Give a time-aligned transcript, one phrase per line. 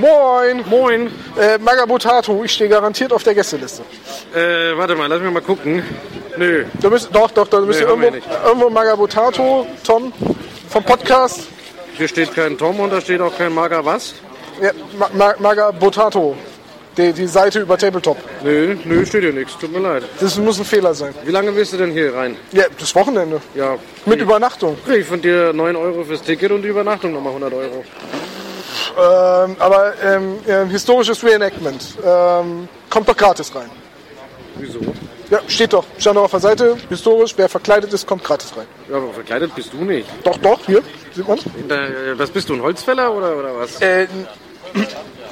[0.00, 0.64] Moin!
[0.66, 1.10] Moin.
[1.38, 3.82] Äh, Magabotato, ich stehe garantiert auf der Gästeliste.
[4.34, 5.82] Äh, warte mal, lass mich mal gucken.
[6.38, 6.64] Nö.
[6.80, 10.12] Du bist, doch, doch, da bist du wir irgendwo, irgendwo Magabotato, Tom,
[10.70, 11.48] vom Podcast.
[11.98, 14.14] Hier steht kein Tom und da steht auch kein Mager was.
[14.62, 16.34] Ja, Ma Ma Magabotato,
[16.96, 18.16] die, die Seite über Tabletop.
[18.42, 19.58] Nö, nö, steht hier nichts.
[19.58, 20.04] Tut mir leid.
[20.18, 21.14] Das muss ein Fehler sein.
[21.24, 22.36] Wie lange willst du denn hier rein?
[22.52, 23.42] Ja, das Wochenende.
[23.54, 23.76] Ja.
[24.06, 24.78] Mit ich, Übernachtung.
[24.88, 27.84] ich von dir 9 Euro fürs Ticket und die Übernachtung nochmal 100 Euro.
[29.00, 33.70] Ähm, aber ähm, ähm, historisches Reenactment ähm, kommt doch gratis rein.
[34.56, 34.80] Wieso?
[35.30, 35.84] Ja, steht doch.
[35.98, 38.66] Stand doch auf der Seite, historisch, wer verkleidet ist, kommt gratis rein.
[38.90, 40.08] Ja, aber verkleidet bist du nicht.
[40.24, 40.82] Doch, doch, hier,
[41.14, 41.38] sieht man.
[41.38, 43.80] Äh, was bist du, ein Holzfäller oder, oder was?
[43.80, 44.06] Äh,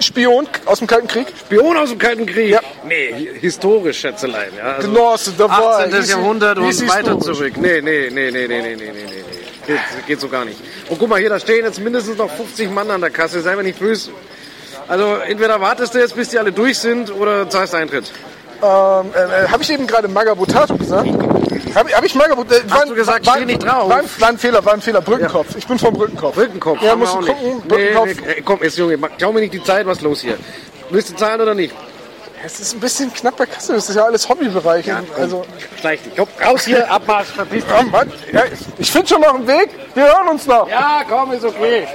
[0.00, 1.26] Spion aus dem Kalten Krieg.
[1.36, 2.50] Spion aus dem Kalten Krieg?
[2.50, 2.60] Ja.
[2.86, 4.50] Nee, historisch, Schätzelein.
[4.56, 6.04] Ja, also Genosse, da war 18.
[6.04, 7.38] Jahrhundert und weiter historisch.
[7.38, 7.56] zurück.
[7.56, 9.37] Nee, nee, nee, nee, nee, nee, nee, nee.
[9.68, 10.58] Geht, geht so gar nicht.
[10.88, 13.40] Und guck mal, hier, da stehen jetzt mindestens noch 50 Mann an der Kasse.
[13.42, 14.10] Sei mir nicht böse.
[14.88, 18.10] Also entweder wartest du jetzt, bis die alle durch sind, oder zahlst Eintritt.
[18.62, 18.66] Ähm,
[19.14, 21.06] äh, Habe ich eben gerade Magabotato gesagt?
[21.74, 22.66] Habe hab ich Magabotato?
[22.66, 23.88] Äh, war- du gesagt, war, steh nicht drauf?
[23.90, 25.00] War, ein- war ein Fehler, war ein Fehler.
[25.02, 25.54] Brückenkopf.
[25.56, 26.34] Ich bin vom Brückenkopf.
[26.34, 26.82] Brückenkopf.
[26.82, 27.56] Ja, musst du gucken.
[27.56, 27.68] nicht.
[27.68, 28.06] Brückenkopf.
[28.06, 30.38] Nee, nee, komm, jetzt Junge, klau mir nicht die Zeit, was ist los hier?
[30.90, 31.74] Willst du zahlen oder nicht?
[32.44, 33.74] Es ist ein bisschen knapp bei Kasse.
[33.74, 34.86] Das ist ja alles Hobbybereich.
[35.16, 35.44] also,
[35.80, 36.14] Schleich dich.
[36.16, 37.72] Komm, raus hier, Abmarsch, verpiss dich.
[37.74, 38.42] ja, Mann, ja,
[38.78, 39.70] ich finde schon noch einen Weg.
[39.94, 40.68] Wir hören uns noch.
[40.68, 41.86] Ja, komm, ist okay.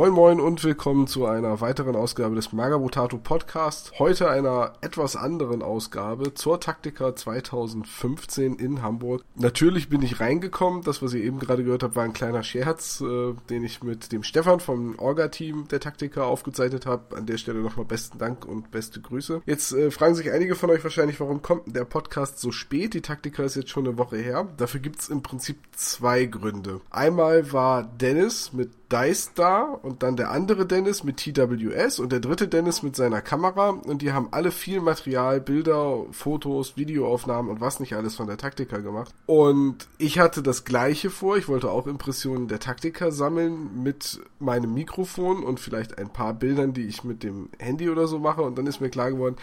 [0.00, 3.92] Moin Moin und willkommen zu einer weiteren Ausgabe des Magabotato Podcast.
[3.98, 9.22] Heute einer etwas anderen Ausgabe zur Taktika 2015 in Hamburg.
[9.34, 10.80] Natürlich bin ich reingekommen.
[10.84, 14.10] Das, was ihr eben gerade gehört habt, war ein kleiner Scherz, äh, den ich mit
[14.10, 17.14] dem Stefan vom Orga-Team der Taktika aufgezeichnet habe.
[17.14, 19.42] An der Stelle nochmal besten Dank und beste Grüße.
[19.44, 22.94] Jetzt äh, fragen sich einige von euch wahrscheinlich, warum kommt der Podcast so spät?
[22.94, 24.48] Die Taktika ist jetzt schon eine Woche her.
[24.56, 26.80] Dafür gibt's im Prinzip zwei Gründe.
[26.88, 32.20] Einmal war Dennis mit Dice da und dann der andere Dennis mit TWS und der
[32.20, 37.60] dritte Dennis mit seiner Kamera und die haben alle viel Material, Bilder, Fotos, Videoaufnahmen und
[37.60, 39.14] was nicht alles von der Taktika gemacht.
[39.26, 44.74] Und ich hatte das gleiche vor, ich wollte auch Impressionen der Taktika sammeln mit meinem
[44.74, 48.58] Mikrofon und vielleicht ein paar Bildern, die ich mit dem Handy oder so mache und
[48.58, 49.36] dann ist mir klar geworden,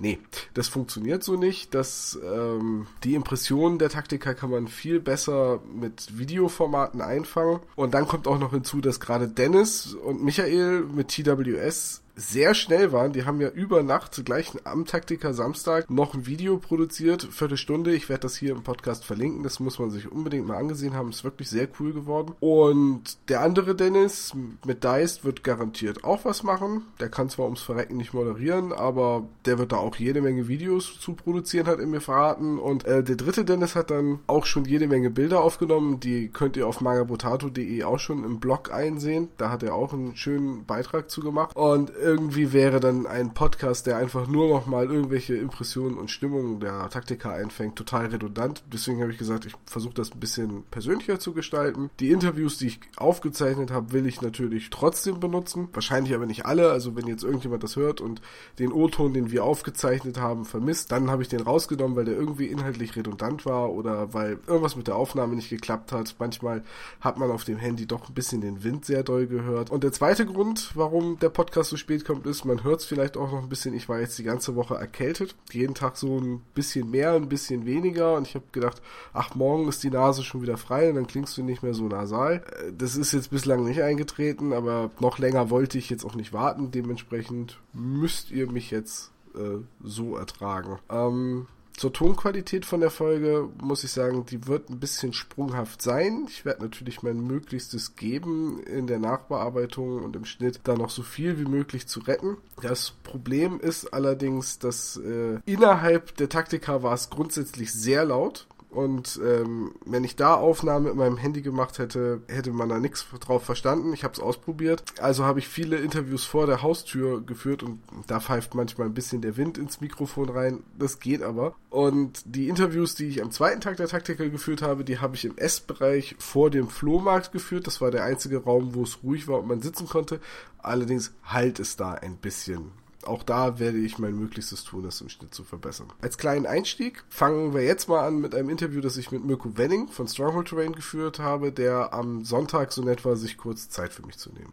[0.00, 0.18] Nee,
[0.54, 1.74] das funktioniert so nicht.
[1.74, 7.60] Das, ähm, die Impressionen der Taktika kann man viel besser mit Videoformaten einfangen.
[7.76, 12.92] Und dann kommt auch noch hinzu, dass gerade Dennis und Michael mit TWS sehr schnell
[12.92, 13.12] waren.
[13.12, 17.94] Die haben ja über Nacht gleich am Taktiker Samstag noch ein Video produziert, Viertelstunde.
[17.94, 19.42] Ich werde das hier im Podcast verlinken.
[19.42, 21.10] Das muss man sich unbedingt mal angesehen haben.
[21.10, 22.34] Ist wirklich sehr cool geworden.
[22.40, 24.32] Und der andere Dennis
[24.64, 26.82] mit Deist wird garantiert auch was machen.
[27.00, 30.98] Der kann zwar ums Verrecken nicht moderieren, aber der wird da auch jede Menge Videos
[31.00, 32.58] zu produzieren, hat er mir verraten.
[32.58, 36.00] Und äh, der dritte Dennis hat dann auch schon jede Menge Bilder aufgenommen.
[36.00, 39.28] Die könnt ihr auf magabotato.de auch schon im Blog einsehen.
[39.36, 41.56] Da hat er auch einen schönen Beitrag zu gemacht.
[41.56, 46.60] Und irgendwie wäre dann ein Podcast, der einfach nur noch mal irgendwelche Impressionen und Stimmungen
[46.60, 48.62] der Taktiker einfängt, total redundant.
[48.72, 51.90] Deswegen habe ich gesagt, ich versuche das ein bisschen persönlicher zu gestalten.
[52.00, 55.68] Die Interviews, die ich aufgezeichnet habe, will ich natürlich trotzdem benutzen.
[55.72, 56.70] Wahrscheinlich aber nicht alle.
[56.70, 58.20] Also wenn jetzt irgendjemand das hört und
[58.58, 62.46] den O-Ton, den wir aufgezeichnet haben, vermisst, dann habe ich den rausgenommen, weil der irgendwie
[62.46, 66.14] inhaltlich redundant war oder weil irgendwas mit der Aufnahme nicht geklappt hat.
[66.18, 66.62] Manchmal
[67.00, 69.70] hat man auf dem Handy doch ein bisschen den Wind sehr doll gehört.
[69.70, 73.16] Und der zweite Grund, warum der Podcast so spät kommt, ist, man hört es vielleicht
[73.16, 73.74] auch noch ein bisschen.
[73.74, 75.36] Ich war jetzt die ganze Woche erkältet.
[75.52, 78.14] Jeden Tag so ein bisschen mehr, ein bisschen weniger.
[78.16, 78.82] Und ich habe gedacht,
[79.12, 81.84] ach, morgen ist die Nase schon wieder frei und dann klingst du nicht mehr so
[81.86, 82.42] nasal.
[82.58, 86.32] Äh, Das ist jetzt bislang nicht eingetreten, aber noch länger wollte ich jetzt auch nicht
[86.32, 86.70] warten.
[86.70, 90.78] Dementsprechend müsst ihr mich jetzt äh, so ertragen.
[90.90, 96.26] Ähm, zur Tonqualität von der Folge muss ich sagen, die wird ein bisschen sprunghaft sein.
[96.28, 101.02] Ich werde natürlich mein Möglichstes geben, in der Nachbearbeitung und im Schnitt da noch so
[101.02, 102.36] viel wie möglich zu retten.
[102.62, 108.46] Das Problem ist allerdings, dass äh, innerhalb der Taktika war es grundsätzlich sehr laut.
[108.74, 113.06] Und ähm, wenn ich da Aufnahmen mit meinem Handy gemacht hätte, hätte man da nichts
[113.20, 113.92] drauf verstanden.
[113.92, 114.82] Ich habe es ausprobiert.
[115.00, 119.22] Also habe ich viele Interviews vor der Haustür geführt und da pfeift manchmal ein bisschen
[119.22, 120.64] der Wind ins Mikrofon rein.
[120.76, 121.54] Das geht aber.
[121.70, 125.24] Und die Interviews, die ich am zweiten Tag der Taktiker geführt habe, die habe ich
[125.24, 127.68] im Essbereich vor dem Flohmarkt geführt.
[127.68, 130.20] Das war der einzige Raum, wo es ruhig war und man sitzen konnte.
[130.58, 132.72] Allerdings halt es da ein bisschen
[133.06, 135.88] auch da werde ich mein Möglichstes tun, das im Schnitt zu verbessern.
[136.00, 139.56] Als kleinen Einstieg fangen wir jetzt mal an mit einem Interview, das ich mit Mirko
[139.56, 143.92] Wenning von Stronghold Terrain geführt habe, der am Sonntag so nett war, sich kurz Zeit
[143.92, 144.52] für mich zu nehmen.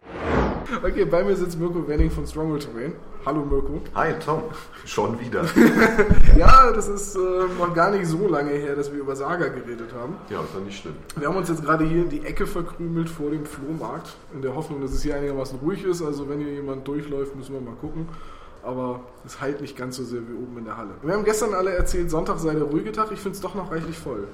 [0.82, 2.94] Okay, bei mir sitzt Mirko Wenning von Stronghold Terrain.
[3.24, 3.80] Hallo Mirko.
[3.94, 4.42] Hi Tom,
[4.84, 5.44] schon wieder.
[6.36, 7.18] Ja, das ist äh,
[7.58, 10.16] noch gar nicht so lange her, dass wir über Saga geredet haben.
[10.30, 10.94] Ja, ist doch nicht schlimm.
[11.16, 14.54] Wir haben uns jetzt gerade hier in die Ecke verkrümelt vor dem Flohmarkt, in der
[14.54, 16.02] Hoffnung, dass es hier einigermaßen ruhig ist.
[16.02, 18.08] Also wenn hier jemand durchläuft, müssen wir mal gucken.
[18.62, 20.90] Aber es halt nicht ganz so sehr wie oben in der Halle.
[21.02, 23.10] Wir haben gestern alle erzählt, Sonntag sei der ruhige Tag.
[23.10, 24.28] Ich finde es doch noch reichlich voll.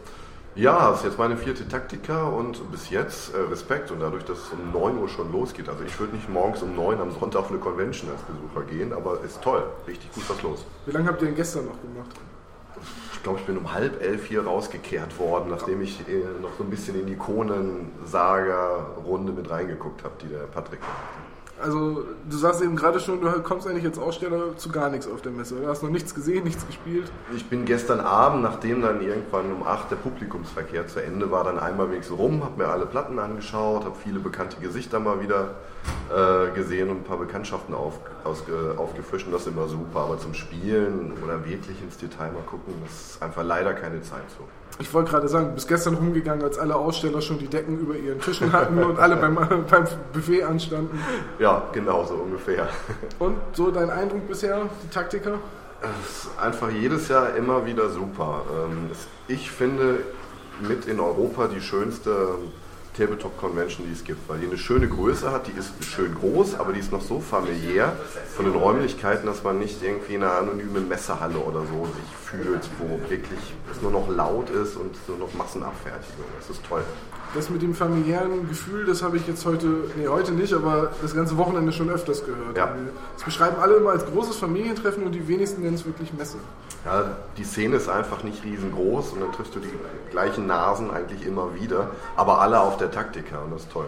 [0.55, 4.51] Ja, ist jetzt meine vierte Taktika und bis jetzt äh, Respekt und dadurch, dass es
[4.51, 5.69] um 9 Uhr schon losgeht.
[5.69, 8.93] Also ich würde nicht morgens um 9 am Sonntag auf eine Convention als Besucher gehen,
[8.93, 9.63] aber ist toll.
[9.87, 10.67] Richtig gut was los.
[10.85, 12.11] Wie lange habt ihr denn gestern noch gemacht?
[13.13, 16.65] Ich glaube, ich bin um halb elf hier rausgekehrt worden, nachdem ich äh, noch so
[16.65, 21.28] ein bisschen in die Konen-Saga-Runde mit reingeguckt habe, die der Patrick gemacht hat.
[21.61, 25.23] Also, du sagst eben gerade schon, du kommst eigentlich als Aussteller zu gar nichts auf
[25.23, 25.57] der Messe.
[25.57, 27.11] Du hast noch nichts gesehen, nichts gespielt.
[27.35, 31.59] Ich bin gestern Abend, nachdem dann irgendwann um 8 der Publikumsverkehr zu Ende war, dann
[31.59, 35.57] einmal wenigstens rum, habe mir alle Platten angeschaut, habe viele bekannte Gesichter mal wieder
[36.11, 40.01] äh, gesehen und ein paar Bekanntschaften auf, ausge, aufgefrischt und das ist immer super.
[40.01, 44.31] Aber zum Spielen oder wirklich ins Detail mal gucken, das ist einfach leider keine Zeit
[44.37, 44.45] so.
[44.81, 47.97] Ich wollte gerade sagen, du bist gestern rumgegangen, als alle Aussteller schon die Decken über
[47.97, 49.35] ihren Tischen hatten und alle beim,
[49.71, 50.99] beim Buffet anstanden.
[51.39, 52.69] Ja, genau so ungefähr.
[53.19, 55.39] Und so dein Eindruck bisher, die Taktiker?
[55.83, 58.43] Es ist einfach jedes Jahr immer wieder super.
[58.53, 58.91] Ähm,
[59.27, 60.01] Ich finde
[60.61, 62.37] mit in Europa die schönste
[62.99, 66.57] Tabletop Convention, die es gibt, weil die eine schöne Größe hat, die ist schön groß,
[66.57, 67.97] aber die ist noch so familiär
[68.35, 72.69] von den Räumlichkeiten, dass man nicht irgendwie in einer anonymen Messehalle oder so sich fühlt,
[72.79, 73.39] wo wirklich
[73.71, 76.25] es nur noch laut ist und nur noch Massenabfertigung.
[76.41, 76.83] Das ist toll.
[77.35, 79.67] Das mit dem familiären Gefühl, das habe ich jetzt heute,
[79.97, 82.57] nee, heute nicht, aber das ganze Wochenende schon öfters gehört.
[82.57, 82.75] Ja.
[83.15, 86.39] Das beschreiben alle immer als großes Familientreffen und die wenigsten nennen es wirklich Messe.
[86.85, 89.71] Ja, die Szene ist einfach nicht riesengroß und dann triffst du die
[90.11, 93.87] gleichen Nasen eigentlich immer wieder, aber alle auf der Taktika und das ist toll.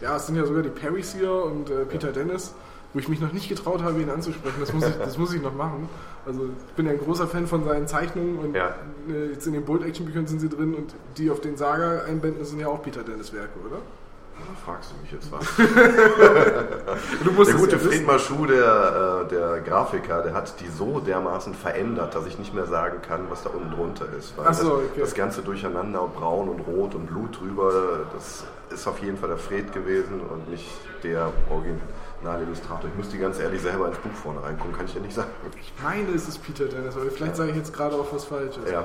[0.00, 2.54] Ja, es sind ja sogar die Perrys hier und äh, Peter Dennis,
[2.92, 4.56] wo ich mich noch nicht getraut habe, ihn anzusprechen.
[4.60, 5.88] Das muss ich, das muss ich noch machen.
[6.28, 8.74] Also ich bin ja ein großer Fan von seinen Zeichnungen und Ja.
[9.08, 12.68] äh, jetzt in den Bold-Action-Büchern sind sie drin und die auf den Saga-Einbänden sind ja
[12.68, 13.78] auch Peter Dennis Werke, oder?
[14.38, 15.56] Da fragst du mich jetzt was.
[17.48, 17.90] Der gute ja wissen.
[17.90, 22.54] Friedmar Schuh, der, äh, der Grafiker, der hat die so dermaßen verändert, dass ich nicht
[22.54, 24.36] mehr sagen kann, was da unten drunter ist.
[24.36, 25.00] Weil so, das, okay.
[25.00, 27.72] das ganze Durcheinander, braun und rot und Blut drüber,
[28.14, 30.70] das ist auf jeden Fall der Fred gewesen und nicht
[31.02, 31.32] der
[32.22, 32.90] Originalillustrator.
[32.90, 35.30] Ich müsste ganz ehrlich selber ins Buch vorne reingucken, kann ich dir nicht sagen.
[35.60, 38.70] Ich meine, es ist Peter Dennis, aber vielleicht sage ich jetzt gerade auch was Falsches.
[38.70, 38.84] Ja.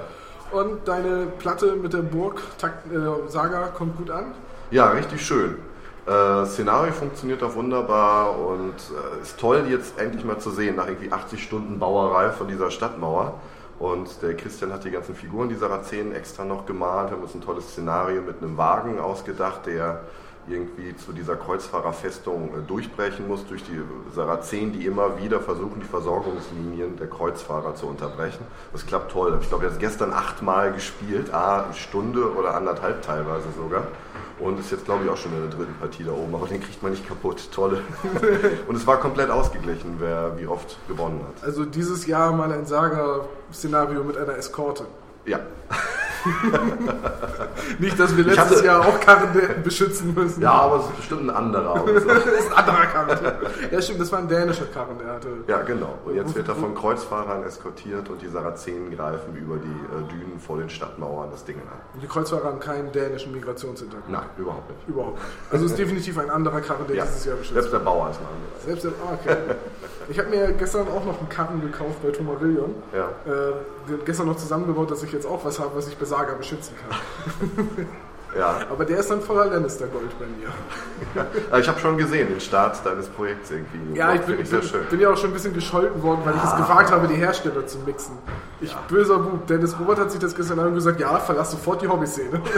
[0.52, 4.34] Und deine Platte mit der Burg Takt, äh, kommt gut an.
[4.72, 5.58] Ja, richtig schön.
[6.06, 10.76] Äh, Szenario funktioniert auch wunderbar und äh, ist toll, die jetzt endlich mal zu sehen,
[10.76, 13.40] nach irgendwie 80 Stunden Bauerei von dieser Stadtmauer.
[13.80, 17.10] Und der Christian hat die ganzen Figuren dieser Sarazenen extra noch gemalt.
[17.10, 20.02] Wir haben uns ein tolles Szenario mit einem Wagen ausgedacht, der
[20.48, 23.82] irgendwie zu dieser Kreuzfahrerfestung äh, durchbrechen muss, durch die
[24.14, 28.46] Sarazenen, die immer wieder versuchen, die Versorgungslinien der Kreuzfahrer zu unterbrechen.
[28.72, 29.38] Das klappt toll.
[29.42, 33.88] Ich glaube, er hat gestern achtmal gespielt, a, eine Stunde oder anderthalb teilweise sogar.
[34.40, 36.60] Und ist jetzt, glaube ich, auch schon in der dritten Partie da oben, aber den
[36.60, 37.50] kriegt man nicht kaputt.
[37.52, 37.82] Tolle.
[38.68, 41.44] Und es war komplett ausgeglichen, wer wie oft gewonnen hat.
[41.44, 44.86] Also dieses Jahr mal ein Saga-Szenario mit einer Eskorte.
[45.26, 45.40] Ja,
[47.80, 49.30] Nicht, dass wir letztes hatte- Jahr auch Karren
[49.64, 50.42] beschützen müssen.
[50.42, 51.84] ja aber es ist bestimmt ein anderer.
[51.94, 53.20] Das ist ein anderer Karren.
[53.72, 55.28] Ja, stimmt, das war ein dänischer Karren, der hatte.
[55.48, 55.98] Ja, genau.
[56.06, 60.40] Und jetzt wird er von Kreuzfahrern eskortiert und die Sarazenen greifen über die äh, Dünen
[60.40, 61.80] vor den Stadtmauern das Ding an.
[62.02, 64.10] Die Kreuzfahrer haben keinen dänischen Migrationshintergrund.
[64.10, 64.88] Nein, überhaupt nicht.
[64.88, 65.28] Überhaupt nicht.
[65.52, 67.54] Also es ist definitiv ein anderer Karren, der Ja, dieses Jahr beschützt.
[67.54, 68.66] selbst der Bauer ist ein anderer.
[68.66, 69.38] Selbst der, ah, okay.
[70.10, 72.76] Ich habe mir gestern auch noch einen Karren gekauft bei Tomarillion.
[72.94, 73.10] Ja.
[73.32, 73.54] Äh,
[74.06, 77.88] gestern noch zusammengebaut, dass ich jetzt auch was habe, was ich bei Saga beschützen kann.
[78.38, 81.28] Ja, Aber der ist dann voller Lannister-Gold bei mir.
[81.52, 83.98] Aber ich habe schon gesehen, den Start deines Projekts irgendwie.
[83.98, 86.36] Ja, ich bin, ich sehr bin, bin ja auch schon ein bisschen gescholten worden, weil
[86.36, 88.18] ich es gewagt habe, die Hersteller zu mixen.
[88.60, 89.46] Ich böser Bub.
[89.48, 92.42] Dennis Robert hat sich das gestern an und gesagt, ja, verlass sofort die Hobbyszene.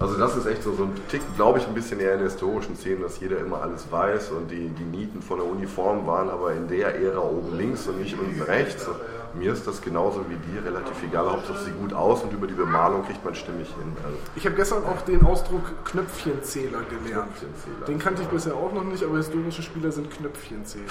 [0.00, 2.28] Also das ist echt so, so ein Tick, glaube ich, ein bisschen eher in der
[2.28, 6.30] historischen Szene, dass jeder immer alles weiß und die, die Nieten von der Uniform waren
[6.30, 8.86] aber in der Ära oben links und nicht unten rechts.
[9.34, 11.30] Mir ist das genauso wie dir relativ egal.
[11.30, 13.92] Hauptsache sieht gut aus und über die Bemalung kriegt man stimmig hin.
[14.04, 17.28] Also, Ich habe gestern auch den Ausdruck Knöpfchenzähler gelernt.
[17.36, 17.86] Knöpfchenzähler.
[17.86, 20.86] Den kannte ich bisher auch noch nicht, aber historische Spieler sind Knöpfchenzähler.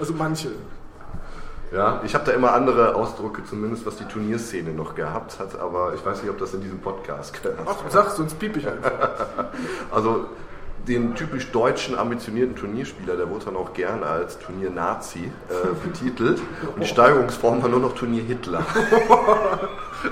[0.00, 0.52] Also manche.
[1.72, 5.94] Ja, ich habe da immer andere Ausdrücke, zumindest was die Turnierszene noch gehabt hat, aber
[5.94, 7.58] ich weiß nicht, ob das in diesem Podcast gehört.
[7.66, 8.90] Ach, sag, sonst piep ich einfach.
[9.90, 10.26] Also
[10.86, 16.40] den typisch deutschen ambitionierten Turnierspieler, der wurde dann auch gern als Turnier-Nazi äh, betitelt.
[16.74, 18.64] Und die Steigerungsform war nur noch Turnier-Hitler.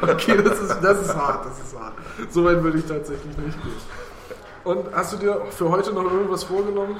[0.02, 1.92] Okay, das ist, das ist hart, das ist hart.
[2.30, 3.72] So weit würde ich tatsächlich nicht gehen.
[4.64, 6.96] Und hast du dir für heute noch irgendwas vorgenommen?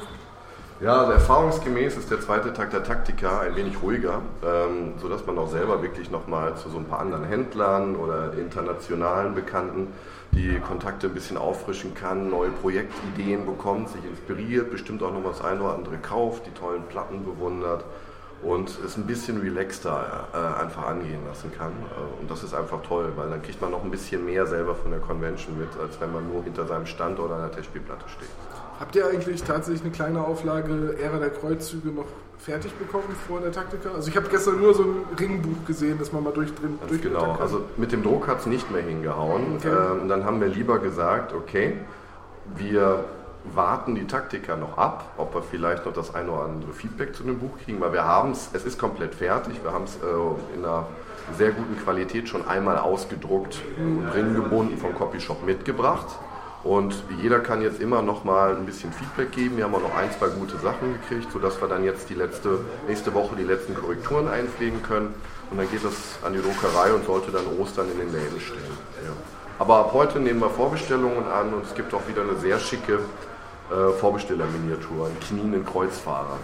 [0.79, 5.39] Ja, also erfahrungsgemäß ist der zweite Tag der Taktika ein wenig ruhiger, ähm, sodass man
[5.39, 9.89] auch selber wirklich nochmal zu so ein paar anderen Händlern oder internationalen Bekannten
[10.33, 15.41] die Kontakte ein bisschen auffrischen kann, neue Projektideen bekommt, sich inspiriert, bestimmt auch noch das
[15.41, 17.83] eine oder andere kauft, die tollen Platten bewundert
[18.43, 21.73] und es ein bisschen relaxter äh, einfach angehen lassen kann.
[21.73, 24.75] Äh, und das ist einfach toll, weil dann kriegt man noch ein bisschen mehr selber
[24.75, 28.29] von der Convention mit, als wenn man nur hinter seinem Stand oder einer Testspielplatte steht.
[28.79, 32.05] Habt ihr eigentlich tatsächlich eine kleine Auflage Ära der Kreuzzüge noch
[32.39, 33.91] fertig bekommen vor der Taktika?
[33.95, 37.01] Also ich habe gestern nur so ein Ringbuch gesehen, das man mal durch drin Ganz
[37.03, 37.41] Genau, kann.
[37.41, 39.57] also mit dem Druck hat es nicht mehr hingehauen.
[39.57, 39.69] Okay.
[39.69, 41.79] Ähm, dann haben wir lieber gesagt, okay,
[42.57, 43.05] wir
[43.55, 47.23] warten die Taktiker noch ab, ob wir vielleicht noch das eine oder andere Feedback zu
[47.23, 50.55] dem Buch kriegen, weil wir haben es, es ist komplett fertig, wir haben es äh,
[50.57, 50.87] in einer
[51.37, 56.07] sehr guten Qualität schon einmal ausgedruckt und ringgebunden vom Copyshop mitgebracht.
[56.67, 59.57] Und jeder kann jetzt immer noch mal ein bisschen Feedback geben.
[59.57, 62.59] Wir haben auch noch ein, zwei gute Sachen gekriegt, sodass wir dann jetzt die letzte,
[62.89, 65.15] nächste Woche die letzten Korrekturen einpflegen können.
[65.49, 68.59] Und dann geht das an die Druckerei und sollte dann Ostern in den Läden stehen.
[69.05, 69.13] Ja.
[69.61, 72.99] Aber ab heute nehmen wir Vorbestellungen an und es gibt auch wieder eine sehr schicke
[73.71, 76.37] äh, Vorbestellerminiatur, einen knienden Kreuzfahrer.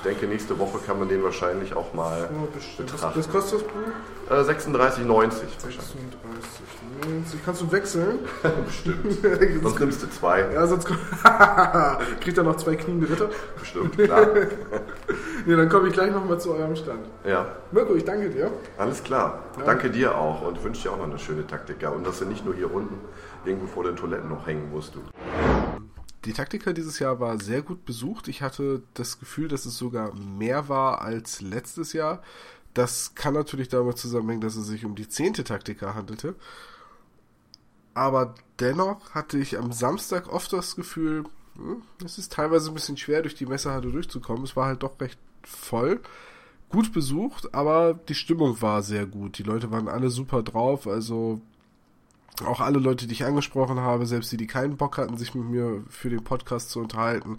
[0.00, 2.28] Ich denke, nächste Woche kann man den wahrscheinlich auch mal ja,
[2.78, 3.18] betrachten.
[3.18, 4.30] Was kostet das Buch?
[4.30, 5.04] Äh, 36,90.
[5.04, 5.34] 36,90.
[7.44, 8.20] Kannst du wechseln?
[8.64, 9.18] Bestimmt.
[9.62, 10.50] sonst nimmst du zwei.
[10.54, 10.86] Ja, sonst
[12.20, 13.28] kriegt er noch zwei kniende Ritter.
[13.58, 14.26] Bestimmt, klar.
[15.44, 17.04] nee, dann komme ich gleich nochmal zu eurem Stand.
[17.26, 17.48] Ja.
[17.70, 18.50] Mirko, ich danke dir.
[18.78, 19.40] Alles klar.
[19.58, 19.64] Ja.
[19.66, 21.76] Danke dir auch und wünsche dir auch noch eine schöne Taktik.
[21.94, 22.98] Und dass du nicht nur hier unten
[23.44, 25.00] irgendwo vor den Toiletten noch hängen musst, du.
[26.24, 28.28] Die Taktika dieses Jahr war sehr gut besucht.
[28.28, 32.22] Ich hatte das Gefühl, dass es sogar mehr war als letztes Jahr.
[32.74, 36.34] Das kann natürlich damit zusammenhängen, dass es sich um die zehnte Taktika handelte.
[37.94, 41.24] Aber dennoch hatte ich am Samstag oft das Gefühl,
[41.56, 44.44] hm, es ist teilweise ein bisschen schwer, durch die Messerhalle durchzukommen.
[44.44, 46.00] Es war halt doch recht voll.
[46.68, 49.38] Gut besucht, aber die Stimmung war sehr gut.
[49.38, 50.86] Die Leute waren alle super drauf.
[50.86, 51.40] Also
[52.42, 55.44] auch alle Leute, die ich angesprochen habe, selbst die, die keinen Bock hatten, sich mit
[55.44, 57.38] mir für den Podcast zu unterhalten,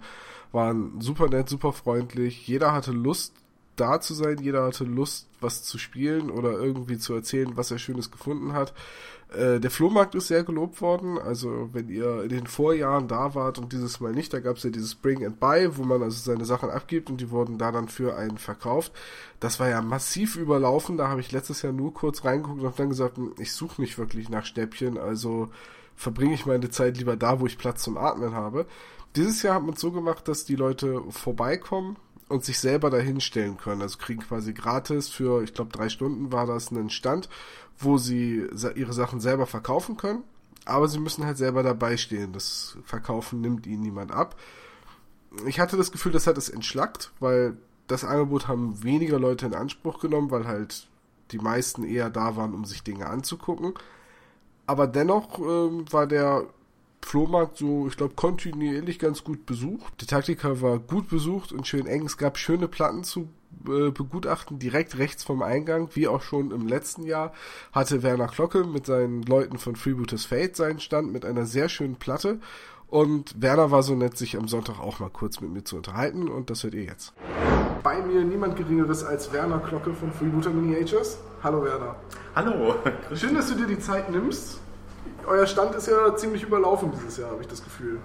[0.52, 2.46] waren super nett, super freundlich.
[2.46, 3.34] Jeder hatte Lust,
[3.76, 4.38] da zu sein.
[4.38, 8.74] Jeder hatte Lust, was zu spielen oder irgendwie zu erzählen, was er Schönes gefunden hat.
[9.34, 11.18] Äh, der Flohmarkt ist sehr gelobt worden.
[11.18, 14.62] Also wenn ihr in den Vorjahren da wart und dieses Mal nicht, da gab es
[14.62, 17.72] ja dieses Bring and Buy, wo man also seine Sachen abgibt und die wurden da
[17.72, 18.92] dann für einen verkauft.
[19.40, 20.96] Das war ja massiv überlaufen.
[20.96, 23.80] Da habe ich letztes Jahr nur kurz reingeguckt und habe dann gesagt, hm, ich suche
[23.80, 25.48] nicht wirklich nach Stäbchen, also
[25.96, 28.66] verbringe ich meine Zeit lieber da, wo ich Platz zum Atmen habe.
[29.16, 31.96] Dieses Jahr hat man es so gemacht, dass die Leute vorbeikommen,
[32.32, 33.82] und sich selber dahinstellen können.
[33.82, 37.28] Also kriegen quasi gratis für, ich glaube, drei Stunden war das einen Stand,
[37.78, 40.22] wo sie ihre Sachen selber verkaufen können.
[40.64, 42.32] Aber sie müssen halt selber dabei stehen.
[42.32, 44.36] Das Verkaufen nimmt ihnen niemand ab.
[45.46, 47.56] Ich hatte das Gefühl, das hat es entschlackt, weil
[47.88, 50.88] das Angebot haben weniger Leute in Anspruch genommen, weil halt
[51.32, 53.74] die meisten eher da waren, um sich Dinge anzugucken.
[54.66, 56.46] Aber dennoch ähm, war der
[57.00, 60.00] Flohmarkt so, ich glaube, kontinuierlich ganz gut besucht.
[60.00, 62.06] Die Taktika war gut besucht und schön eng.
[62.06, 63.28] Es gab schöne Platten zu
[63.66, 67.32] äh, begutachten, direkt rechts vom Eingang, wie auch schon im letzten Jahr,
[67.72, 71.96] hatte Werner Glocke mit seinen Leuten von Freebooters Fate seinen Stand mit einer sehr schönen
[71.96, 72.38] Platte.
[72.88, 76.28] Und Werner war so nett, sich am Sonntag auch mal kurz mit mir zu unterhalten
[76.28, 77.14] und das hört ihr jetzt.
[77.82, 81.18] Bei mir niemand Geringeres als Werner Glocke von Freebooter Miniatures.
[81.42, 81.96] Hallo Werner.
[82.34, 82.74] Hallo.
[83.14, 84.60] Schön, dass du dir die Zeit nimmst
[85.26, 87.98] euer Stand ist ja ziemlich überlaufen dieses Jahr, habe ich das Gefühl.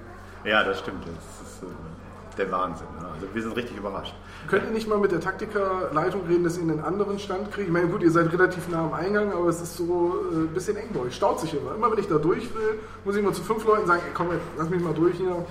[0.43, 1.03] Ja, das stimmt.
[1.05, 2.87] Das ist äh, der Wahnsinn.
[2.99, 3.07] Ne?
[3.07, 4.13] Also wir sind richtig überrascht.
[4.48, 7.68] Könnt ihr nicht mal mit der Taktikerleitung reden, dass ihr einen anderen Stand kriegt?
[7.68, 10.54] Ich meine, gut, ihr seid relativ nah am Eingang, aber es ist so äh, ein
[10.54, 11.16] bisschen eng bei euch.
[11.16, 11.75] Staut sich immer.
[11.75, 14.30] Immer wenn ich da durch will, muss ich mal zu fünf Leuten sagen, ey, komm,
[14.58, 15.46] lass mich mal durch hier.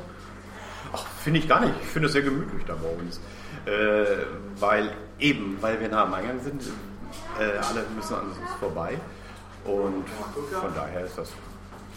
[0.92, 1.74] Ach, finde ich gar nicht.
[1.82, 3.20] Ich finde es sehr gemütlich da uns.
[3.66, 4.24] Äh,
[4.60, 6.62] weil eben, weil wir nah am Eingang sind,
[7.38, 8.98] äh, alle müssen an uns vorbei.
[9.64, 10.08] Und
[10.52, 11.32] von daher ist das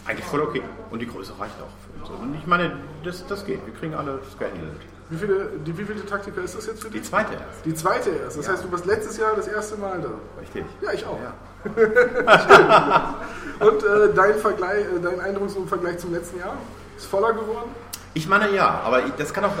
[0.04, 0.62] eigentlich voll okay.
[0.90, 2.20] Und die Größe reicht auch für uns.
[2.20, 3.64] Und ich meine, das, das geht.
[3.64, 4.80] Wir kriegen alle das gehandelt.
[5.10, 7.02] Wie viele, die, wie viele Taktiker ist das jetzt für dich?
[7.02, 7.64] Die zweite erst.
[7.64, 8.38] Die zweite erst.
[8.38, 8.52] Das ja.
[8.52, 10.10] heißt, du warst letztes Jahr das erste Mal da.
[10.40, 10.64] Richtig.
[10.80, 11.18] Ja, ich auch.
[11.20, 11.32] Ja.
[13.58, 16.54] Und äh, dein, Vergleich, äh, dein Eindruck im Vergleich zum letzten Jahr?
[16.96, 17.70] Ist voller geworden?
[18.14, 19.52] Ich meine ja, aber das kann auch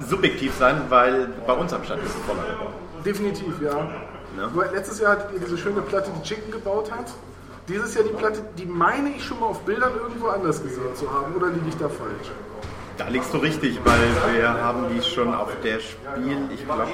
[0.00, 2.74] subjektiv sein, weil bei uns am Stand ist es voller geworden.
[3.04, 3.90] Definitiv, ja.
[4.38, 4.50] ja.
[4.72, 7.12] Letztes Jahr hattet ihr diese schöne Platte, die Chicken gebaut hat.
[7.68, 11.12] Dieses Jahr die Platte, die meine ich schon mal auf Bildern irgendwo anders gesehen zu
[11.12, 12.30] haben, oder liege ich da falsch?
[13.04, 14.00] Da liegst du richtig, weil
[14.36, 16.86] wir haben die schon auf der Spiel, ich glaube,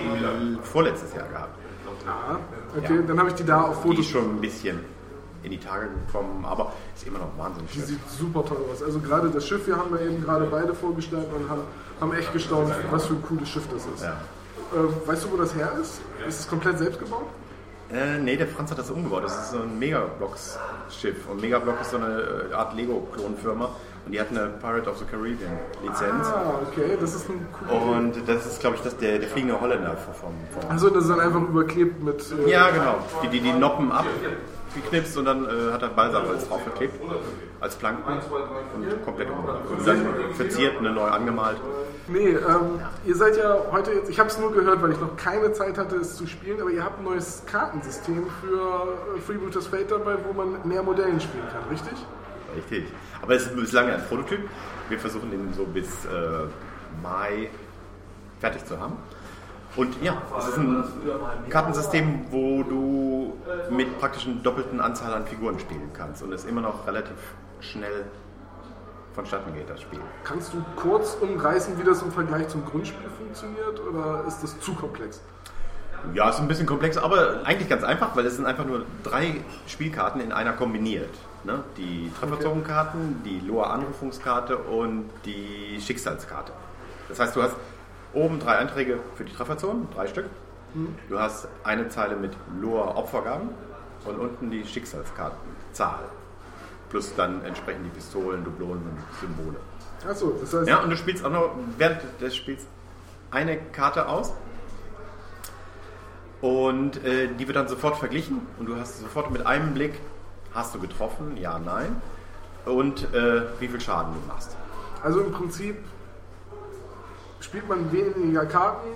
[0.62, 1.58] vorletztes Jahr gehabt.
[2.06, 2.36] Ah,
[2.76, 3.02] okay, ja.
[3.02, 3.96] dann habe ich die da auf Fotos.
[3.96, 4.80] Die schon ein bisschen.
[5.42, 7.86] in die Tage gekommen, aber ist immer noch wahnsinnig Die schön.
[7.88, 8.82] sieht super toll aus.
[8.82, 11.62] Also gerade das Schiff hier haben wir eben gerade beide vorgestellt und haben,
[12.00, 14.02] haben echt gestaunt, was für ein cooles Schiff das ist.
[14.02, 14.16] Ja.
[14.74, 16.00] Ähm, weißt du, wo das her ist?
[16.26, 17.26] Ist es komplett selbst gebaut?
[17.92, 19.24] Äh, nee, der Franz hat das umgebaut.
[19.24, 21.28] Das ist so ein Megablocks-Schiff.
[21.30, 23.70] Und Megablock ist so eine äh, Art Lego-Klonfirma.
[24.08, 26.28] Und die hat eine Pirate of the Caribbean-Lizenz.
[26.28, 27.82] Ah, okay, das ist ein cooler.
[27.98, 31.10] Und das ist, glaube ich, das, der, der fliegende Holländer vom, vom Also das ist
[31.10, 32.24] dann einfach überklebt mit.
[32.46, 32.94] Äh, Ja, genau.
[33.22, 36.94] Die, die, die Noppen abgeknipst und dann äh, hat er Balsaholz draufgeklebt
[37.60, 39.28] als Planken und komplett.
[39.28, 41.58] Und dann verziert, ne, neu angemalt.
[42.10, 45.18] Nee, ähm, ihr seid ja heute jetzt, ich habe es nur gehört, weil ich noch
[45.18, 49.66] keine Zeit hatte, es zu spielen, aber ihr habt ein neues Kartensystem für äh, Freebooters
[49.66, 51.92] Fate dabei, wo man mehr Modellen spielen kann, richtig?
[52.56, 52.86] Richtig.
[53.22, 54.48] Aber es ist bislang ein Prototyp.
[54.88, 56.46] Wir versuchen den so bis äh,
[57.02, 57.50] Mai
[58.40, 58.96] fertig zu haben.
[59.76, 60.84] Und ja, es ist ein
[61.50, 63.34] Kartensystem, wo du
[63.70, 67.16] mit praktisch einer doppelten Anzahl an Figuren spielen kannst und es immer noch relativ
[67.60, 68.06] schnell
[69.14, 70.00] vonstatten geht, das Spiel.
[70.24, 74.74] Kannst du kurz umreißen, wie das im Vergleich zum Grundspiel funktioniert oder ist das zu
[74.74, 75.20] komplex?
[76.14, 79.40] Ja, ist ein bisschen komplex, aber eigentlich ganz einfach, weil es sind einfach nur drei
[79.66, 81.10] Spielkarten in einer kombiniert.
[81.44, 81.62] Ne?
[81.76, 86.52] Die Trefferzogenkarten, die Loa-Anrufungskarte und die Schicksalskarte.
[87.08, 87.56] Das heißt, du hast
[88.12, 90.26] oben drei Einträge für die Trefferzonen, drei Stück.
[91.08, 93.48] Du hast eine Zeile mit Loa-Opfergaben
[94.04, 96.04] und unten die Schicksalskartenzahl.
[96.90, 99.56] Plus dann entsprechend die Pistolen, Dublonen und Symbole.
[100.08, 102.66] Achso, das heißt, Ja, und du spielst auch noch während des Spiels
[103.30, 104.32] eine Karte aus.
[106.40, 109.94] Und äh, die wird dann sofort verglichen und du hast sofort mit einem Blick,
[110.58, 112.02] hast du getroffen, ja, nein,
[112.64, 114.56] und äh, wie viel Schaden du machst.
[115.02, 115.76] also im Prinzip
[117.40, 118.88] spielt man weniger Karten,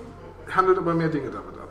[0.53, 1.69] handelt aber mehr Dinge damit ab.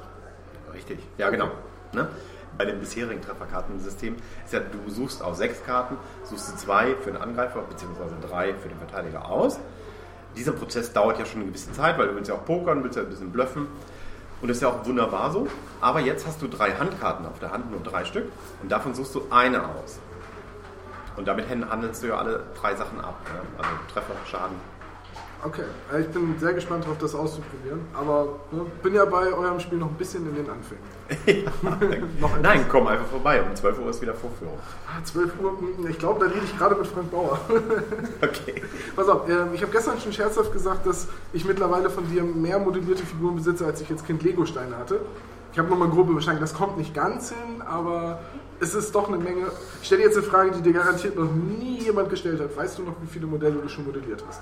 [0.73, 1.51] Richtig, ja genau.
[1.93, 2.09] Ne?
[2.57, 7.13] Bei dem bisherigen Trefferkartensystem ist ja, du suchst aus sechs Karten, suchst du zwei für
[7.13, 8.27] den Angreifer bzw.
[8.27, 9.59] drei für den Verteidiger aus.
[10.37, 12.97] Dieser Prozess dauert ja schon eine gewisse Zeit, weil du willst ja auch pokern, willst
[12.97, 13.69] ja ein bisschen bluffen.
[14.43, 15.47] Und das ist ja auch wunderbar so.
[15.81, 18.31] Aber jetzt hast du drei Handkarten auf der Hand, nur drei Stück.
[18.61, 20.01] Und davon suchst du eine aus.
[21.17, 23.15] Und damit handelst du ja alle drei Sachen ab.
[23.33, 23.41] Ne?
[23.59, 24.57] Also Treffer, Schaden.
[25.45, 25.65] Okay,
[26.01, 29.89] ich bin sehr gespannt darauf, das auszuprobieren, aber ne, bin ja bei eurem Spiel noch
[29.89, 31.51] ein bisschen in den Anfängen.
[32.43, 33.43] Nein, komm einfach vorbei.
[33.43, 34.57] Um 12 Uhr ist wieder Vorführung.
[34.87, 37.41] Ah, 12 Uhr, hm, ich glaube, da rede ich gerade mit Frank Bauer.
[38.23, 38.63] Okay.
[38.95, 42.59] Pass auf, äh, ich habe gestern schon scherzhaft gesagt, dass ich mittlerweile von dir mehr
[42.59, 45.01] modellierte Figuren besitze, als ich jetzt Kind Lego-Steine hatte.
[45.53, 48.21] Ich habe nochmal grob überschlagen, das kommt nicht ganz hin, aber
[48.61, 49.51] es ist doch eine Menge.
[49.81, 52.57] Ich stelle dir jetzt eine Frage, die dir garantiert noch nie jemand gestellt hat.
[52.57, 54.41] Weißt du noch, wie viele Modelle du schon modelliert hast?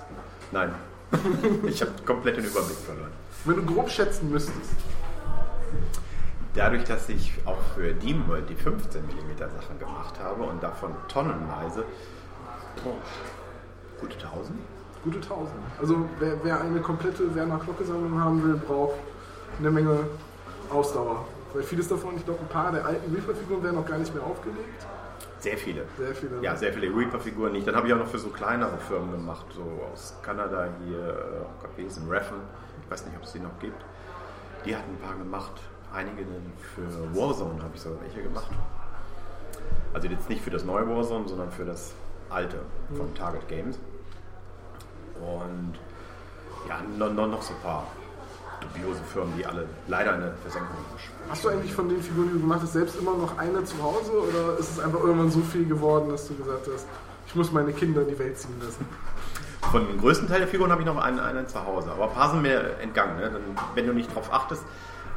[0.52, 0.74] Nein.
[1.66, 3.10] Ich habe komplett den Überblick verloren.
[3.44, 4.70] Wenn du grob schätzen müsstest.
[6.54, 10.94] Dadurch, dass ich auch für Demon World die 15 mm Sachen gemacht habe und davon
[11.08, 11.84] tonnenweise,
[12.82, 12.96] boah,
[14.00, 14.58] gute 1000?
[15.04, 15.50] Gute 1000.
[15.80, 18.94] Also wer, wer eine komplette Werner Glocke-Sammlung haben will, braucht
[19.58, 19.98] eine Menge
[20.70, 21.26] Ausdauer.
[21.52, 24.24] Weil vieles davon, ich glaube, ein paar der alten Reaper-Figuren werden noch gar nicht mehr
[24.24, 24.86] aufgelegt.
[25.40, 25.86] Sehr viele.
[25.96, 26.42] Sehr viele.
[26.42, 27.66] Ja, sehr viele Reaper-Figuren nicht.
[27.66, 31.66] Dann habe ich auch noch für so kleinere Firmen gemacht, so aus Kanada hier, äh,
[31.66, 32.36] auch gewesen, Raffen.
[32.84, 33.82] Ich weiß nicht, ob es die noch gibt.
[34.66, 35.52] Die hatten ein paar gemacht.
[35.92, 36.24] Einige
[36.74, 38.50] für Warzone habe ich sogar welche gemacht.
[39.94, 41.94] Also jetzt nicht für das neue Warzone, sondern für das
[42.28, 42.60] alte
[42.94, 43.78] von Target Games.
[45.16, 45.78] Und
[46.68, 47.86] ja, noch, noch, noch so ein paar
[48.60, 51.30] dubiose Firmen, die alle leider in der Versenkung verschwinden.
[51.30, 53.82] Hast du eigentlich von den Figuren, die du gemacht hast, selbst immer noch eine zu
[53.82, 54.12] Hause?
[54.12, 56.86] Oder ist es einfach irgendwann so viel geworden, dass du gesagt hast,
[57.26, 58.86] ich muss meine Kinder in die Welt ziehen lassen?
[59.70, 61.90] Von dem größten Teil der Figuren habe ich noch einen, einen zu Hause.
[61.92, 63.16] Aber ein paar sind mir entgangen.
[63.18, 63.30] Ne?
[63.30, 63.42] Dann,
[63.74, 64.64] wenn du nicht drauf achtest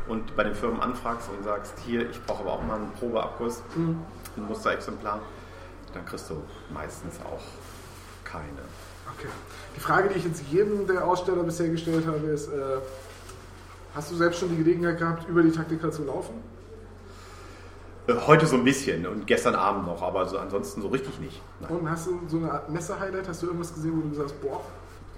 [0.07, 3.63] und bei den Firmen anfragst und sagst, hier, ich brauche aber auch mal einen Probeabguss,
[3.75, 5.19] ein Musterexemplar,
[5.93, 7.41] dann kriegst du meistens auch
[8.23, 8.47] keine.
[9.17, 9.27] Okay.
[9.75, 12.77] Die Frage, die ich jetzt jedem der Aussteller bisher gestellt habe, ist, äh,
[13.95, 16.35] hast du selbst schon die Gelegenheit gehabt, über die Taktika zu laufen?
[18.07, 21.41] Äh, Heute so ein bisschen und gestern Abend noch, aber so ansonsten so richtig nicht.
[21.61, 21.71] Nein.
[21.71, 23.27] Und hast du so eine Art Messe-Highlight?
[23.27, 24.61] Hast du irgendwas gesehen, wo du gesagt hast, boah,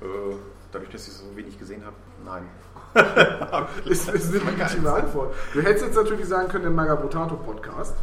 [0.02, 0.36] Äh,
[0.72, 2.44] dadurch, dass ich so wenig gesehen habe, nein.
[3.86, 5.34] ist, ist eine legitime Antwort.
[5.54, 7.94] Du hättest jetzt natürlich sagen können, der Magabotato-Podcast.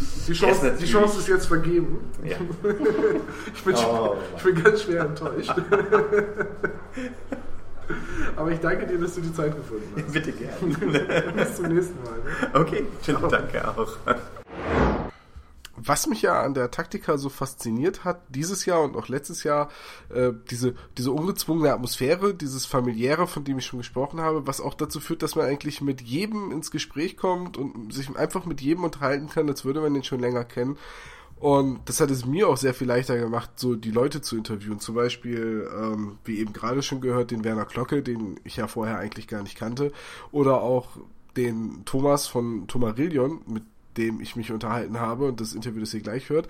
[0.00, 0.90] Die Yes, Chance, die natürlich.
[0.92, 1.98] Chance ist jetzt vergeben.
[2.24, 2.36] Ja.
[3.54, 5.54] Ich bin, Oh, ich bin ganz schwer enttäuscht.
[8.36, 10.12] Aber ich danke dir, dass du die Zeit gefunden hast.
[10.12, 11.32] Bitte gerne.
[11.36, 12.18] Bis zum nächsten Mal.
[12.18, 12.60] ne?
[12.60, 13.96] Okay, schönen Dank auch.
[15.76, 19.70] Was mich ja an der Taktika so fasziniert hat, dieses Jahr und auch letztes Jahr,
[20.08, 24.74] äh, diese, diese ungezwungene Atmosphäre, dieses familiäre, von dem ich schon gesprochen habe, was auch
[24.74, 28.84] dazu führt, dass man eigentlich mit jedem ins Gespräch kommt und sich einfach mit jedem
[28.84, 30.78] unterhalten kann, als würde man den schon länger kennen.
[31.44, 34.80] Und das hat es mir auch sehr viel leichter gemacht, so die Leute zu interviewen.
[34.80, 38.96] Zum Beispiel, ähm, wie eben gerade schon gehört, den Werner Glocke, den ich ja vorher
[38.96, 39.92] eigentlich gar nicht kannte.
[40.32, 40.96] Oder auch
[41.36, 43.62] den Thomas von Tomarillion, mit
[43.98, 46.48] dem ich mich unterhalten habe und das Interview, das ihr gleich hört.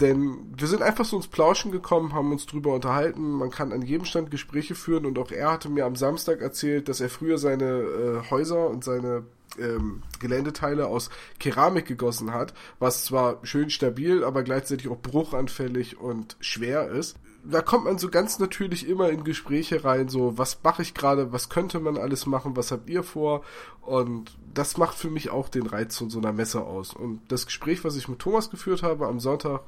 [0.00, 3.30] Denn wir sind einfach so ins Plauschen gekommen, haben uns drüber unterhalten.
[3.30, 6.88] Man kann an jedem Stand Gespräche führen und auch er hatte mir am Samstag erzählt,
[6.88, 9.24] dass er früher seine äh, Häuser und seine
[9.58, 16.36] ähm, Geländeteile aus Keramik gegossen hat, was zwar schön stabil, aber gleichzeitig auch bruchanfällig und
[16.40, 17.16] schwer ist.
[17.44, 21.32] Da kommt man so ganz natürlich immer in Gespräche rein, so was mache ich gerade,
[21.32, 23.42] was könnte man alles machen, was habt ihr vor?
[23.80, 26.94] Und das macht für mich auch den Reiz von so einer Messe aus.
[26.94, 29.62] Und das Gespräch, was ich mit Thomas geführt habe am Sonntag,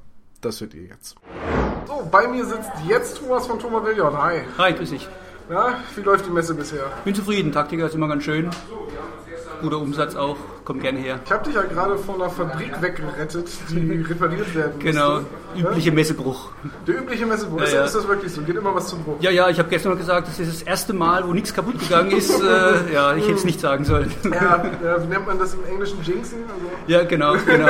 [0.44, 1.16] das hört ihr jetzt.
[1.86, 4.16] So, bei mir sitzt jetzt Thomas von Thomas Willion.
[4.16, 4.40] Hi.
[4.58, 5.08] Hi, grüß dich.
[5.50, 6.84] Ja, wie läuft die Messe bisher?
[7.04, 8.50] Bin zufrieden, Taktiker ist immer ganz schön.
[9.60, 11.20] Guter Umsatz auch, komm gerne her.
[11.24, 14.90] Ich habe dich ja gerade von einer Fabrik weggerettet, die repariert werden musste.
[14.92, 15.20] Genau,
[15.56, 16.50] übliche Messebruch.
[16.86, 17.58] Der übliche Messebruch.
[17.60, 17.84] Ja, ist, ja.
[17.84, 18.42] ist das wirklich so?
[18.42, 19.16] Geht immer was zum Bruch?
[19.20, 21.78] Ja, ja, ich habe gestern noch gesagt, das ist das erste Mal, wo nichts kaputt
[21.78, 22.32] gegangen ist.
[22.44, 24.10] Äh, ja, ich hätte es nicht sagen sollen.
[24.24, 25.98] Ja, ja, wie nennt man das im Englischen?
[26.02, 26.38] Jinxen?
[26.48, 27.68] Also, Ja, genau, genau.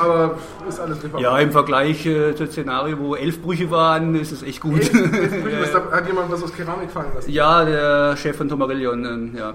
[0.00, 1.22] aber ist alles reparabel.
[1.22, 4.80] Ja, im Vergleich äh, zum Szenario, wo elf Brüche waren, ist es echt gut.
[4.80, 7.30] Elf- elf Brüche, da- Hat jemand was aus Keramik fallen lassen?
[7.30, 9.54] Ja, der Chef von Tomarillion, ähm, ja.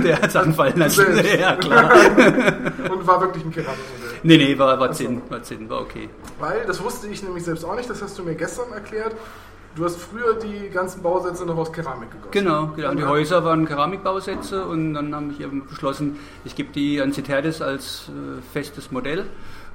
[0.00, 1.14] der hat Sachen fallen lassen.
[1.14, 1.34] Selbst.
[1.40, 1.90] Ja, klar.
[2.90, 4.12] Und war wirklich ein Keramikmodell.
[4.22, 6.08] Nee, nee, war, war Zinn, war Zinn, war okay.
[6.38, 9.14] Weil, das wusste ich nämlich selbst auch nicht, das hast du mir gestern erklärt.
[9.74, 12.30] Du hast früher die ganzen Bausätze noch aus Keramik gegossen.
[12.30, 12.94] Genau, genau.
[12.94, 17.62] Die Häuser waren Keramikbausätze und dann habe ich eben beschlossen, ich gebe die an Citerdes
[17.62, 19.24] als äh, festes Modell,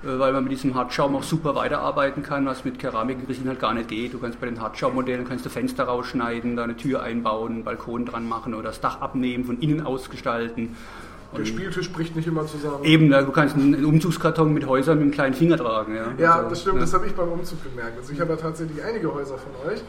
[0.04, 3.90] weil man mit diesem Hartschaum auch super weiterarbeiten kann, was mit Keramik halt gar nicht
[3.90, 4.14] geht.
[4.14, 8.06] Du kannst bei den Hartschaummodellen kannst du Fenster rausschneiden, da eine Tür einbauen, einen Balkon
[8.06, 10.76] dran machen oder das Dach abnehmen, von innen ausgestalten.
[11.38, 12.84] Der Spieltisch bricht nicht immer zusammen.
[12.84, 15.94] Eben, du kannst einen Umzugskarton mit Häusern mit einem kleinen Finger tragen.
[15.96, 16.82] Ja, Ja, Also, das stimmt, ja.
[16.82, 17.98] das habe ich beim Umzug gemerkt.
[17.98, 19.80] Also ich habe ja tatsächlich einige Häuser von euch,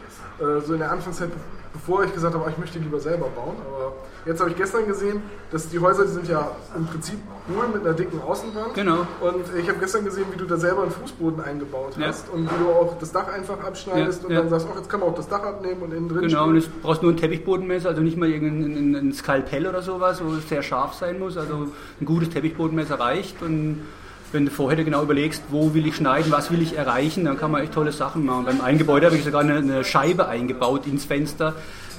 [0.41, 1.37] äh, so in der Anfangszeit, be-
[1.73, 3.55] bevor ich gesagt habe, ah, ich möchte lieber selber bauen.
[3.67, 3.93] Aber
[4.27, 7.19] jetzt habe ich gestern gesehen, dass die Häuser, die sind ja im Prinzip
[7.55, 8.75] hohl mit einer dicken Außenwand.
[8.75, 9.07] Genau.
[9.21, 12.09] Und ich habe gestern gesehen, wie du da selber einen Fußboden eingebaut Ja.
[12.09, 14.41] hast und wie du auch das Dach einfach abschneidest Ja, und ja.
[14.41, 16.49] dann sagst, ach, jetzt kann man auch das Dach abnehmen und innen drin Genau, und
[16.61, 16.73] spielen.
[16.73, 20.35] jetzt brauchst nur ein Teppichbodenmesser, also nicht mal irgendein ein, ein Skalpell oder sowas, wo
[20.35, 21.37] es sehr scharf sein muss.
[21.39, 21.69] Also
[22.01, 23.41] ein gutes Teppichbodenmesser reicht.
[23.43, 23.81] Und
[24.33, 27.51] wenn du vorher genau überlegst, wo will ich schneiden, was will ich erreichen, dann kann
[27.51, 28.45] man echt tolle Sachen machen.
[28.45, 31.55] Beim einen Gebäude habe ich sogar eine, eine Scheibe eingebaut ins Fenster,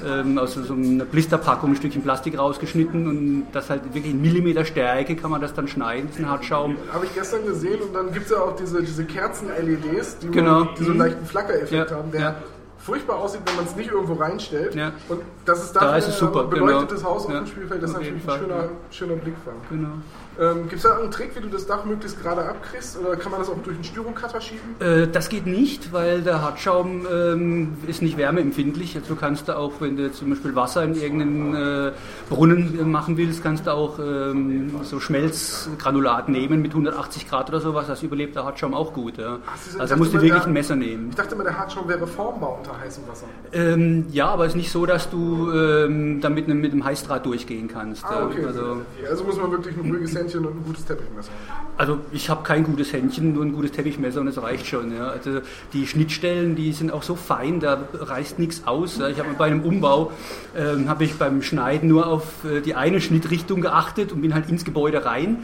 [0.05, 4.65] ähm, aus so einer Blisterpackung ein Stückchen Plastik rausgeschnitten und das halt wirklich in Millimeter
[4.65, 6.77] Stärke kann man das dann schneiden, diesen Hartschaum.
[6.93, 10.65] Habe ich gestern gesehen und dann gibt es ja auch diese, diese Kerzen-LEDs, die, Genau.
[10.77, 11.05] die so einen Mhm.
[11.05, 12.35] leichten Flackereffekt Ja, haben, der ja.
[12.77, 14.75] furchtbar aussieht, wenn man es nicht irgendwo reinstellt.
[14.75, 14.91] Ja.
[15.09, 17.09] Und das ist Da dafür ist es super, ein beleuchtetes genau.
[17.15, 19.55] Haus auf dem Spielfeld, das ist natürlich ein schöner, schöner Blickfang.
[19.69, 19.89] Genau.
[20.39, 22.97] Ähm, Gibt es da einen Trick, wie du das Dach möglichst gerade abkriegst?
[22.99, 24.75] Oder kann man das auch durch einen Styrocutter schieben?
[24.79, 28.95] Äh, Das geht nicht, weil der Hartschaum ähm, ist nicht wärmeempfindlich.
[28.95, 31.55] Also du kannst da auch, wenn du zum Beispiel Wasser in irgendeinen
[31.89, 31.91] äh,
[32.29, 37.59] Brunnen äh, machen willst, kannst du auch ähm, so Schmelzgranulat nehmen mit 180 Grad oder
[37.59, 37.87] sowas.
[37.87, 39.17] Das überlebt der Hartschaum auch gut.
[39.17, 39.39] Ja.
[39.73, 41.07] du, Also musst du wirklich der- ein Messer nehmen.
[41.09, 43.25] Ich dachte immer, der Hartschaum wäre formbar unter heißem Wasser.
[43.51, 47.67] Ähm, ja, aber es ist nicht so, dass du ähm, damit mit, einem Heißdraht durchgehen
[47.67, 48.05] kannst.
[48.05, 48.45] Ah, okay.
[48.45, 48.77] Also,
[49.09, 51.31] Also muss man wirklich ein ruhiges Händchen und ein gutes Teppichmesser.
[51.77, 54.95] Also ich habe kein gutes Händchen, nur ein gutes Teppichmesser und es reicht schon.
[54.95, 55.09] Ja.
[55.09, 55.41] Also
[55.73, 58.97] die Schnittstellen, die sind auch so fein, da reißt nichts aus.
[58.97, 59.09] Ja.
[59.09, 60.11] Ich habe bei einem Umbau
[60.57, 64.49] ähm, habe ich beim Schneiden nur auf äh, die eine Schnittrichtung geachtet und bin halt
[64.49, 65.39] ins Gebäude rein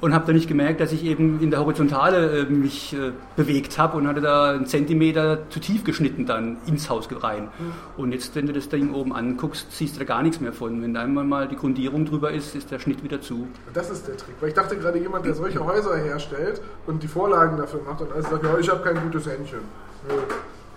[0.00, 3.78] und habe dann nicht gemerkt, dass ich eben in der Horizontale äh, mich äh, bewegt
[3.78, 7.48] habe und hatte da einen Zentimeter zu tief geschnitten dann ins Haus rein.
[7.96, 10.82] Und jetzt, wenn du das Ding oben anguckst, siehst du da gar nichts mehr von.
[10.82, 13.48] Wenn da einmal mal die Grundierung drüber ist, ist der Schnitt wieder zu.
[13.74, 14.34] Das ist der Trick.
[14.40, 18.12] Weil ich dachte gerade, jemand, der solche Häuser herstellt und die Vorlagen dafür macht und
[18.12, 19.60] alles sagt, ja, ich habe kein gutes Händchen.
[20.08, 20.14] Nö.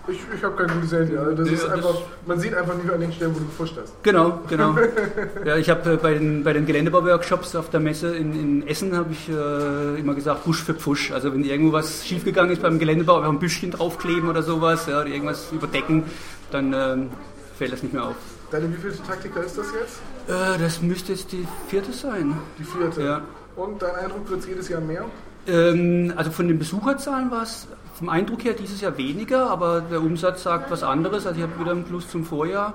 [0.06, 1.16] Ich, ich habe kein gutes Händchen.
[1.18, 1.94] Also das Nee, ist das- einfach,
[2.26, 3.94] man sieht einfach nicht an den Stellen, wo du gefuscht hast.
[4.02, 4.76] Genau, genau.
[5.46, 8.94] Ja, ich habe äh, bei den, bei den Geländebauworkshops auf der Messe in, in Essen
[8.96, 11.10] habe ich äh, immer gesagt, Busch für Pfusch.
[11.10, 15.00] Also wenn irgendwo was schiefgegangen ist beim Geländebau, einfach ein Büschchen draufkleben oder sowas, ja,
[15.00, 16.04] oder irgendwas überdecken,
[16.50, 17.10] dann ähm,
[17.56, 18.16] fällt das nicht mehr auf.
[18.50, 20.00] Deine wievielte Taktika ist das jetzt?
[20.28, 22.34] Äh, das müsste jetzt die vierte sein.
[22.58, 23.02] Die vierte.
[23.02, 23.22] Ja.
[23.56, 25.06] Und dein Eindruck wird es jedes Jahr mehr?
[25.46, 30.00] Ähm, also von den Besucherzahlen war es vom Eindruck her dieses Jahr weniger, aber der
[30.00, 31.26] Umsatz sagt was anderes.
[31.26, 32.74] Also ich habe wieder einen Plus zum Vorjahr.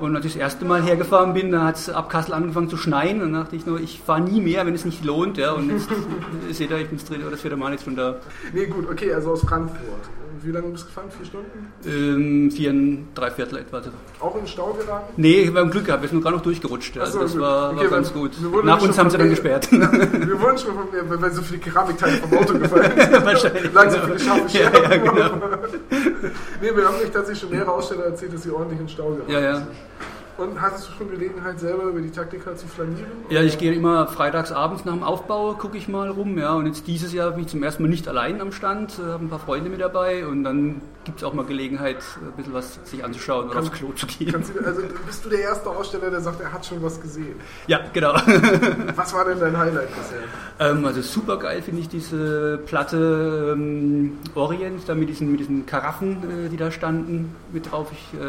[0.00, 2.76] Und als ich das erste Mal hergefahren bin, da hat es ab Kassel angefangen zu
[2.76, 3.20] schneien.
[3.22, 5.38] Und dann dachte ich nur, ich fahre nie mehr, wenn es nicht lohnt.
[5.38, 5.52] Ja.
[5.52, 5.88] Und jetzt
[6.52, 8.16] seht ihr, ich bin das dritte oder das vierte Mal jetzt schon da.
[8.52, 9.78] Nee, gut, okay, also aus Frankfurt.
[10.40, 11.08] Wie lange bist du gefahren?
[11.16, 11.72] Vier Stunden?
[11.84, 12.72] Ähm, vier,
[13.12, 13.82] drei Viertel etwa.
[14.20, 15.12] Auch in den Stau geraten?
[15.16, 16.94] Nee, wir haben Glück gehabt, wir sind gerade noch durchgerutscht.
[16.96, 17.40] Ach Also so, das gut.
[17.40, 18.30] war, Okay, war ganz gut.
[18.64, 19.68] Nach uns haben von sie dann gesperrt.
[19.72, 23.26] Ja, wir wurden schon von mir, weil- so viele Keramikteile vom Auto gefallen sind.
[23.26, 23.62] Wahrscheinlich.
[23.72, 24.82] So viele scharfe Ja, Scherben.
[24.92, 25.58] ja, genau.
[26.62, 29.10] Nee, wir haben euch tatsächlich schon mehrere Aussteller erzählt, dass sie ordentlich in den Stau
[29.10, 29.54] geraten Ja, ja.
[29.56, 29.66] sind.
[30.38, 33.10] Und hattest du schon Gelegenheit, selber über die Taktika zu flanieren?
[33.28, 36.38] Ja, ich gehe immer freitags abends nach dem Aufbau, gucke ich mal rum.
[36.38, 39.02] Ja, und jetzt dieses Jahr bin ich zum ersten Mal nicht allein am Stand, äh,
[39.10, 42.32] habe ein paar Freunde mit dabei und dann gibt es auch mal Gelegenheit, äh, ein
[42.36, 44.30] bisschen was sich anzuschauen oder aufs Klo zu gehen.
[44.30, 47.40] Du, also bist du der erste Aussteller, der sagt, er hat schon was gesehen?
[47.66, 48.14] Ja, genau.
[48.96, 50.18] Was war denn dein Highlight bisher?
[50.60, 55.66] ähm, also super geil finde ich diese Platte ähm, Orient, da mit diesen, mit diesen
[55.66, 57.88] Karaffen, äh, die da standen, mit drauf.
[57.92, 58.24] Ich, äh,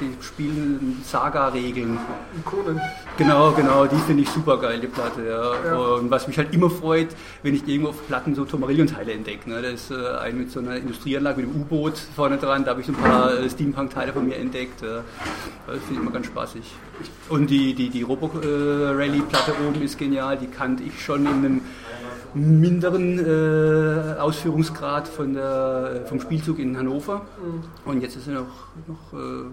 [0.00, 1.98] die spielen Saga-Regeln.
[2.38, 2.80] Ikonen.
[3.16, 5.26] Genau, genau, die finde ich super geil, die Platte.
[5.26, 5.52] Ja.
[5.64, 5.76] Ja.
[5.76, 7.08] Und was mich halt immer freut,
[7.42, 9.48] wenn ich irgendwo auf Platten so Tomarillion-Teile entdecke.
[9.48, 9.62] Ne?
[9.62, 12.80] Da ist äh, ein mit so einer Industrieanlage mit dem U-Boot vorne dran, da habe
[12.80, 14.82] ich so ein paar äh, Steampunk-Teile von mir entdeckt.
[14.82, 15.02] Ja.
[15.66, 16.62] Das finde ich immer ganz spaßig.
[17.28, 21.60] Und die, die, die Robo-Rally-Platte oben ist genial, die kannte ich schon in einem
[22.34, 27.26] minderen äh, Ausführungsgrad von der, vom Spielzug in Hannover.
[27.84, 28.46] Und jetzt ist sie noch,
[28.86, 29.44] noch, äh,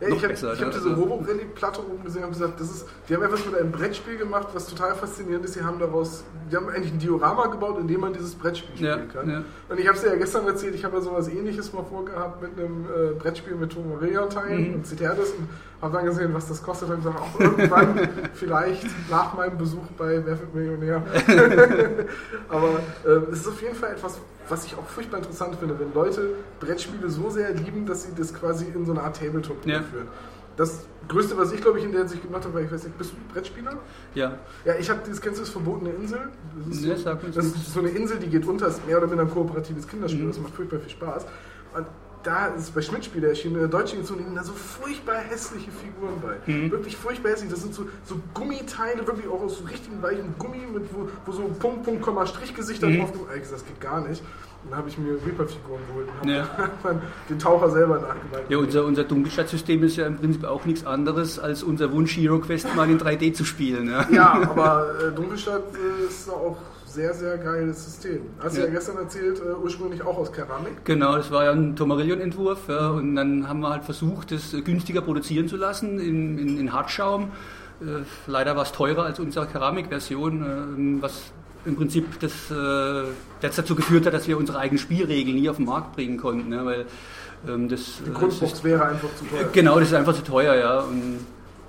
[0.00, 0.70] Ja, ich habe ich hab ne?
[0.72, 4.16] diese Also- Robo-Rally-Platte oben gesehen und gesagt, das ist, die haben einfach mit einem Brettspiel
[4.16, 5.54] gemacht, was total faszinierend ist.
[5.54, 8.92] Sie haben daraus, die haben eigentlich ein Diorama gebaut, in dem man dieses Brettspiel Ja,
[8.94, 9.28] spielen kann.
[9.30, 9.42] ja.
[9.68, 12.52] Und ich habe es ja gestern erzählt, ich habe ja sowas ähnliches mal vorgehabt mit
[12.58, 14.74] einem äh, Brettspiel mit Tomarillion-Teilen Mhm.
[14.76, 15.48] und Citerdes und
[15.82, 20.22] habe dann gesehen, was das kostet und gesagt, auch irgendwann, vielleicht nach meinem Besuch bei
[20.24, 21.02] Wer wird Millionär.
[22.48, 25.92] Aber äh, es ist auf jeden Fall etwas, was ich auch furchtbar interessant finde, wenn
[25.94, 29.82] Leute Brettspiele so sehr lieben, dass sie das quasi in so eine Art Tabletop Ja.
[29.82, 30.08] führen.
[30.56, 32.98] Das Größte, was ich glaube ich in der Hinsicht gemacht habe, war, ich weiß nicht,
[32.98, 33.78] bist du Brettspieler?
[34.14, 36.18] Ja, Ja, ich habe dieses, kennst du das verbotene Insel?
[36.66, 39.06] Das ist, Nee, so, das ist so eine Insel, die geht unter, ist mehr oder
[39.06, 40.28] minder ein kooperatives Kinderspiel, Mhm.
[40.28, 41.26] das macht furchtbar viel Spaß.
[41.76, 41.86] Und
[42.22, 45.70] da ist es bei Schmidt-Spiele erschienen, in der deutschen Edition liegen da so furchtbar hässliche
[45.70, 46.36] Figuren bei.
[46.50, 46.70] Mhm.
[46.70, 47.50] Wirklich furchtbar hässlich.
[47.50, 51.32] Das sind so, so Gummiteile, wirklich auch aus so richtigen weichen Gummi, mit, wo, wo
[51.32, 52.98] so Punkt, Punkt, Komma, Strichgesichter Mhm.
[53.00, 54.22] drauf Ey, Das geht gar nicht.
[54.68, 56.46] Dann habe ich mir Reaper-Figuren geholt und Ja.
[56.82, 58.44] dann den Taucher selber nachgemalt.
[58.48, 62.38] Ja, unser, unser Dunkelstadt-System ist ja im Prinzip auch nichts anderes als unser Wunsch, Hero
[62.38, 63.88] Quest mal in 3D zu spielen.
[63.88, 64.06] Ja.
[64.10, 68.20] Ja, aber äh, Dunkelstadt äh, ist auch sehr, sehr geiles System.
[68.40, 68.66] Hast du Ja.
[68.66, 70.84] ja gestern erzählt, äh, ursprünglich auch aus Keramik.
[70.84, 72.68] Genau, das war ja ein Tomarillion-Entwurf.
[72.68, 76.58] Ja, und dann haben wir halt versucht, das äh, günstiger produzieren zu lassen in, in,
[76.58, 77.30] in Hartschaum.
[77.80, 81.32] Äh, leider war es teurer als unsere Keramikversion, äh, was
[81.64, 83.04] im Prinzip das, äh,
[83.40, 86.52] das dazu geführt hat, dass wir unsere eigenen Spielregeln nie auf den Markt bringen konnten.
[86.52, 86.86] Ja, weil
[87.46, 89.48] ähm, das, Die äh, Grundbox wäre einfach zu teuer.
[89.52, 90.80] Genau, das ist einfach zu teuer, ja.
[90.80, 91.18] Und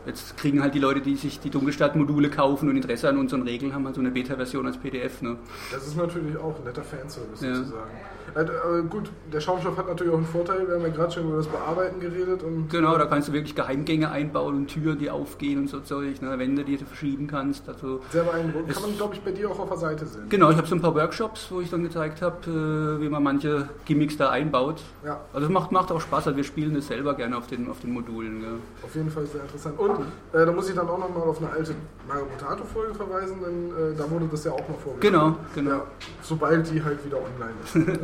[0.05, 3.73] jetzt kriegen halt die Leute, die sich die Dunkelstadt-Module kaufen und Interesse an unseren Regeln
[3.73, 5.21] haben, halt so eine Beta-Version als PDF.
[5.21, 5.37] Ne?
[5.71, 7.55] Das ist natürlich auch ein netter Fanservice Ja.
[7.55, 7.89] sozusagen.
[8.35, 10.67] Äh, aber gut, der Schaumstoff hat natürlich auch einen Vorteil.
[10.67, 12.43] Wir haben ja gerade schon über das Bearbeiten geredet.
[12.43, 16.21] Und Genau, da kannst du wirklich Geheimgänge einbauen und Türen, die aufgehen und so Zeug,
[16.21, 16.37] ne?
[16.37, 17.67] Wände, die du verschieben kannst.
[17.67, 18.71] Also, sehr beeindruckend.
[18.71, 20.29] Kann man, glaube ich, bei dir auch auf der Seite sehen.
[20.29, 23.23] genau, ich habe so ein paar Workshops, wo ich dann gezeigt habe, äh, wie man
[23.23, 24.81] manche Gimmicks da einbaut.
[25.03, 27.67] Ja, Also es macht, macht auch Spaß, also wir spielen das selber gerne auf den,
[27.67, 28.41] auf den Modulen.
[28.41, 28.49] Gell?
[28.83, 29.79] auf jeden Fall sehr interessant.
[29.79, 29.98] Und
[30.33, 31.73] äh, da muss ich dann auch nochmal auf eine alte
[32.07, 35.01] Mario Potato-Folge verweisen, denn äh, da wurde das ja auch noch vorgestellt.
[35.01, 35.71] Genau, genau.
[35.71, 35.83] Ja,
[36.21, 37.99] sobald die halt wieder online ist.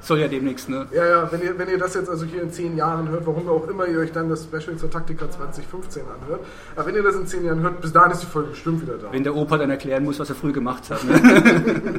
[0.06, 0.86] Soll ja demnächst, ne?
[0.92, 3.48] Ja, ja, wenn ihr, wenn ihr das jetzt also hier in zehn Jahren hört, warum
[3.48, 6.40] auch immer ihr euch dann das Special zur Taktika 2015 anhört,
[6.74, 8.98] aber wenn ihr das in zehn Jahren hört, bis dahin ist die Folge bestimmt wieder
[8.98, 9.12] da.
[9.12, 11.02] Wenn der Opa dann erklären muss, was er früh gemacht hat.
[11.04, 11.20] Ne?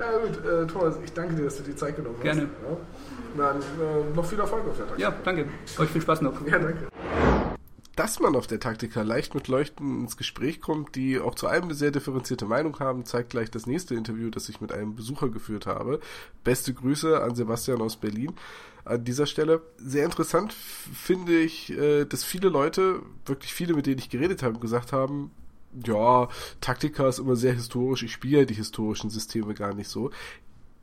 [0.00, 2.24] Ja gut, äh, Thomas, ich danke dir, dass du die Zeit genommen hast.
[2.24, 2.42] Gerne.
[2.42, 2.76] Ja.
[3.36, 5.10] Dann äh, noch viel Erfolg auf der Taktika.
[5.10, 5.44] Ja, danke.
[5.78, 6.34] Euch viel Spaß noch.
[6.46, 6.88] ja danke.
[8.00, 11.64] Dass man auf der Taktika leicht mit Leuchten ins Gespräch kommt, die auch zu allem
[11.64, 15.28] eine sehr differenzierte Meinung haben, zeigt gleich das nächste Interview, das ich mit einem Besucher
[15.28, 16.00] geführt habe.
[16.42, 18.32] Beste Grüße an Sebastian aus Berlin.
[18.86, 23.98] An dieser Stelle sehr interessant finde ich, äh, dass viele Leute, wirklich viele, mit denen
[23.98, 25.30] ich geredet habe, gesagt haben,
[25.84, 26.28] ja,
[26.62, 30.10] Taktika ist immer sehr historisch, ich spiele die historischen Systeme gar nicht so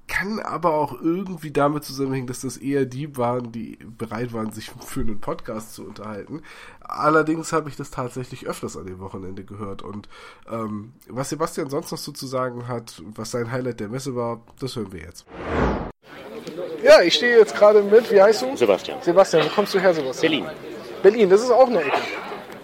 [0.07, 4.71] kann aber auch irgendwie damit zusammenhängen, dass das eher die waren, die bereit waren, sich
[4.71, 6.41] für einen Podcast zu unterhalten.
[6.81, 9.81] Allerdings habe ich das tatsächlich öfters an dem Wochenende gehört.
[9.81, 10.07] Und
[10.49, 14.41] ähm, was Sebastian sonst noch so zu sagen hat, was sein Highlight der Messe war,
[14.59, 15.25] das hören wir jetzt.
[16.83, 18.55] Ja, ich stehe jetzt gerade mit, wie heißt du?
[18.55, 19.01] Sebastian.
[19.01, 20.31] Sebastian, wo kommst du her, Sebastian?
[20.31, 20.49] Berlin.
[21.03, 21.97] Berlin, das ist auch eine Ecke.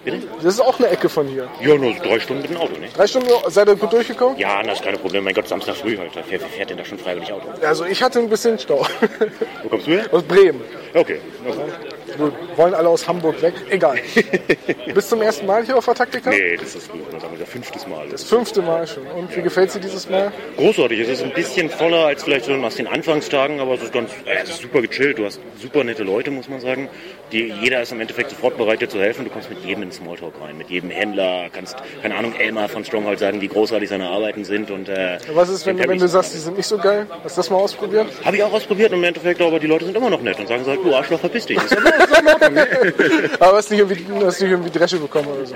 [0.03, 0.27] Bitte?
[0.41, 1.47] Das ist auch eine Ecke von hier.
[1.61, 2.87] Ja, nur drei Stunden mit dem Auto, ne?
[2.93, 4.37] Drei Stunden, seid ihr gut durchgekommen?
[4.37, 5.23] Ja, das ist kein Problem.
[5.23, 6.23] Mein Gott, Samstag früh heute.
[6.29, 7.47] Wer, wer fährt denn da schon freiwillig Auto?
[7.65, 8.85] Also ich hatte ein bisschen Stau.
[9.63, 10.05] Wo kommst du her?
[10.11, 10.61] Aus Bremen.
[10.93, 11.19] Okay.
[12.17, 13.53] Wir wollen alle aus Hamburg weg.
[13.69, 13.97] Egal.
[14.93, 16.29] Bist zum ersten Mal hier auf der Taktika?
[16.29, 18.07] Nee, das ist sagen, das fünftes Mal.
[18.09, 19.05] Das fünfte Mal schon.
[19.07, 20.31] Und wie gefällt dir dieses Mal?
[20.57, 20.99] Großartig.
[20.99, 24.11] Es ist ein bisschen voller als vielleicht so aus den Anfangstagen, aber es ist ganz
[24.25, 25.17] es ist super gechillt.
[25.17, 26.89] Du hast super nette Leute, muss man sagen.
[27.33, 29.25] Die, jeder ist im Endeffekt sofort bereit, dir zu helfen.
[29.25, 31.49] Du kommst mit jedem in Smalltalk rein, mit jedem Händler.
[31.51, 34.69] Kannst, keine Ahnung, Elmar von Stronghold sagen, wie großartig seine Arbeiten sind.
[34.69, 37.07] Und, äh, Was ist, wenn, wenn du sagst, die sind nicht so geil?
[37.23, 38.05] Hast du das mal ausprobiert?
[38.23, 40.47] Habe ich auch ausprobiert und im Endeffekt, aber die Leute sind immer noch nett und
[40.47, 41.57] sagen so, du Arschloch, verpiss dich.
[43.39, 45.55] Aber hast nicht irgendwie, hast nicht irgendwie Dresche bekommen oder so.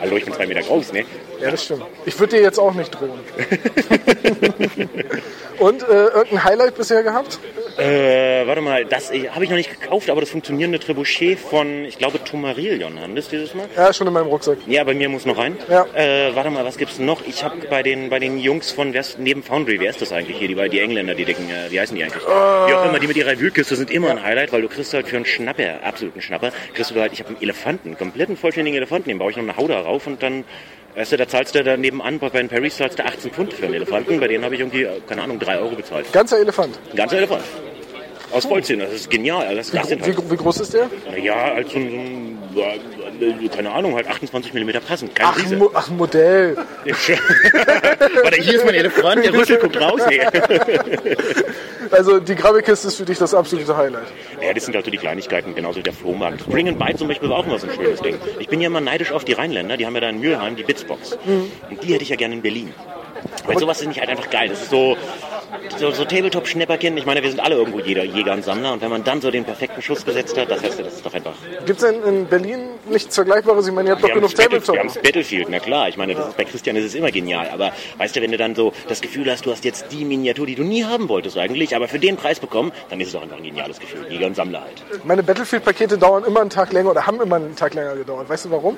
[0.00, 1.04] Hallo, ich bin zwei Meter groß, ne?
[1.40, 1.84] Ja, das stimmt.
[2.04, 3.20] Ich würde dir jetzt auch nicht drohen.
[5.58, 7.40] Und äh, irgendein Highlight bisher gehabt?
[7.78, 11.98] Äh, warte mal, das habe ich noch nicht gekauft, aber das funktionierende Trebuchet von, ich
[11.98, 13.66] glaube, Tomarillion haben das dieses Mal.
[13.76, 14.58] Ja, schon in meinem Rucksack.
[14.66, 15.56] Ja, bei mir muss noch rein.
[15.68, 15.86] Ja.
[15.94, 17.26] Äh, warte mal, was gibt's noch?
[17.26, 20.12] Ich habe bei den bei den Jungs von wer ist, neben Foundry, wer ist das
[20.12, 20.48] eigentlich hier?
[20.48, 22.24] Die, die Engländer, die dicken, äh, wie heißen die eigentlich?
[22.24, 25.08] Wie auch immer, die mit ihrer Wühlkiste sind immer ein Highlight, weil du kriegst halt
[25.08, 28.76] für einen Schnapper, absoluten Schnapper, kriegst du halt, ich habe einen Elefanten, einen kompletten vollständigen
[28.76, 30.44] Elefanten, den baue ich noch eine Hauda rauf und dann
[30.98, 33.66] Weißt du, da zahlst du da nebenan, bei den Paris zahlst du 18 Pfund für
[33.66, 36.12] einen Elefanten, bei denen habe ich irgendwie, äh, keine Ahnung, 3 Euro bezahlt.
[36.12, 36.76] Ganzer Elefant.
[36.90, 37.44] Ein ganzer Elefant.
[38.32, 39.54] Aus Vollzinn, das ist genial.
[39.56, 40.88] Das, Wie, halt, wie groß ist der?
[41.22, 42.38] ja, als so ein,
[43.54, 45.14] keine Ahnung, halt 28 mm passend.
[45.14, 45.50] Kein Ach.
[45.52, 46.56] Mo ach Modell.
[46.84, 50.00] Warte, hier ist mein Elefant, der Rüssel guckt raus.
[50.08, 50.20] Nee.
[51.90, 54.08] Also die Grabbelkiste ist für dich das absolute Highlight.
[54.42, 56.44] Ja, das sind halt so die Kleinigkeiten, genauso wie der Flohmarkt.
[56.46, 58.16] Bring and Bite zum Beispiel war auch immer so ein schönes Ding.
[58.38, 60.64] Ich bin ja immer neidisch auf die Rheinländer, die haben ja da in Mülheim die
[60.64, 61.18] Bitsbox.
[61.70, 62.74] Und die hätte ich ja gerne in Berlin.
[63.46, 64.48] Weil sowas finde ich halt einfach geil.
[64.48, 64.96] Das ist so,
[65.78, 66.96] so, so Tabletop-Schnäpperchen.
[66.96, 68.72] Ich meine, wir sind alle irgendwo Jäger, Jäger und Sammler.
[68.72, 71.14] Und wenn man dann so den perfekten Schuss gesetzt hat, das heißt, das ist doch
[71.14, 71.34] einfach...
[71.66, 73.66] Gibt es in, in Berlin nichts Vergleichbares?
[73.66, 74.74] Ich meine, ihr habt doch Wir haben, genug das Battle, Tabletop.
[74.74, 75.88] wir haben Battlefield, na klar.
[75.88, 77.48] Ich meine, das ist, bei Christian ist es immer genial.
[77.52, 80.46] Aber weißt du, wenn du dann so das Gefühl hast, du hast jetzt die Miniatur,
[80.46, 83.22] die du nie haben wolltest eigentlich, aber für den Preis bekommen, dann ist es doch
[83.22, 84.06] einfach ein geniales Gefühl.
[84.10, 85.04] Jäger und Sammler halt.
[85.04, 88.28] Meine Battlefield-Pakete dauern immer einen Tag länger oder haben immer einen Tag länger gedauert.
[88.28, 88.76] Weißt du warum?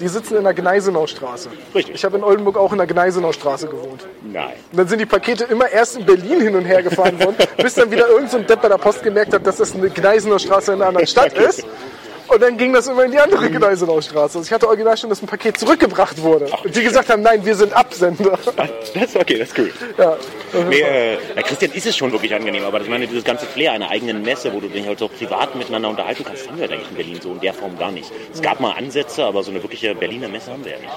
[0.00, 1.50] Die sitzen in der Gneisenaustraße.
[1.74, 1.94] Richtig.
[1.94, 4.06] Ich habe in Oldenburg auch in der Gneisenaustraße gewohnt.
[4.22, 4.52] Nein.
[4.72, 7.74] Und dann sind die Pakete immer erst in Berlin hin und her gefahren worden, bis
[7.74, 10.72] dann wieder irgendein so Depp bei der Post gemerkt hat, dass das eine Gneisener Straße
[10.72, 11.64] in einer anderen Stadt ist.
[12.28, 14.38] Und dann ging das immer in die andere Gneisenauer Straße.
[14.38, 16.46] Also ich hatte original schon, dass ein Paket zurückgebracht wurde.
[16.62, 18.38] Und die gesagt haben, nein, wir sind Absender.
[18.94, 19.72] Das ist okay, das ist cool.
[19.96, 20.16] Ja.
[20.68, 23.90] Nee, äh, Christian ist es schon wirklich angenehm, aber ich meine, dieses ganze Flair einer
[23.90, 26.96] eigenen Messe, wo du dich halt so privat miteinander unterhalten kannst, haben wir eigentlich in
[26.96, 28.10] Berlin so in der Form gar nicht.
[28.32, 30.92] Es gab mal Ansätze, aber so eine wirkliche Berliner Messe haben wir ja nicht.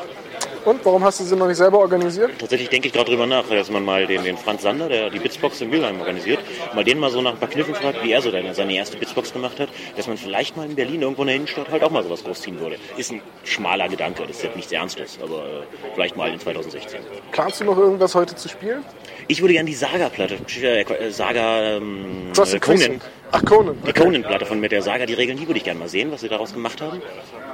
[0.63, 2.31] Und warum hast du sie noch nicht selber organisiert?
[2.37, 5.17] Tatsächlich denke ich gerade drüber nach, dass man mal den, den Franz Sander, der die
[5.17, 6.39] Bitsbox in Mülheim organisiert,
[6.75, 8.97] mal den mal so nach ein paar Kniffen fragt, wie er so seine, seine erste
[8.97, 11.89] Bitsbox gemacht hat, dass man vielleicht mal in Berlin irgendwo in der Innenstadt halt auch
[11.89, 12.77] mal sowas großziehen würde.
[12.95, 15.63] Ist ein schmaler Gedanke, das ist jetzt nichts Ernstes, aber äh,
[15.95, 16.99] vielleicht mal in 2016.
[17.31, 18.85] Planst du noch irgendwas heute zu spielen?
[19.27, 22.59] Ich würde gerne die Saga-Platte, äh, äh, Saga ähm, Cross äh.
[22.59, 23.77] Conan, Ach, Conan.
[23.87, 26.21] die Conan-Platte von mit der Saga, die Regeln, die würde ich gerne mal sehen, was
[26.21, 27.01] sie daraus gemacht haben.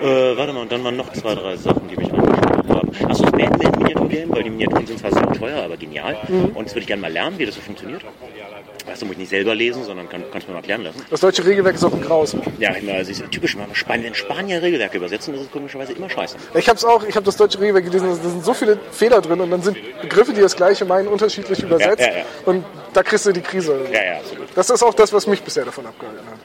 [0.01, 2.56] Äh, warte mal, und dann waren noch zwei, drei Sachen, die mich angesprochen
[2.87, 3.11] haben.
[3.11, 6.17] Achso, das Batman-Miniatur-Game, weil die Miniaturen sind zwar so teuer, aber genial.
[6.53, 8.03] Und das würde ich gerne mal lernen, wie das so funktioniert.
[8.85, 11.01] Weißt du, muss ich nicht selber lesen, sondern kann, kannst du mir mal erklären lassen.
[11.09, 12.35] Das deutsche Regelwerk ist auch ein Graus.
[12.57, 16.09] Ja, immer, also ist typisch, wenn Span wenn Spanier Regelwerke übersetzen, ist es komischerweise immer
[16.09, 16.37] scheiße.
[16.55, 19.19] Ich habe es auch, ich habe das deutsche Regelwerk gelesen, da sind so viele Fehler
[19.19, 21.99] drin und dann sind Begriffe, die das gleiche meinen, unterschiedlich übersetzt.
[21.99, 22.23] ja, ja.
[22.45, 23.77] Und da kriegst du die Krise.
[23.91, 24.47] Ja, ja, absolut.
[24.55, 26.39] Das ist auch das, was mich bisher davon abgehalten hat.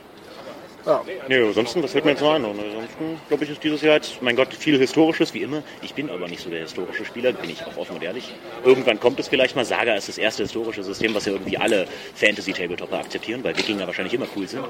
[0.85, 1.01] Ja.
[1.29, 2.45] Nee, ansonsten, was fällt mir jetzt noch ein?
[2.45, 5.62] Ansonsten, glaube ich, ist dieses Jahr jetzt, mein Gott, viel Historisches, wie immer.
[5.83, 8.35] Ich bin aber nicht so der historische Spieler, bin ich auch offen und ehrlich.
[8.64, 9.64] Irgendwann kommt es vielleicht mal.
[9.64, 14.14] Saga ist das erste historische System, was ja irgendwie alle Fantasy-Tabletopper akzeptieren, weil Wikinger wahrscheinlich
[14.14, 14.64] immer cool sind.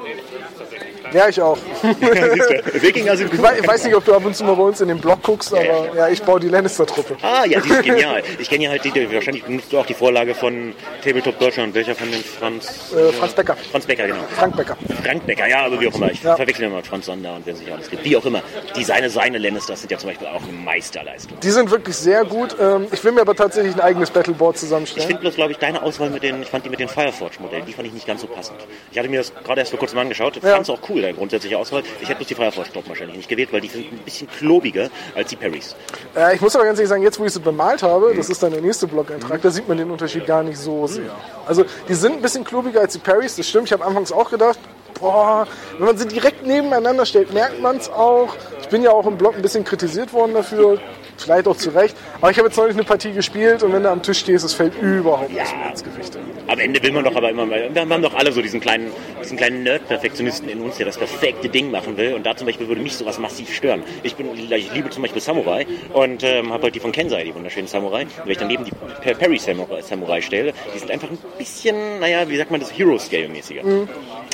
[1.13, 1.57] ja, ich auch.
[1.83, 3.51] Wikinger sind Ich cool.
[3.61, 5.55] ich weiß nicht, ob du ab und zu mal bei uns in den Blog guckst,
[5.55, 7.17] aber ja, ich baue die Lannister-Truppe.
[7.23, 8.23] Ah, ja, die ist genial.
[8.39, 11.75] Ich kenne ja halt die, wahrscheinlich benutzt du auch die Vorlage von Tabletop Deutschland.
[11.75, 12.93] Welcher von den Franz?
[12.93, 13.57] Äh, Franz Becker.
[13.71, 14.25] Franz Becker, genau.
[14.37, 14.77] Frank Becker.
[15.03, 16.02] Frank Becker, ja, aber wie auch immer.
[16.11, 16.37] Ich Ja.
[16.37, 18.05] verwechsel immer Franz Sander und wer sich alles gibt.
[18.05, 18.43] Wie auch immer.
[18.77, 21.39] Die seine, seine Lannisters sind ja zum Beispiel auch eine Meisterleistung.
[21.41, 22.57] Die sind wirklich sehr gut.
[22.61, 25.07] Ähm, Ich will mir aber tatsächlich ein eigenes Battleboard Ich zusammenstellen.
[25.07, 27.73] finde bloß, glaube ich, deine Auswahl mit den, ich fand die mit den Fireforge-Modellen, die
[27.73, 28.59] fand ich nicht ganz so passend.
[28.91, 30.53] Ich hatte mir das gerade erst vor kurzem angeschaut, Ja.
[30.55, 31.83] fand es auch cool, deine grundsätzliche Auswahl.
[32.01, 35.29] Ich hätte bloß die Fireforge-Truppen wahrscheinlich nicht gewählt, weil die sind ein bisschen klobiger als
[35.31, 35.75] die Parrys.
[36.17, 38.43] Äh, Ich muss aber ganz ehrlich sagen, jetzt wo ich sie bemalt habe, das ist
[38.43, 41.05] dann der nächste Blog-Eintrag, da sieht man den Unterschied gar nicht so sehr.
[41.47, 43.67] Also die sind ein bisschen klobiger als die Parrys, das stimmt.
[43.67, 44.59] Ich habe anfangs auch gedacht,
[45.03, 48.35] boah, wenn man sie direkt nebeneinander stellt, merkt man es auch.
[48.63, 50.79] Ich bin ja auch im Blog ein bisschen kritisiert worden dafür,
[51.19, 51.95] vielleicht auch zu Recht.
[52.23, 54.55] Aber ich habe jetzt neulich eine Partie gespielt und wenn du am Tisch stehst, es
[54.55, 56.17] fällt überhaupt nicht mehr ins Gewicht.
[56.49, 58.91] Am Ende will man doch aber immer, mal- wir haben doch alle so diesen kleinen
[59.23, 62.15] diesen kleinen Nerd-Perfektionisten in uns, der das perfekte Ding machen will.
[62.15, 63.83] Und da zum Beispiel würde mich sowas massiv stören.
[64.03, 67.35] Ich, bin, ich liebe zum Beispiel Samurai und ähm, habe halt die von Kensei, die
[67.35, 68.03] wunderschönen Samurai.
[68.03, 72.01] Und wenn ich daneben die Per- Perry Samurai, Samurai stelle, die sind einfach ein bisschen,
[72.01, 73.63] naja, wie sagt man das, Hero-Scale-mäßiger.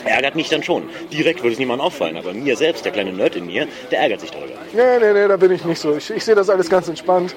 [0.05, 0.85] Ärgert mich dann schon.
[1.13, 4.21] Direkt würde es niemandem auffallen, aber mir selbst, der kleine Nerd in mir, der ärgert
[4.21, 4.55] sich darüber.
[4.73, 5.97] Nee, nee, nee, da bin ich nicht so.
[5.97, 7.35] Ich, ich sehe das alles ganz entspannt.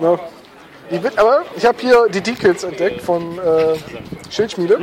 [0.00, 0.18] Ne?
[0.90, 3.74] Die wird, aber ich habe hier die Decals entdeckt von äh,
[4.30, 4.78] Schildschmiede.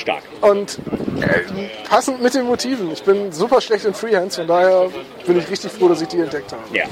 [0.00, 0.22] Stark.
[0.40, 0.78] Und
[1.20, 2.90] äh, passend mit den Motiven.
[2.92, 4.88] Ich bin super schlecht in Freehands, von daher
[5.26, 6.62] bin ich richtig froh, dass ich die entdeckt habe.
[6.72, 6.84] Ja,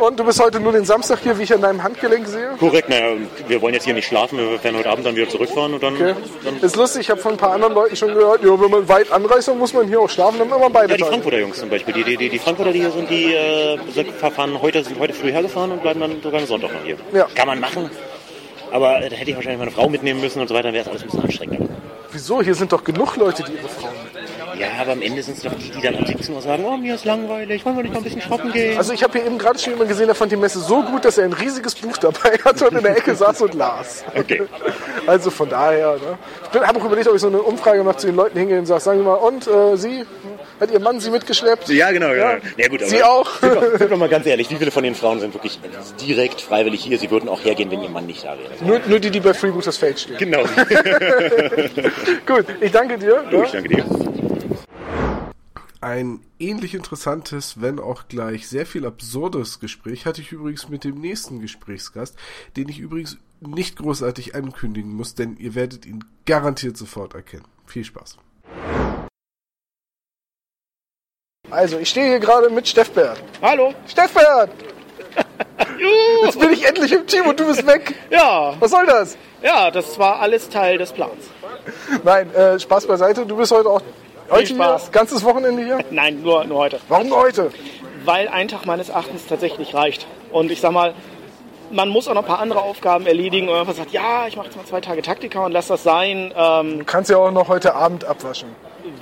[0.00, 2.50] Und du bist heute nur den Samstag hier, wie ich an deinem Handgelenk sehe.
[2.58, 2.88] korrekt.
[2.88, 3.16] Naja,
[3.46, 5.94] wir wollen jetzt hier nicht schlafen, wir werden heute Abend dann wieder zurückfahren und dann.
[5.94, 6.14] Okay.
[6.44, 8.88] dann Ist lustig, ich habe von ein paar anderen Leuten schon gehört, ja, wenn man
[8.88, 11.12] weit anreist, dann muss man hier auch schlafen, dann man beide ja, die Tage.
[11.12, 11.94] Frankfurter Jungs zum Beispiel.
[11.94, 15.12] Die, die, die, die Frankfurter, die hier sind, die äh, sind, fahren heute, sind heute
[15.12, 16.96] früh hergefahren und bleiben dann sogar am Sonntag noch hier.
[17.12, 17.26] Ja.
[17.34, 17.90] Kann man machen.
[18.72, 20.84] Aber äh, da hätte ich wahrscheinlich meine Frau mitnehmen müssen und so weiter, dann wäre
[20.84, 21.68] es alles ein bisschen anstrengender.
[22.12, 22.42] Wieso?
[22.42, 24.58] Hier sind doch genug Leute, die ihre Frauen mitnehmen.
[24.58, 26.76] Ja, aber am Ende sind es doch die, die dann um 17 Uhr sagen, oh,
[26.76, 28.76] mir ist langweilig, wollen wir nicht mal ein bisschen shoppen gehen?
[28.76, 31.04] Also ich habe hier eben gerade schon jemanden gesehen, der fand die Messe so gut,
[31.04, 34.04] dass er ein riesiges Buch dabei hatte und in der Ecke saß und las.
[34.14, 34.42] Okay.
[35.06, 36.18] Also von daher, ne?
[36.52, 38.66] Ich habe auch überlegt, ob ich so eine Umfrage mache zu den Leuten hingehe und
[38.66, 40.04] sage, sagen Sie mal, und äh, Sie,
[40.60, 41.68] hat Ihr Mann Sie mitgeschleppt?
[41.68, 42.24] ja, genau, genau.
[42.24, 42.38] Ja.
[42.56, 43.40] Ja, gut, aber Sie auch?
[43.40, 45.58] Sind doch, sind mal ganz ehrlich, wie viele von den Frauen sind wirklich
[46.00, 46.98] direkt freiwillig hier?
[46.98, 48.52] Sie würden auch hergehen, wenn ihr Mann nicht da wäre.
[48.64, 50.18] Nur, nur die, die bei Freebooters Fate stehen.
[50.18, 50.42] Genau.
[52.26, 53.24] Gut, ich danke dir.
[53.30, 53.84] Du, ich danke dir.
[55.80, 61.00] Ein ähnlich interessantes, wenn auch gleich sehr viel absurdes Gespräch hatte ich übrigens mit dem
[61.00, 62.16] nächsten Gesprächsgast,
[62.56, 67.46] den ich übrigens nicht großartig ankündigen muss, denn ihr werdet ihn garantiert sofort erkennen.
[67.66, 68.16] Viel Spaß.
[71.52, 73.20] Also, ich stehe hier gerade mit Steffbert.
[73.42, 73.74] Hallo.
[73.86, 74.48] Steffbert!
[76.24, 77.94] Jetzt bin ich endlich im Team und du bist weg.
[78.10, 79.18] Ja, Was soll das?
[79.42, 81.28] ja, das war alles Teil des Plans.
[82.02, 83.26] Nein, äh, Spaß beiseite.
[83.26, 83.82] Du bist heute auch
[84.30, 84.90] heute hier, Spaß.
[84.92, 85.78] ganzes Wochenende hier.
[85.90, 86.80] Nein, nur, nur heute.
[86.88, 87.50] Warum nur heute?
[88.06, 90.06] Weil ein Tag meines Erachtens tatsächlich reicht.
[90.30, 90.94] Und ich sag mal,
[91.70, 93.50] man muss auch noch ein paar andere Aufgaben erledigen.
[93.50, 96.32] Und man sagt, ja, ich mache jetzt mal zwei Tage Taktika und lass das sein.
[96.34, 98.48] Ähm, Du kannst ja auch noch heute Abend abwaschen.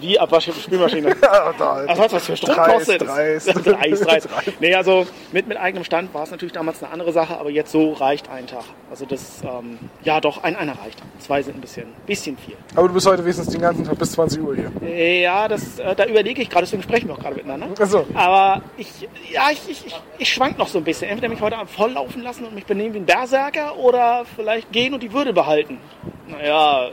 [0.00, 1.16] Wie abwaschen Spülmaschine.
[1.22, 3.02] Ja, da, Was für Strom kostet?
[3.02, 3.48] dreist.
[3.66, 4.28] dreist, dreist.
[4.60, 7.72] Nee, also mit, mit eigenem Stand war es natürlich damals eine andere Sache, aber jetzt
[7.72, 8.64] so reicht ein Tag.
[8.90, 11.00] Also das, ähm, ja doch, ein, einer reicht.
[11.18, 12.56] Zwei sind ein bisschen, bisschen viel.
[12.74, 15.20] Aber du bist heute wenigstens den ganzen Tag bis 20 Uhr hier.
[15.20, 17.68] Ja, das, äh, da überlege ich gerade, deswegen sprechen wir auch gerade miteinander.
[17.78, 18.06] Achso.
[18.14, 21.08] Aber ich, ja, ich, ich, ich, ich schwank noch so ein bisschen.
[21.10, 24.72] Entweder mich heute Abend voll laufen lassen und mich benehmen wie ein Berserker oder vielleicht
[24.72, 25.78] gehen und die Würde behalten.
[26.28, 26.90] Naja,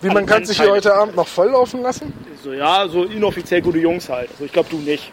[0.00, 0.76] Wie, man kann sich hier Teile.
[0.76, 2.12] heute Abend noch volllaufen lassen?
[2.42, 4.30] so ja, so inoffiziell gute Jungs halt.
[4.30, 5.12] Also ich glaube, du nicht.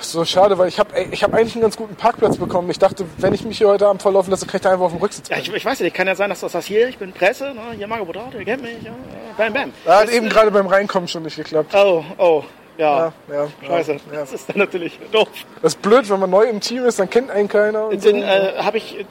[0.00, 2.68] So schade, weil ich habe ich hab eigentlich einen ganz guten Parkplatz bekommen.
[2.70, 4.92] Ich dachte, wenn ich mich hier heute Abend volllaufen lasse, kann ich da einfach auf
[4.92, 6.98] dem Rücksitz Ja, ich, ich weiß nicht, kann ja sein, dass du das hier, ich
[6.98, 8.92] bin Presse, ne, hier Margot Bodato, ihr kennt mich, ja,
[9.38, 9.72] bam, bam.
[9.86, 11.74] Ja, hat Das, eben äh, gerade beim Reinkommen schon nicht geklappt.
[11.74, 12.44] Oh, oh,
[12.76, 15.28] ja, Ja, ja, scheiße, ja, das ist dann natürlich doof.
[15.62, 17.86] Das ist blöd, wenn man neu im Team ist, dann kennt einen keiner.
[17.86, 18.10] Und so.
[18.10, 19.06] Dann äh, habe ich,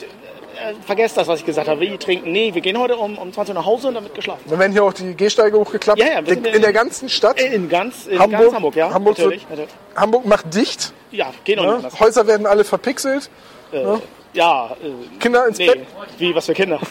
[0.85, 3.53] vergesst das, was ich gesagt habe, wie trinken, nee, wir gehen heute um, um 20
[3.55, 4.41] Uhr nach Hause und dann wird geschlafen.
[4.49, 5.99] Dann werden hier auch die Gehsteige hochgeklappt.
[5.99, 7.39] Ja, ja, wir sind in der ganzen Stadt.
[7.39, 9.41] In ganz, in Hamburg, ganz Hamburg, ja, Hamburg, natürlich.
[9.49, 9.75] wird, natürlich.
[9.95, 10.93] Hamburg macht dicht.
[11.11, 11.67] Ja, geht auch Ne?
[11.73, 11.99] nicht anders.
[11.99, 13.29] Häuser werden alle verpixelt.
[13.71, 13.99] Ja,
[14.35, 15.85] äh, Kinder ins nee, Bett.
[16.17, 16.79] wie, was für Kinder.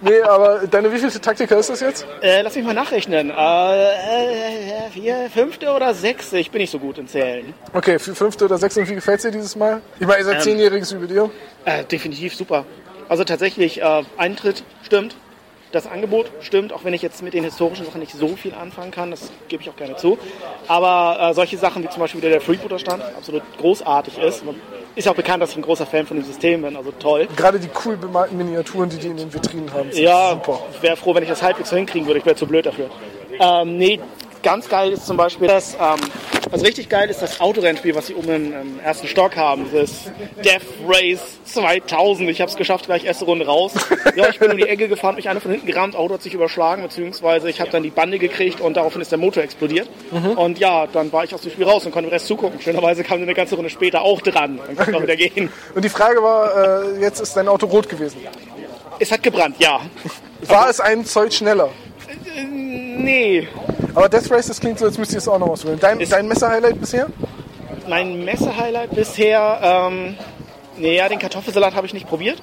[0.00, 2.06] Nee, aber deine wievielte Taktika ist das jetzt?
[2.20, 3.30] äh, lass mich mal nachrechnen.
[3.30, 3.34] Äh,
[3.92, 6.38] äh, vier, fünfte oder sechste?
[6.38, 7.54] Ich bin nicht so gut in Zählen.
[7.72, 9.80] Okay, für fünfte oder sechste und wie gefällt dir dieses Mal?
[10.00, 11.30] Ich meine, ihr Ähm, seid zehnjähriges Jubiläum.
[11.64, 12.66] Äh, definitiv super.
[13.08, 15.16] Also tatsächlich, äh, Eintritt stimmt.
[15.72, 18.92] Das Angebot stimmt, auch wenn ich jetzt mit den historischen Sachen nicht so viel anfangen
[18.92, 20.16] kann, das gebe ich auch gerne zu.
[20.68, 24.44] Aber äh, solche Sachen wie zum Beispiel wieder der Freebooter-Stand absolut großartig ist.
[24.44, 24.54] Man
[24.96, 27.28] ist auch bekannt, dass ich ein großer Fan von dem System bin, also toll.
[27.36, 30.60] Gerade die cool bemalten Miniaturen, die die in den Vitrinen haben, sind Ja, super.
[30.74, 32.18] ich wäre froh, wenn ich das halbwegs so hinkriegen würde.
[32.20, 32.88] Ich wäre zu blöd dafür.
[33.38, 34.00] Ähm, nee,
[34.42, 36.00] ganz geil ist zum Beispiel das, ähm,
[36.50, 39.66] also richtig geil ist das Autorennspiel, was sie oben im, im ersten Stock haben.
[39.72, 40.10] Das
[40.44, 42.28] Death Race 2000.
[42.30, 43.72] Ich habe es geschafft, gleich erste Runde raus.
[44.14, 46.34] Ja, ich bin um die Ecke gefahren, mich einer von hinten gerammt, Auto hat sich
[46.34, 49.88] überschlagen, beziehungsweise ich habe dann die Bande gekriegt und daraufhin ist der Motor explodiert.
[50.36, 52.60] Und ja, dann war ich aus dem Spiel raus und konnte dem Rest zugucken.
[52.60, 54.58] Schönerweise kam eine ganze Runde später auch dran.
[54.66, 55.50] Dann konnte ich auch wieder gehen.
[55.74, 58.18] Und die Frage war, äh, jetzt ist dein Auto rot gewesen.
[58.98, 59.80] Es hat gebrannt, ja.
[60.42, 61.70] War es einen Zoll schneller?
[62.38, 63.48] Nee,
[63.96, 65.78] Aber Death Race, das klingt so, als müsst ihr es auch noch auswählen.
[65.80, 67.06] Dein, Ist- dein Messer-Highlight bisher?
[67.88, 70.16] Mein Messehighlight bisher, ähm,
[70.76, 72.42] nee, ja, den Kartoffelsalat habe ich nicht probiert.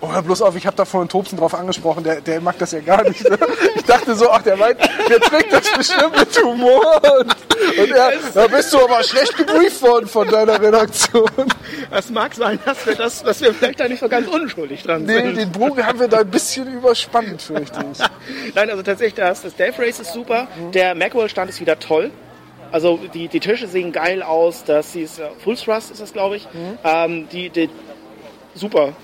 [0.00, 2.72] Oh, hör bloß auf, ich habe da vorhin Tobsen drauf angesprochen, der, der mag das
[2.72, 3.20] ja gar nicht.
[3.20, 3.26] ich
[3.94, 4.78] dachte so, ach, der meint,
[5.08, 7.00] der trägt das bestimmt mit Humor.
[7.20, 11.28] Und, und er, da bist du aber schlecht gebrieft worden von deiner Redaktion.
[11.90, 15.04] Es mag sein, dass wir, das, dass wir vielleicht da nicht so ganz unschuldig dran
[15.04, 15.36] Nee, sind.
[15.36, 17.98] den Bogen haben wir da ein bisschen überspannt, fürchte ich.
[18.54, 20.48] Nein, also tatsächlich, das, das Death Race ist super.
[20.72, 22.10] Der Macworld-Stand ist wieder toll.
[22.72, 24.64] Also die, die Tische sehen geil aus.
[24.64, 26.48] Das ist äh, Full Thrust ist das, glaube ich.
[26.82, 27.70] Ähm, die, die,
[28.54, 28.94] super.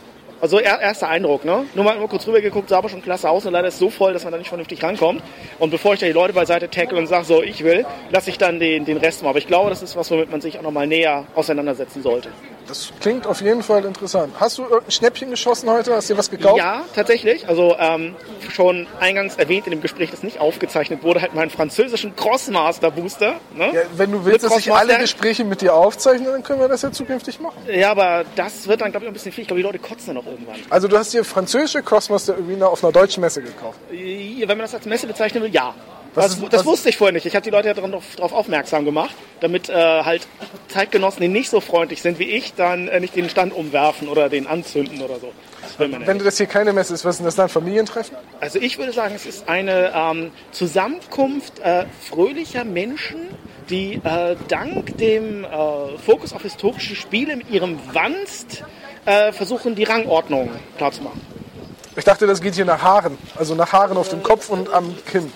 [0.40, 1.66] Also er, erster Eindruck, ne?
[1.74, 3.90] Nur mal, kurz rüber geguckt, sah aber schon klasse aus und leider ist es so
[3.90, 5.22] voll, dass man da nicht vernünftig rankommt.
[5.58, 8.38] Und bevor ich da die Leute beiseite tackle und sage, so, ich will, lasse ich
[8.38, 9.30] dann den, den Rest mal.
[9.30, 12.30] Aber ich glaube, das ist was, womit man sich auch nochmal näher auseinandersetzen sollte.
[12.70, 14.32] Das klingt auf jeden Fall interessant.
[14.38, 15.92] Hast du irgendein Schnäppchen geschossen heute?
[15.92, 16.58] Hast du dir was gekauft?
[16.58, 17.48] Ja, tatsächlich.
[17.48, 18.14] Also ähm,
[18.48, 23.40] schon eingangs erwähnt in dem Gespräch, das nicht aufgezeichnet wurde, halt meinen französischen Crossmaster Booster.
[23.56, 23.72] Ne?
[23.74, 26.68] Ja, wenn du willst, Mit dass ich alle Gespräche mit dir aufzeichne, dann können wir
[26.68, 27.58] das ja zukünftig machen.
[27.68, 29.42] Ja, aber das wird dann, glaube ich, ein bisschen viel.
[29.42, 30.54] Ich glaube, die Leute kotzen dann auch irgendwann.
[30.70, 33.80] Also du hast dir französische Crossmaster Arena auf einer deutschen Messe gekauft.
[33.90, 35.74] Wenn man das als Messe bezeichnen will, ja.
[36.14, 37.26] Was Das, das was- wusste ich vorher nicht.
[37.26, 40.26] Ich habe die Leute ja darauf aufmerksam gemacht, damit äh, halt
[40.68, 44.28] Zeitgenossen, die nicht so freundlich sind wie ich, dann äh, nicht den Stand umwerfen oder
[44.28, 45.32] den anzünden oder so.
[45.78, 47.48] Wenn du das hier keine Messe ist, was ist denn das dann?
[47.48, 48.16] Familientreffen?
[48.40, 53.20] Also ich würde sagen, es ist eine ähm, Zusammenkunft äh, fröhlicher Menschen,
[53.70, 55.48] die äh, dank dem äh,
[56.04, 58.64] Fokus auf historische Spiele mit ihrem Wanst
[59.06, 61.20] äh, versuchen, die Rangordnung klarzumachen.
[61.96, 63.16] Ich dachte, das geht hier nach Haaren.
[63.36, 65.30] Also nach Haaren auf dem Kopf und am Kinn.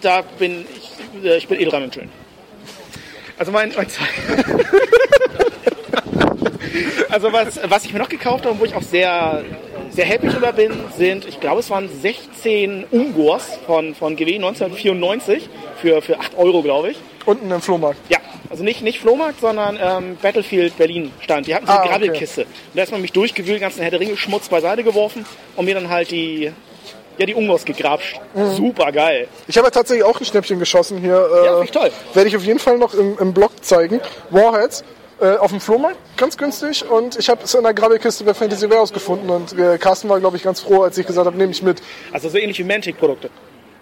[0.00, 2.08] Da bin ich, äh, ich bin eh dran und schön.
[3.38, 3.86] Also mein, mein
[7.10, 9.44] Also was, was ich mir noch gekauft habe und wo ich auch sehr,
[9.90, 15.50] sehr happy drüber bin, sind, ich glaube es waren 16 Ungors von, von GW 1994
[15.80, 16.96] für, für 8 Euro, glaube ich.
[17.26, 17.98] Unten im Flohmarkt.
[18.08, 18.18] Ja,
[18.48, 21.46] also nicht, nicht Flohmarkt, sondern ähm, Battlefield Berlin stand.
[21.46, 21.90] Die hatten so eine Ah, okay.
[21.92, 22.42] Grabbelkiste.
[22.42, 25.26] Und da ist man mich durchgewühlt, ganzen Herr der Ringe Schmutz beiseite geworfen
[25.56, 26.50] und mir dann halt die,
[27.18, 28.20] ja, die Ungors gegrapscht.
[28.34, 28.50] Mhm.
[28.56, 29.28] Super geil.
[29.46, 31.14] Ich habe ja tatsächlich auch ein Schnäppchen geschossen hier.
[31.16, 31.90] Äh, Ja, finde ich toll.
[32.14, 34.00] Werde ich auf jeden Fall noch im, im Blog zeigen.
[34.30, 34.84] Warheads.
[35.20, 36.84] Äh, auf dem Flohmarkt, ganz günstig.
[36.90, 39.30] Und ich habe es in der Grabbelkiste bei Fantasy Warehouse gefunden.
[39.30, 41.80] Und äh, Carsten war, glaube ich, ganz froh, als ich gesagt habe, nehme ich mit.
[42.12, 43.30] Also so ähnlich wie Mantic-Produkte.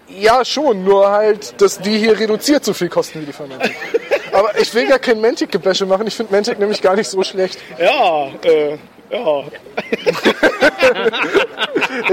[0.07, 3.75] Ja, schon, nur halt, dass die hier reduziert so viel kosten wie die von Mantic.
[4.33, 6.05] Aber ich will gar kein Mantic-Gebäsche machen.
[6.05, 7.57] Ich finde Mantic nämlich gar nicht so schlecht.
[7.79, 8.77] Ja, äh,
[9.11, 9.43] ja.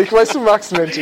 [0.01, 1.01] Ich weiß, du magst nicht.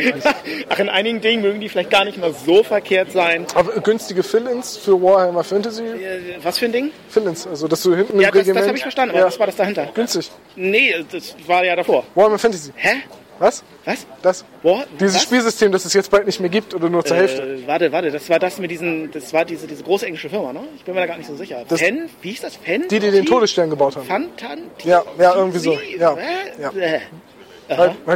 [0.69, 3.45] Ach, in einigen Dingen mögen die vielleicht gar nicht mal so verkehrt sein.
[3.55, 5.83] Aber günstige Fill-Ins für Warhammer Fantasy.
[5.83, 6.91] Äh, Was für ein Ding?
[7.09, 9.47] Fill-Ins, also dass du hinten Ja, das, das habe ich verstanden, aber ja, was war
[9.47, 9.89] das dahinter?
[9.93, 10.29] günstig.
[10.55, 12.03] Nee, das war ja davor.
[12.15, 12.71] Warhammer Fantasy.
[12.75, 12.97] Hä?
[13.39, 13.63] Was?
[13.85, 14.05] Was?
[14.21, 14.45] Das?
[14.63, 15.23] Boah, Dieses was?
[15.23, 17.41] Spielsystem, das es jetzt bald nicht mehr gibt oder nur zur Hälfte.
[17.41, 20.53] Äh, warte, warte, das war das mit diesen, das war diese, diese große englische Firma,
[20.53, 20.61] ne?
[20.75, 21.63] Ich bin mir da gar nicht so sicher.
[21.67, 22.09] Das- Fen?
[22.21, 22.55] Wie hieß das?
[22.55, 22.87] Fen?
[22.89, 24.05] Die, die den Todesstern gebaut haben.
[24.07, 24.59] Fantan?
[24.83, 25.77] Ja, ja, irgendwie so.
[25.99, 26.71] Ja, Äh, ja.
[26.71, 26.99] äh.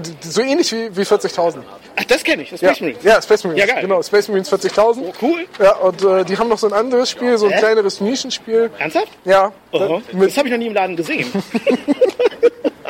[0.02, 1.58] Die- So ähnlich wie, wie 40.000.
[1.98, 3.04] Ach, das kenne ich, das Ja, Space Marines.
[3.04, 3.66] ja, Space Marines.
[3.68, 3.82] Ja, geil.
[3.84, 5.04] Genau, Space Marines 40.000.
[5.06, 5.46] Oh, cool.
[5.62, 7.60] Ja, und äh, die haben noch so ein anderes Spiel, so ein Hä?
[7.60, 8.72] kleineres Nischenspiel.
[8.80, 9.10] Ernsthaft?
[9.26, 9.52] Ja.
[9.74, 10.02] Aha.
[10.14, 11.28] Mit, Das habe ich noch nie im Laden gesehen.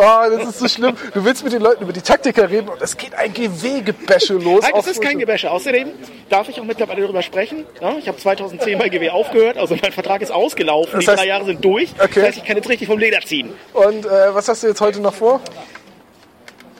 [0.00, 0.96] oh, das ist so schlimm.
[1.14, 4.62] Du willst mit den Leuten über die Taktiker reden und es geht ein GW-Gebäsche los.
[4.62, 5.50] Nein, das Auch ist kein Gebäsche.
[5.50, 5.88] Außerdem
[6.28, 7.64] darf ich auch mittlerweile darüber sprechen.
[7.80, 10.92] Ja, ich habe 2010 bei GW aufgehört, also mein Vertrag ist ausgelaufen.
[10.94, 11.90] Das die heißt- drei Jahre sind durch.
[11.98, 12.08] Okay.
[12.16, 13.52] Das heißt, ich kann jetzt richtig vom Leder ziehen.
[13.72, 15.40] Und äh, was hast du jetzt heute noch vor?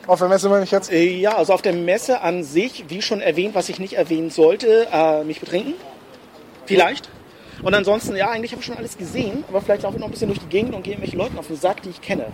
[0.07, 0.91] Auf der Messe meine ich jetzt.
[0.91, 4.31] Äh, Ja, also auf der Messe an sich, wie schon erwähnt, was ich nicht erwähnen
[4.31, 5.75] sollte, äh, mich betrinken.
[6.67, 7.09] Vielleicht.
[7.63, 10.13] Und ansonsten, ja, eigentlich habe ich schon alles gesehen, aber vielleicht laufe ich noch ein
[10.13, 12.27] bisschen durch die Gegend und gehe irgendwelchen Leuten auf den Sack, die ich kenne.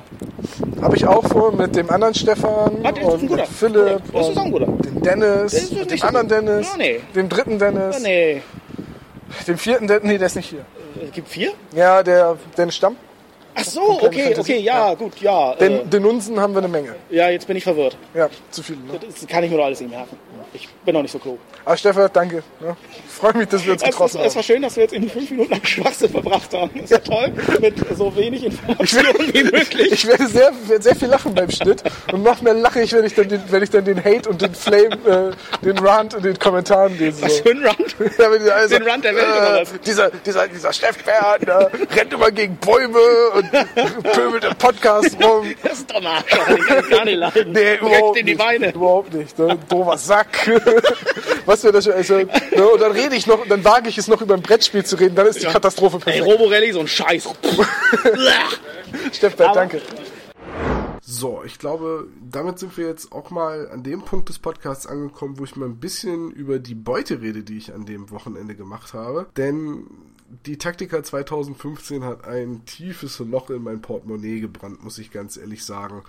[0.81, 4.45] Habe ich auch vor mit dem anderen Stefan Ah, und mit Philipp Das ist auch
[4.45, 4.69] ein guter.
[4.69, 6.29] und dem Dennis und dem anderen.
[6.29, 7.01] Dennis, Ja, nee.
[7.15, 8.43] dem dritten Dennis, Oh, nee.
[9.49, 10.65] dem vierten Dennis, nee, der ist nicht hier.
[11.05, 11.53] Es gibt vier?
[11.75, 12.97] Ja, der Dennis Stamm.
[13.59, 14.41] Ach so, okay, Fantasy.
[14.41, 15.53] okay, ja, gut, ja.
[15.55, 16.95] Äh, Den, den Unsen haben wir eine Menge.
[17.11, 17.97] ja, jetzt bin ich verwirrt.
[18.15, 18.79] Ja, zu viele.
[18.81, 18.99] Ne?
[19.05, 20.17] Das kann ich mir doch alles nicht merken.
[20.53, 21.39] Ich bin noch nicht so klug.
[21.65, 22.43] Aber Stefan, danke.
[22.61, 22.77] Ne?
[23.07, 24.47] Ich freue mich, dass wir uns Es, ist, getroffen es war haben.
[24.47, 26.71] schön, dass wir jetzt in die fünf Minuten lang Schwachsinn verbracht haben.
[26.75, 29.93] Das ist ja toll, mit so wenig Informationen wie möglich.
[29.93, 31.83] Ich werde sehr, sehr viel lachen beim Schnitt
[32.13, 34.41] und noch mehr lache ich, wenn ich dann den, wenn ich dann den Hate und
[34.41, 35.33] den Flame,
[35.63, 37.23] äh, den Rant in den Kommentaren lese.
[37.23, 37.77] Was für ein Run.
[38.19, 39.73] Ja, also, Den Rant der Welt oder was?
[39.85, 42.99] Dieser, dieser, dieser Steffbär ne, rennt immer gegen Bäume
[43.35, 43.46] und
[44.15, 45.55] pöbelt im Podcast rum.
[45.63, 47.53] Das ist doch ein den kann ich gar nicht leiden.
[47.53, 48.39] Nee, Direkt überhaupt in die nicht.
[48.39, 48.73] Beine.
[48.73, 49.39] Überhaupt nicht.
[49.39, 49.59] Ne?
[49.69, 50.49] Doofer Sack.
[51.47, 52.69] Was wir das schon, also, ne?
[52.73, 55.15] Und dann rede ich noch, dann wage ich es noch über ein Brettspiel zu reden,
[55.15, 56.27] dann ist die Katastrophe Ey, perfekt.
[56.27, 57.29] Roborelli, so ein Scheiß.
[59.13, 59.81] Steffbär, danke.
[61.09, 65.39] So, ich glaube, damit sind wir jetzt auch mal an dem Punkt des Podcasts angekommen,
[65.39, 68.93] wo ich mal ein bisschen über die Beute rede, die ich an dem Wochenende gemacht
[68.93, 69.27] habe.
[69.37, 69.87] Denn
[70.47, 75.65] die Taktika 2015 hat ein tiefes Loch in mein Portemonnaie gebrannt, muss ich ganz ehrlich
[75.65, 76.03] sagen.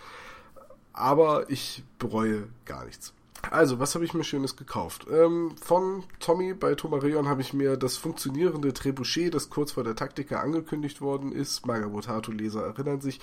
[0.94, 3.14] Aber ich bereue gar nichts.
[3.52, 5.06] Also, was habe ich mir Schönes gekauft?
[5.12, 9.96] Ähm, von Tommy bei Tomarion habe ich mir das funktionierende Trebuchet, das kurz vor der
[9.96, 13.20] Taktika angekündigt worden ist, Magabotato-Leser erinnern sich,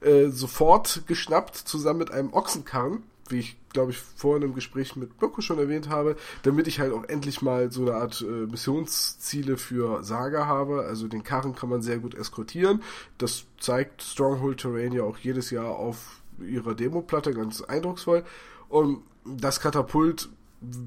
[0.00, 5.20] äh, sofort geschnappt, zusammen mit einem Ochsenkarren, wie ich, glaube ich, vorhin im Gespräch mit
[5.20, 9.56] Mirko schon erwähnt habe, damit ich halt auch endlich mal so eine Art äh, Missionsziele
[9.56, 10.84] für Saga habe.
[10.84, 12.82] Also den Karren kann man sehr gut eskortieren.
[13.18, 18.24] Das zeigt Stronghold Terrain ja auch jedes Jahr auf ihrer Demoplatte ganz eindrucksvoll.
[18.68, 20.28] Und das Katapult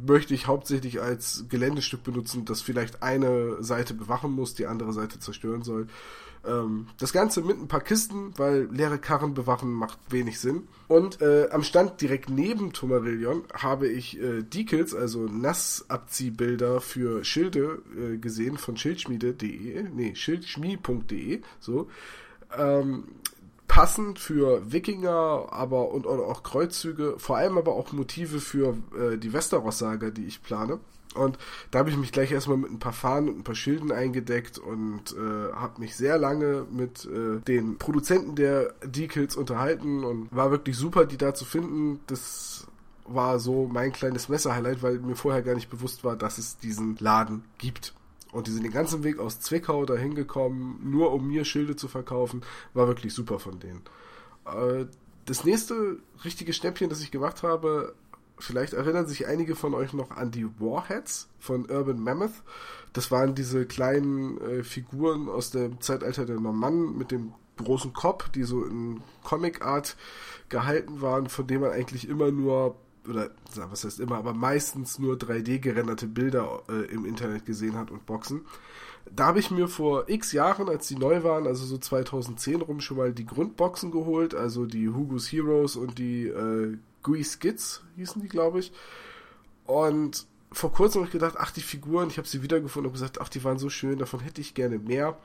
[0.06, 5.20] möchte ich hauptsächlich als Geländestück benutzen, das vielleicht eine Seite bewachen muss, die andere Seite
[5.20, 5.88] zerstören soll.
[6.46, 10.68] Ähm, das Ganze mit ein paar Kisten, weil leere Karren bewachen macht wenig Sinn.
[10.88, 17.82] Und äh, am Stand direkt neben Tomarillion habe ich äh, Decals, also Nassabziehbilder für Schilde
[17.96, 21.90] äh, gesehen von schildschmiede.de, nee, schildschmie.de, so.
[22.58, 23.06] Ähm,
[23.68, 29.18] passend für Wikinger, aber und, und auch Kreuzzüge, vor allem aber auch Motive für äh,
[29.18, 30.82] die Westeros-Saga, die ich plane.
[31.14, 31.38] Und
[31.72, 34.58] da habe ich mich gleich erstmal mit ein paar Fahnen und ein paar Schilden eingedeckt
[34.58, 40.52] und äh, habe mich sehr lange mit äh, den Produzenten der Decals unterhalten und war
[40.52, 42.00] wirklich super, die da zu finden.
[42.08, 42.68] Das
[43.06, 46.96] war so mein kleines Messer-Highlight, weil mir vorher gar nicht bewusst war, dass es diesen
[47.00, 47.94] Laden gibt.
[48.32, 51.90] Und die sind den ganzen Weg aus Zwickau dahin gekommen, nur um mir Schilde zu
[51.90, 52.44] verkaufen.
[52.74, 53.82] War wirklich super von denen.
[54.46, 54.86] Äh,
[55.26, 57.94] das nächste richtige Schnäppchen, das ich gemacht habe,
[58.42, 62.44] vielleicht erinnern sich einige von euch noch an die Warheads von Urban Mammoth.
[62.94, 68.30] Das waren diese kleinen äh, Figuren aus dem Zeitalter der Normannen mit dem großen Kopf,
[68.30, 69.96] die so in Comic-Art
[70.50, 72.76] gehalten waren, von dem man eigentlich immer nur
[73.08, 77.90] oder was heißt immer, aber meistens nur 3D gerenderte Bilder äh, im Internet gesehen hat
[77.90, 78.42] und Boxen.
[79.10, 82.80] Da habe ich mir vor x Jahren, als die neu waren, also so 2010 rum,
[82.82, 88.22] schon mal die Grundboxen geholt, also die Hugo's Heroes und die äh, Gui Skits hießen
[88.22, 88.72] die, glaube ich.
[89.66, 93.22] Und vor kurzem habe ich gedacht, ach, die Figuren, ich habe sie wiedergefunden und gesagt,
[93.22, 95.18] ach, die waren so schön, davon hätte ich gerne mehr.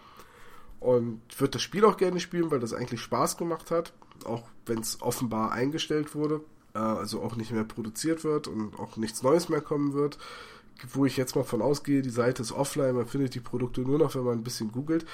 [0.79, 3.93] Und würde das Spiel auch gerne spielen, weil das eigentlich Spaß gemacht hat,
[4.25, 6.43] auch wenn es offenbar eingestellt wurde,
[6.75, 10.19] äh, also auch nicht mehr produziert wird und auch nichts Neues mehr kommen wird.
[10.93, 13.99] Wo ich jetzt mal von ausgehe, die Seite ist offline, man findet die Produkte nur
[13.99, 15.07] noch, wenn man ein bisschen googelt.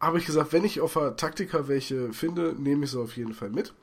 [0.00, 3.34] Habe ich gesagt, wenn ich auf der Taktika welche finde, nehme ich sie auf jeden
[3.34, 3.74] Fall mit.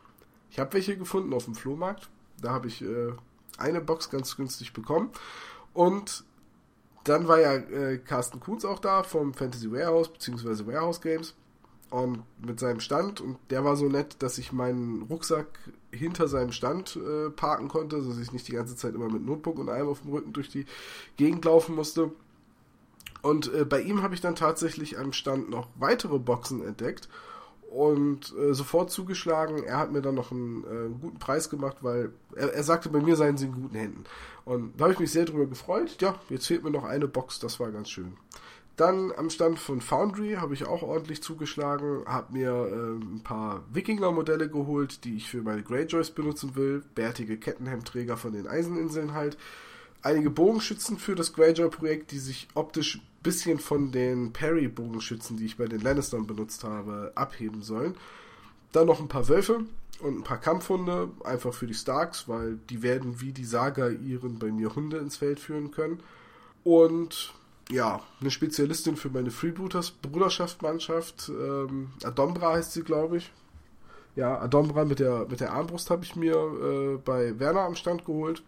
[0.50, 2.10] Ich habe welche gefunden auf dem Flohmarkt.
[2.42, 3.14] Da habe ich äh,
[3.58, 5.12] eine Box ganz günstig bekommen.
[5.74, 6.26] Und
[7.04, 10.66] dann war ja äh, Carsten Kunz auch da vom Fantasy Warehouse bzw.
[10.66, 11.36] Warehouse Games
[11.90, 15.48] und mit seinem Stand und der war so nett, dass ich meinen Rucksack
[15.92, 19.58] hinter seinem Stand äh, parken konnte, sodass ich nicht die ganze Zeit immer mit Notebook
[19.58, 20.66] und allem auf dem Rücken durch die
[21.16, 22.12] Gegend laufen musste.
[23.22, 27.10] Und äh, bei ihm habe ich dann tatsächlich am Stand noch weitere Boxen entdeckt
[27.70, 29.64] und äh, sofort zugeschlagen.
[29.64, 33.02] Er hat mir dann noch einen äh, guten Preis gemacht, weil er, er, sagte, bei
[33.02, 34.04] mir seien sie in guten Händen.
[34.46, 35.98] Und da habe ich mich sehr drüber gefreut.
[36.02, 38.18] Ja, jetzt fehlt mir noch eine Box, das war ganz schön.
[38.78, 43.64] Dann am Stand von Foundry habe ich auch ordentlich zugeschlagen, habe mir äh, ein paar
[43.74, 46.84] Wikinger-Modelle geholt, die ich für meine Greyjoys benutzen will.
[46.94, 49.36] Bärtige Kettenhemdträger von den Eiseninseln halt.
[50.04, 55.66] Einige Bogenschützen für das Greyjoy-Projekt, die sich optisch bisschen von den Parry-Bogenschützen, die ich bei
[55.66, 57.96] den Lannistern benutzt habe, abheben sollen.
[58.74, 59.62] Dann noch ein paar Wölfe
[60.02, 64.38] und ein paar Kampfhunde, einfach für die Starks, weil die werden wie die Saga ihren
[64.38, 66.00] bei mir Hunde ins Feld führen können.
[66.64, 67.34] Und
[67.70, 71.30] ja, eine Spezialistin für meine Freebooters Bruderschaft-Mannschaft.
[71.30, 73.32] Ähm, Adombra heißt sie, glaube ich.
[74.16, 78.06] Ja, Adombra mit der, mit der Armbrust habe ich mir äh, bei Werner am Stand
[78.06, 78.42] geholt.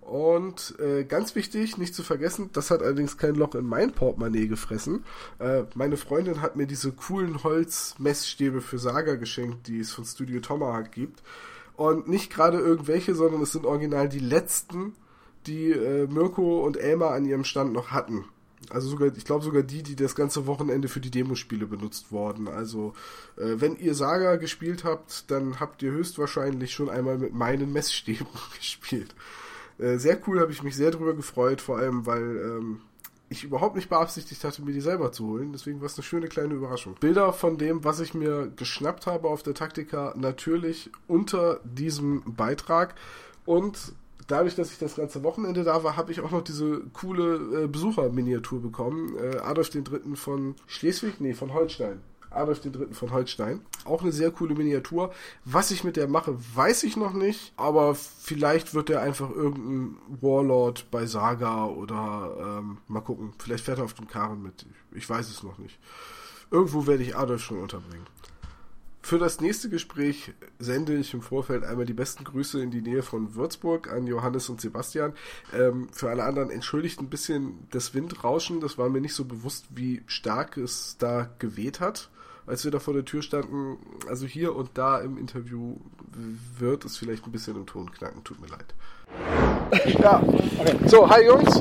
[0.00, 4.46] Und äh, ganz wichtig, nicht zu vergessen, das hat allerdings kein Loch in mein Portemonnaie
[4.46, 5.04] gefressen.
[5.40, 10.40] Äh, meine Freundin hat mir diese coolen Holz-Messstäbe für Saga geschenkt, die es von Studio
[10.40, 11.22] Tomahawk gibt.
[11.76, 14.94] Und nicht gerade irgendwelche, sondern es sind original die letzten,
[15.46, 18.24] die äh, Mirko und Elmar an ihrem Stand noch hatten.
[18.70, 22.48] Also sogar, ich glaube sogar die, die das ganze Wochenende für die Demospiele benutzt wurden.
[22.48, 22.94] Also
[23.36, 28.26] äh, wenn ihr Saga gespielt habt, dann habt ihr höchstwahrscheinlich schon einmal mit meinen Messstäben
[28.58, 29.14] gespielt.
[29.78, 32.80] Äh, sehr cool, habe ich mich sehr drüber gefreut, vor allem weil ähm,
[33.28, 35.52] ich überhaupt nicht beabsichtigt hatte, mir die selber zu holen.
[35.52, 36.94] Deswegen war es eine schöne kleine Überraschung.
[36.98, 42.94] Bilder von dem, was ich mir geschnappt habe auf der Taktika, natürlich unter diesem Beitrag.
[43.44, 43.94] Und
[44.26, 47.66] dadurch, dass ich das ganze Wochenende da war, habe ich auch noch diese coole äh,
[47.66, 49.16] Besucherminiatur bekommen.
[49.18, 50.16] Äh, Adolf III.
[50.16, 52.00] von Schleswig, nee, von Holstein.
[52.30, 52.92] Adolf III.
[52.92, 53.60] von Holstein.
[53.84, 55.12] Auch eine sehr coole Miniatur.
[55.44, 59.96] Was ich mit der mache, weiß ich noch nicht, aber vielleicht wird er einfach irgendein
[60.20, 63.32] Warlord bei Saga oder ähm, mal gucken.
[63.38, 64.66] Vielleicht fährt er auf dem Karren mit.
[64.92, 65.78] Ich weiß es noch nicht.
[66.50, 68.06] Irgendwo werde ich Adolf schon unterbringen.
[69.06, 73.04] Für das nächste Gespräch sende ich im Vorfeld einmal die besten Grüße in die Nähe
[73.04, 75.12] von Würzburg an Johannes und Sebastian.
[75.56, 78.60] Ähm, für alle anderen entschuldigt ein bisschen das Windrauschen.
[78.60, 82.10] Das war mir nicht so bewusst, wie stark es da geweht hat,
[82.48, 83.76] als wir da vor der Tür standen.
[84.08, 85.76] Also hier und da im Interview
[86.58, 88.24] wird es vielleicht ein bisschen im Ton knacken.
[88.24, 88.74] Tut mir leid.
[90.02, 90.76] Ja, okay.
[90.86, 91.60] So, hi Jungs.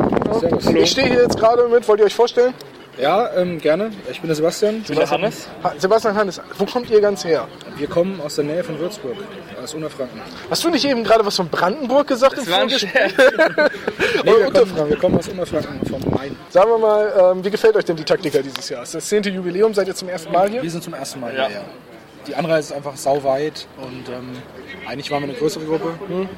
[0.74, 2.56] Ich stehe hier jetzt gerade mit, wollt ihr euch vorstellen?
[2.98, 3.91] Ja, ähm, gerne.
[4.10, 4.78] Ich bin der Sebastian.
[4.82, 5.48] Ich bin der Hannes.
[5.64, 7.48] Ha- Sebastian Hannes, wo kommt ihr ganz her?
[7.78, 9.16] Wir kommen aus der Nähe von Würzburg,
[9.62, 10.22] aus Unterfranken.
[10.50, 12.38] Hast du nicht eben gerade was von Brandenburg gesagt?
[12.38, 13.14] im war ein Vorgespräch?
[14.24, 14.89] Nee, wir, kommen, Unterfranken.
[14.89, 16.36] wir kommen aus Unterfranken, vom Main.
[16.50, 18.82] Sagen wir mal, ähm, wie gefällt euch denn die Taktiker dieses Jahr?
[18.84, 20.64] Ist das zehnte Jubiläum, seid ihr zum ersten Mal hier?
[20.64, 21.39] Wir sind zum ersten Mal hier.
[21.41, 21.50] Ja.
[22.28, 24.38] Die Anreise ist einfach sauweit und ähm,
[24.88, 25.94] eigentlich waren wir eine größere Gruppe.
[26.10, 26.30] Und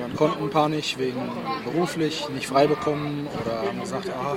[0.00, 1.20] dann konnten ein paar nicht, wegen
[1.64, 4.36] beruflich nicht frei bekommen oder haben gesagt, ah,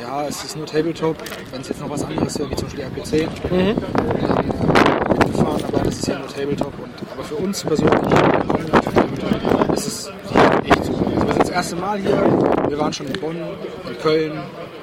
[0.00, 1.16] ja, es ist nur Tabletop,
[1.50, 3.74] wenn es jetzt noch was anderes wäre, wie zum Beispiel RPC, dann äh,
[5.18, 6.72] mitgefahren, aber das ist ja nur Tabletop.
[6.78, 10.10] Und, aber für uns persönlich, für ist es
[10.64, 11.06] echt super.
[11.06, 14.32] Also wir sind das erste Mal hier, wir waren schon in Bonn, in Köln,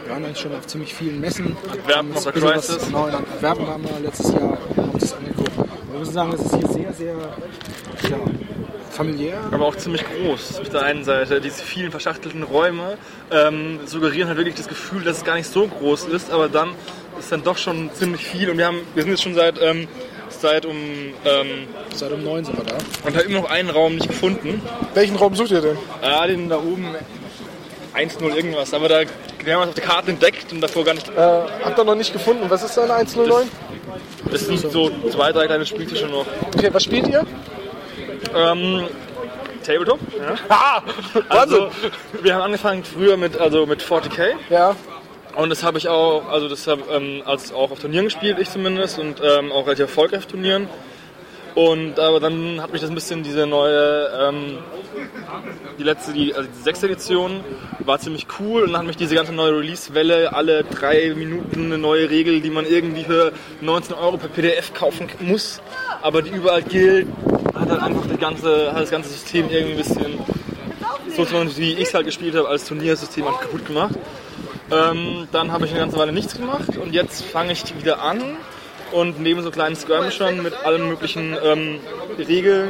[0.04, 1.56] wir waren eigentlich schon auf ziemlich vielen Messen.
[1.72, 2.86] Antwerpen Haben.
[2.86, 5.41] Genau, in waren wir letztes Jahr, haben uns das angeguckt.
[5.92, 7.16] Wir müssen sagen, es ist hier sehr, sehr
[8.10, 8.18] ja,
[8.92, 9.40] familiär.
[9.52, 11.42] aber auch ziemlich groß auf der einen Seite.
[11.42, 12.98] Diese vielen verschachtelten Räume
[13.30, 16.70] ähm, suggerieren halt wirklich das Gefühl, dass es gar nicht so groß ist, aber dann
[17.20, 18.50] ist dann doch schon ziemlich viel.
[18.50, 19.88] Und wir, haben, wir sind jetzt schon seit, ähm,
[20.30, 20.78] seit um
[21.26, 22.78] ähm, Seit um neun sind wir da.
[23.06, 24.62] und haben immer noch einen Raum nicht gefunden.
[24.94, 25.78] Welchen Raum sucht ihr denn?
[26.02, 26.96] Ah, den da oben
[27.94, 28.74] 1-0 irgendwas.
[28.74, 29.02] Aber da
[29.44, 31.10] wir haben es auf der Karte entdeckt und davor gar nicht.
[31.10, 31.20] Äh,
[31.66, 32.46] habt ihr noch nicht gefunden.
[32.48, 33.50] Was ist da eine 109?
[34.34, 36.26] Es sind so zwei, drei kleine Spieltische noch.
[36.56, 37.26] Okay, was spielt ihr?
[38.36, 38.88] Ähm,
[39.64, 40.00] Tabletop.
[40.18, 40.84] Ja.
[41.30, 41.70] Also,
[42.22, 44.34] wir haben angefangen früher mit, also mit 40k.
[44.50, 44.76] Ja.
[45.36, 48.50] Und das habe ich auch, also das habe ähm, als auch auf Turnieren gespielt, ich
[48.50, 50.68] zumindest, und ähm, auch relativ erfolgreich auf Turnieren.
[51.56, 54.58] Und aber dann hat mich das ein bisschen diese neue, ähm,
[55.78, 57.44] die letzte, die, also die sechste Edition
[57.80, 61.78] war ziemlich cool und dann hat mich diese ganze neue Release-Welle, alle drei Minuten eine
[61.78, 65.62] neue Regel, die man irgendwie für 19 Euro per PDF kaufen muss,
[66.02, 67.08] aber die überall gilt,
[67.54, 70.20] hat halt einfach das ganze, hat das ganze System irgendwie ein bisschen,
[71.16, 73.96] so wie ich es halt gespielt habe, als Turniersystem halt kaputt gemacht.
[74.72, 78.38] Ähm, dann habe ich eine ganze Weile nichts gemacht und jetzt fange ich wieder an
[78.92, 81.80] und neben so kleinen Skirmishern mit allen möglichen ähm,
[82.18, 82.70] Regeln,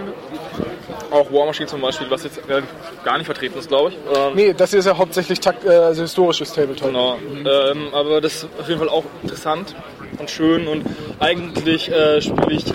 [1.12, 2.70] auch War Machine zum Beispiel, was jetzt relativ
[3.04, 3.96] gar nicht vertreten ist, glaube ich.
[4.18, 6.88] Ähm, Nee, das hier ist ja hauptsächlich takt, äh, also historisches Tabletop.
[6.88, 7.18] Genau.
[7.46, 9.76] Ähm, aber das ist auf jeden Fall auch interessant
[10.18, 10.86] und schön und
[11.20, 12.66] eigentlich äh, spiele ich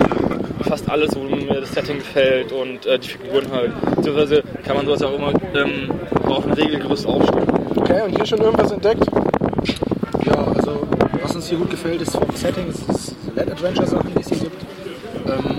[0.67, 3.73] fast alles, wo mir das Setting gefällt und äh, die Figuren halt.
[3.97, 5.91] Beziehungsweise kann man sowas auch immer ähm,
[6.25, 7.47] auf ein Regelgerüst aufstellen.
[7.77, 9.05] Okay, und hier schon irgendwas entdeckt?
[10.25, 10.87] Ja, also
[11.23, 14.29] was uns hier gut gefällt, ist vom Setting, es ist Led Adventure Sachen, die es
[14.29, 14.63] hier gibt.
[15.27, 15.57] Ähm,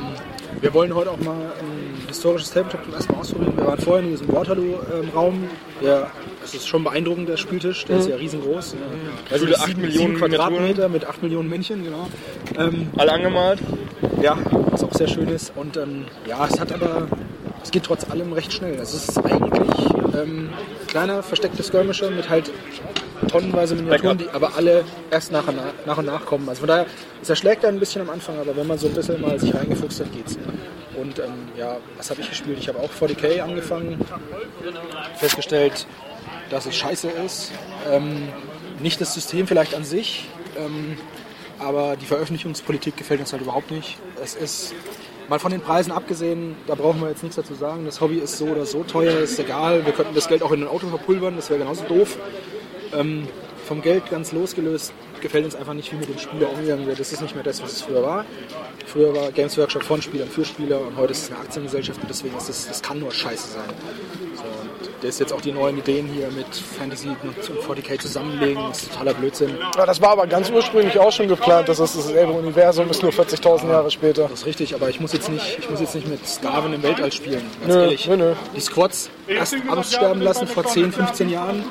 [0.61, 3.53] wir wollen heute auch mal ein historisches Tabletop zum ersten Mal ausprobieren.
[3.55, 5.43] Wir waren vorhin in diesem Waterloo-Raum.
[5.81, 6.09] Ja,
[6.43, 7.85] es ist schon beeindruckend, der Spieltisch.
[7.85, 8.73] Der ist ja riesengroß.
[8.73, 8.79] Ja.
[9.31, 12.07] Also acht sieben, Millionen sieben Quadratmeter mit 8 Millionen Männchen, genau.
[12.57, 13.59] Ähm, Alle angemalt.
[14.23, 14.35] ja,
[14.71, 15.51] was auch sehr schön ist.
[15.55, 17.07] Und ähm, ja, es hat aber,
[17.67, 18.75] es geht trotz allem recht schnell.
[18.75, 20.49] Es ist eigentlich ähm,
[20.87, 22.49] kleiner, versteckter Skirmisher mit halt
[23.27, 26.47] tonnenweise Miniaturen, die aber alle erst nach und nach, nach und nach kommen.
[26.47, 26.85] Also von daher,
[27.21, 29.53] es erschlägt einen ein bisschen am Anfang, aber wenn man so ein bisschen mal sich
[29.53, 30.37] reingefuchst hat, geht's.
[30.95, 32.57] Und ähm, ja, was habe ich gespielt?
[32.57, 33.99] Ich habe auch 40k angefangen,
[35.17, 35.87] festgestellt,
[36.49, 37.51] dass es scheiße ist.
[37.91, 38.29] Ähm,
[38.79, 40.97] nicht das System vielleicht an sich, ähm,
[41.59, 43.97] aber die Veröffentlichungspolitik gefällt uns halt überhaupt nicht.
[44.23, 44.73] Es ist,
[45.29, 47.85] mal von den Preisen abgesehen, da brauchen wir jetzt nichts dazu sagen.
[47.85, 49.85] Das Hobby ist so oder so teuer, ist egal.
[49.85, 52.17] Wir könnten das Geld auch in ein Auto verpulvern, das wäre genauso doof.
[52.93, 53.27] Ähm,
[53.65, 56.99] vom Geld ganz losgelöst gefällt uns einfach nicht, wie mit dem Spieler umgegangen wird.
[56.99, 58.25] Das ist nicht mehr das, was es früher war.
[58.85, 62.09] Früher war Games Workshop von Spielern für Spieler und heute ist es eine Aktiengesellschaft und
[62.09, 64.26] deswegen ist das, das kann nur scheiße sein.
[65.01, 68.91] Da ist jetzt auch die neuen Ideen hier mit Fantasy und 40k zusammenlegen, das ist
[68.91, 69.55] totaler Blödsinn.
[69.77, 73.11] Ja, das war aber ganz ursprünglich auch schon geplant, dass das dasselbe Universum ist, nur
[73.11, 74.23] 40.000 Jahre später.
[74.23, 76.81] Das ist richtig, aber ich muss jetzt nicht, ich muss jetzt nicht mit Skaven im
[76.81, 77.43] Weltall spielen.
[77.61, 78.07] Ganz Nö, ehrlich.
[78.07, 78.33] nö, nö.
[78.55, 81.63] Die Squads erst aussterben lassen vor 10, 15 Jahren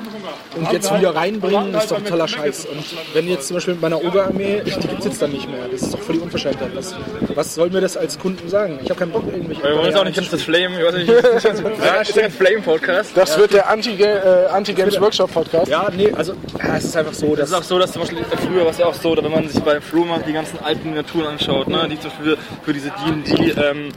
[0.55, 2.65] und jetzt wieder reinbringen, das ist doch totaler Scheiß.
[2.65, 2.83] Und
[3.13, 5.67] wenn jetzt zum Beispiel mit meiner Oberarmee, die gibt es jetzt dann nicht mehr.
[5.71, 6.69] Das ist doch völlig Unverschämtheit.
[6.75, 6.95] Was,
[7.33, 8.79] was soll mir das als Kunden sagen?
[8.83, 9.63] Ich habe keinen Bock irgendwelche.
[9.63, 12.31] Wir wollen jetzt auch nicht ganz das Flame, ich weiß nicht, ist das ist ein
[12.31, 13.11] Flame-Podcast?
[13.15, 15.67] Das wird der äh, Anti-Games Workshop Podcast.
[15.67, 18.23] Ja, nee, also ja, es ist einfach so, Das ist auch so, dass zum Beispiel
[18.45, 21.27] früher war es ja auch so, wenn man sich beim Flohmarkt die ganzen alten Miniaturen
[21.27, 23.89] anschaut, ne, die zum Beispiel für diese D&D ähm,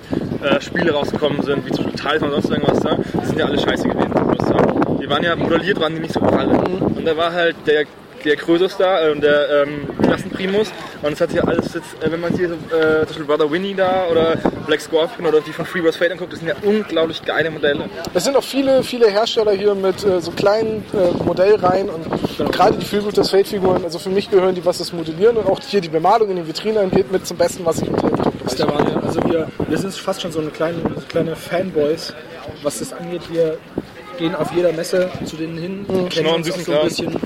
[0.43, 3.50] äh, Spiele rausgekommen sind, wie zum Beispiel Titan und sonst irgendwas, ne, die sind ja
[3.51, 4.13] alle scheiße gewesen.
[4.27, 4.99] muss ich sagen.
[5.01, 6.59] Die waren ja modelliert, waren die nicht so pralle.
[6.59, 7.87] Und da war halt der
[8.25, 10.71] der Krösus da, äh, der ähm, Klassenprimus.
[11.03, 13.51] Und es hat hier alles jetzt, äh, wenn man hier so, äh, zum Beispiel Brother
[13.51, 14.37] Winnie da oder
[14.67, 17.89] Black Scorpion oder die von Freebirds Fate anguckt, das sind ja unglaublich geile Modelle.
[18.15, 22.77] Es sind auch viele, viele Hersteller hier mit äh, so kleinen äh, Modellreihen und gerade
[22.77, 25.89] die Feelgood Fate-Figuren, also für mich gehören die, was das Modellieren und auch hier die
[25.89, 28.69] Bemalung in den Vitrinen angeht, mit zum Besten, was ich im Tabletop Das ist der
[28.69, 28.99] Wahnsinn.
[29.03, 32.13] Also wir, wir sind fast schon so eine kleine, so kleine Fanboys,
[32.63, 33.23] was das angeht.
[33.31, 33.59] Wir
[34.19, 37.17] gehen auf jeder Messe zu denen hin, kennen Schnurren, uns so ein bisschen.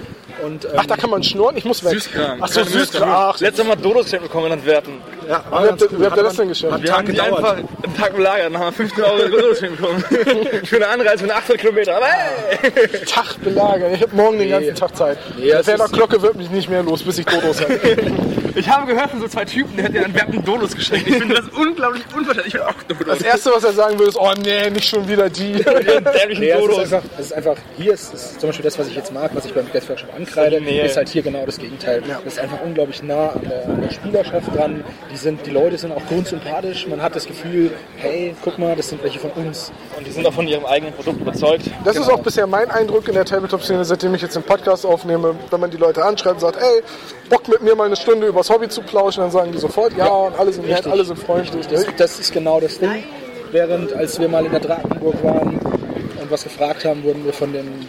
[0.43, 1.57] Und, ähm, Ach, da kann man schnurren?
[1.57, 1.93] Ich muss weg.
[1.93, 2.39] Süßkram.
[2.43, 3.35] Ach so, Süßkram.
[3.39, 4.95] Letztes Mal Dodos geschenkt bekommen in Antwerpen.
[5.29, 5.43] ja.
[5.49, 6.83] Wie habt ihr, wie habt ihr das denn geschafft?
[6.83, 10.05] Wir haben die einfach einen Tag belagert und haben 15 Euro Dodos geschenkt bekommen.
[10.65, 11.97] Für eine Anreise von 800 Kilometer.
[11.97, 13.05] Aber hey!
[13.07, 13.95] Tag belagern.
[13.95, 15.19] Ich habe morgen den ganzen Tag Zeit.
[15.39, 17.81] Nee, Der Glocke wird mich nicht mehr los, bis ich Dodos habe.
[18.55, 21.09] Ich habe gehört von so zwei Typen, die hätten in Antwerpen Dodos geschenkt.
[21.09, 22.55] Ich finde das unglaublich unverständlich.
[22.55, 23.19] Ich will auch Dodos.
[23.19, 25.53] Das Erste, was er sagen würde, ist, oh nee, nicht schon wieder die.
[25.65, 28.89] Dämlichen Nee, es ist, einfach, es ist einfach, hier ist, ist zum Beispiel das, was
[28.89, 30.83] ich jetzt mag, was ich beim Death Workshop ankreide, Nee.
[30.85, 32.03] ist halt hier genau das Gegenteil.
[32.07, 34.85] Das ist einfach unglaublich nah an der, an der Spielerschaft dran.
[35.13, 36.87] Die, sind, die Leute sind auch grundsympathisch.
[36.87, 39.73] Man hat das Gefühl, hey, guck mal, das sind welche von uns.
[39.97, 41.65] Und die sind auch von ihrem eigenen Produkt überzeugt.
[41.85, 45.35] Das ist auch bisher mein Eindruck in der Tabletop-Szene, seitdem ich jetzt den Podcast aufnehme.
[45.51, 46.83] Wenn man die Leute anschreibt und sagt, ey,
[47.29, 50.07] Bock mit mir mal eine Stunde übers Hobby zu plauschen, dann sagen die sofort ja,
[50.09, 51.67] und alle sind nett, alle sind freundlich.
[51.67, 53.05] Das, das ist genau das Ding.
[53.51, 57.53] Während, als wir mal in der Drakenburg waren und was gefragt haben, wurden wir von
[57.53, 57.87] dem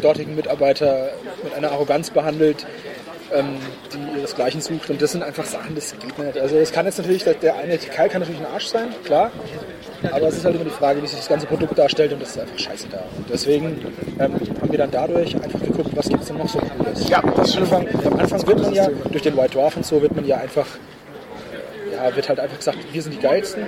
[0.00, 1.10] dortigen Mitarbeiter
[1.42, 2.66] mit einer Arroganz behandelt,
[3.34, 3.56] ähm,
[3.92, 4.90] die ihresgleichen sucht.
[4.90, 6.38] Und das sind einfach Sachen, das geht nicht.
[6.38, 9.30] Also es kann jetzt natürlich, der, eine Kerl kann natürlich ein Arsch sein, klar.
[10.12, 12.30] Aber es ist halt immer die Frage, wie sich das ganze Produkt darstellt und das
[12.30, 13.02] ist einfach scheiße da.
[13.16, 13.66] Und deswegen
[14.18, 17.08] ähm, haben wir dann dadurch einfach geguckt, was gibt es denn noch so Cooles.
[17.08, 20.00] Ja, das am Anfang, am Anfang wird man ja, durch den White Dwarf und so,
[20.00, 20.66] wird man ja einfach
[21.92, 23.64] ja, wird halt einfach gesagt, wir sind die geilsten.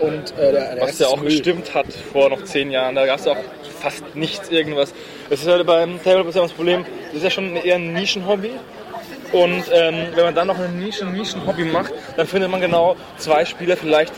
[0.00, 1.26] Und äh, der, der Was ja auch Müll.
[1.26, 2.94] gestimmt hat vor noch zehn Jahren.
[2.94, 3.44] Da gab es ja auch
[3.80, 4.92] fast nichts irgendwas.
[5.28, 7.92] Das ist halt beim Tabletop ist ja das Problem, das ist ja schon eher ein
[7.92, 8.52] Nischenhobby.
[9.32, 13.44] Und ähm, wenn man dann noch ein Nischen Nischen-Hobby macht, dann findet man genau zwei
[13.44, 14.12] Spieler vielleicht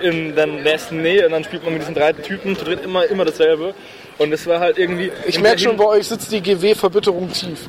[0.00, 3.06] in der nächsten Nähe und dann spielt man mit diesen drei Typen zu dritt immer,
[3.06, 3.74] immer dasselbe.
[4.18, 5.10] Und das war halt irgendwie.
[5.26, 7.68] Ich merke schon, bei euch sitzt die GW-Verbitterung tief.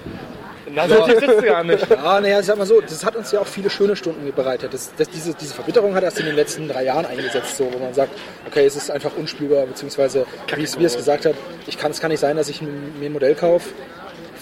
[0.74, 1.88] Na, so tief sitzt sie gar nicht.
[1.90, 4.74] Ja, naja, sag mal so, das hat uns ja auch viele schöne Stunden bereitet.
[4.74, 7.78] Das, das, diese, diese Verbitterung hat erst in den letzten drei Jahren eingesetzt, so, wo
[7.78, 8.12] man sagt,
[8.48, 11.36] okay, es ist einfach unspielbar, beziehungsweise, wie es, wie es gesagt hat,
[11.68, 13.70] ich kann, es kann nicht sein, dass ich mir ein Modell kaufe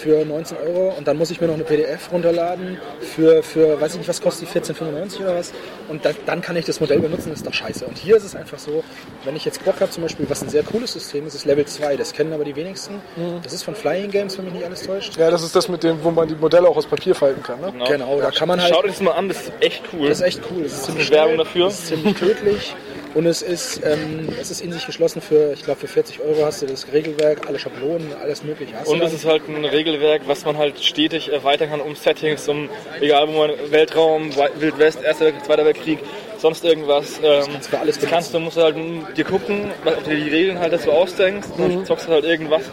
[0.03, 3.93] für 19 Euro und dann muss ich mir noch eine PDF runterladen für, für weiß
[3.93, 5.53] ich nicht, was kostet die, 14,95 oder was?
[5.87, 7.85] Und dann, dann kann ich das Modell benutzen, das ist doch scheiße.
[7.85, 8.83] Und hier ist es einfach so,
[9.23, 11.65] wenn ich jetzt Bock habe, zum Beispiel, was ein sehr cooles System ist, ist Level
[11.65, 13.01] 2, das kennen aber die wenigsten.
[13.43, 15.17] Das ist von Flying Games, wenn mich nicht alles täuscht.
[15.17, 17.61] Ja, das ist das mit dem, wo man die Modelle auch aus Papier falten kann.
[17.61, 17.73] Ne?
[17.87, 18.73] Genau, da kann man halt...
[18.73, 20.09] Schaut euch das mal an, das ist echt cool.
[20.09, 20.63] Das ist echt cool.
[20.63, 21.65] Das ist ziemlich Werbung dafür.
[21.65, 22.75] Das ist ziemlich tödlich.
[23.13, 26.45] Und es ist, ähm, es ist in sich geschlossen für, ich glaube, für 40 Euro
[26.45, 28.73] hast du das Regelwerk, alle Schablonen, alles mögliche.
[28.75, 32.47] Hast Und es ist halt ein Regelwerk, was man halt stetig erweitern kann um Settings,
[32.49, 32.69] um
[33.01, 35.99] egal wo man Weltraum, Wild West, Erster Weltkrieg, Zweiter Weltkrieg,
[36.39, 37.19] sonst irgendwas.
[37.23, 38.75] Ähm, kannst du für alles das kannst du, musst halt
[39.15, 42.25] dir gucken, was- ob du dir die Regeln halt dazu ausdenkst, dann zockst du halt
[42.25, 42.63] irgendwas.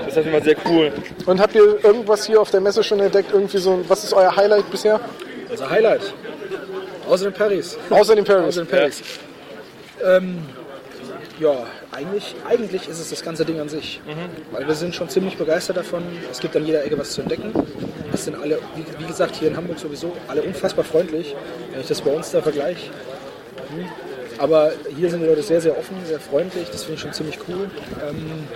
[0.00, 0.92] Das ist halt immer sehr cool.
[1.26, 3.30] Und habt ihr irgendwas hier auf der Messe schon entdeckt?
[3.32, 5.00] Irgendwie so, was ist euer Highlight bisher?
[5.48, 6.12] Unser Highlight.
[7.08, 7.78] Außer den Paris.
[7.88, 8.46] Außer den Paris.
[8.48, 9.02] Außer den Paris.
[10.04, 10.38] Ähm,
[11.38, 14.00] ja, eigentlich, eigentlich ist es das ganze Ding an sich.
[14.52, 16.02] Weil wir sind schon ziemlich begeistert davon.
[16.30, 17.52] Es gibt an jeder Ecke was zu entdecken.
[18.12, 21.34] Es sind alle, wie, wie gesagt, hier in Hamburg sowieso, alle unfassbar freundlich.
[21.72, 22.90] Wenn ich das bei uns da vergleiche.
[23.68, 23.86] Hm.
[24.38, 26.68] Aber hier sind die Leute sehr, sehr offen, sehr freundlich.
[26.70, 27.70] Das finde ich schon ziemlich cool.
[28.06, 28.48] Ähm,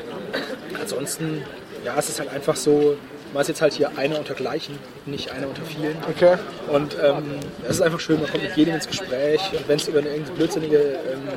[0.80, 1.42] ansonsten,
[1.84, 2.96] ja, es ist halt einfach so,
[3.32, 5.96] man ist jetzt halt hier einer unter Gleichen, nicht einer unter vielen.
[6.08, 6.36] Okay.
[6.68, 7.22] Und ähm,
[7.64, 10.08] es ist einfach schön, man kommt mit jedem ins Gespräch und wenn es über eine
[10.08, 11.28] irgendeine blödliche ähm,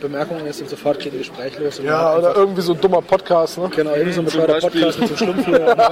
[0.00, 1.80] Bemerkung ist und sofort geht ein Gespräch los.
[1.84, 3.70] Ja, oder irgendwie so ein dummer Podcast, ne?
[3.74, 4.60] Genau, irgendwie so ein bescheuerter.
[4.60, 5.76] Podcast mit so einem Schlumpf hier.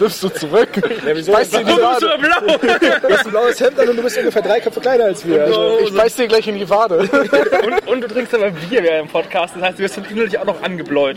[0.00, 0.68] nimmst du zurück.
[0.76, 1.32] Ja, wieso?
[1.32, 1.98] Beiß dir bist du blau?
[2.00, 2.08] Du
[3.10, 5.44] hast ein blaues Hemd an und du bist ungefähr drei Köpfe kleiner als wir.
[5.44, 6.98] Also, Ich beiß dir gleich in die Wade.
[7.66, 10.38] und, und du trinkst aber Bier während dem Podcast, das heißt, du wirst dann innerlich
[10.38, 11.16] auch noch angebläut.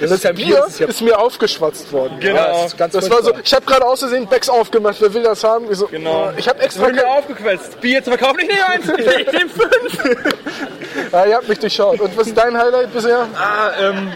[0.00, 0.56] das ist ja Bier.
[0.56, 1.18] Das ist ja ist mir
[1.50, 2.18] aufgeschwatzt worden.
[2.20, 2.38] Genau.
[2.38, 5.42] Ja, das Das war so, ich habe gerade aus Versehen Becks aufgemacht, wer will das
[5.44, 5.66] haben?
[5.70, 6.32] Ich, so, Genau.
[6.36, 7.80] ich habe extra Wurde mir kein, aufgequetscht.
[7.80, 8.88] Bier zu verkaufen, ich nehme eins.
[8.88, 11.12] Ich nehme fünf.
[11.12, 12.00] ja, ihr habt mich durchschaut.
[12.00, 13.26] Und was ist dein Highlight bisher?
[13.36, 14.12] Ah, ähm,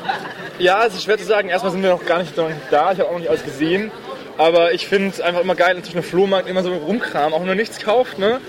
[0.59, 1.49] ja, es ist schwer zu sagen.
[1.49, 2.93] Erstmal sind wir noch gar nicht, noch nicht da.
[2.93, 3.91] Ich habe auch noch nicht alles gesehen.
[4.37, 7.47] Aber ich finde es einfach immer geil, zwischen dem Flohmarkt immer so rumkramen, auch wenn
[7.47, 8.41] man nichts kauft, ne?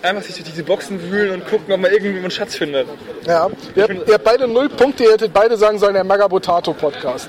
[0.00, 2.86] Einfach sich durch diese Boxen wühlen und gucken, ob man irgendwie einen Schatz findet.
[3.26, 6.72] Ja, ihr habt, ihr habt beide null Punkte, ihr hättet beide sagen sollen, der Magabotato
[6.72, 7.28] Podcast.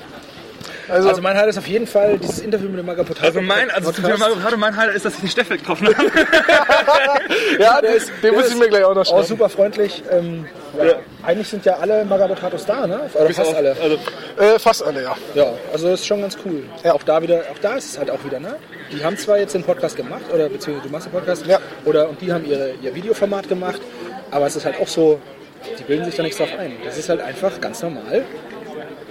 [0.88, 3.26] Also, also, mein Highlight ist auf jeden Fall dieses Interview mit dem Magapotato.
[3.26, 6.10] Also mein, also zum Thema mein Highlight ist, dass ich den Steffel getroffen habe.
[7.58, 9.20] ja, der ist, den muss ich mir gleich auch noch schreiben.
[9.20, 10.02] Auch super freundlich.
[10.10, 10.46] Ähm,
[10.78, 10.94] ja.
[11.22, 13.00] Eigentlich sind ja alle Magapotatos da, ne?
[13.14, 13.76] Oder fast alle.
[13.82, 13.98] Also,
[14.38, 15.16] äh, fast alle, ja.
[15.34, 16.62] Ja, also ist schon ganz cool.
[16.84, 16.92] Ja.
[16.92, 18.56] Auch da wieder, auch da ist es halt auch wieder, ne?
[18.92, 21.58] Die haben zwar jetzt den Podcast gemacht, oder beziehungsweise du machst den Podcast, ja.
[21.84, 23.80] oder und die haben ihre, ihr Videoformat gemacht,
[24.30, 25.20] aber es ist halt auch so,
[25.78, 26.72] die bilden sich da nichts drauf ein.
[26.84, 28.24] Das ist halt einfach ganz normal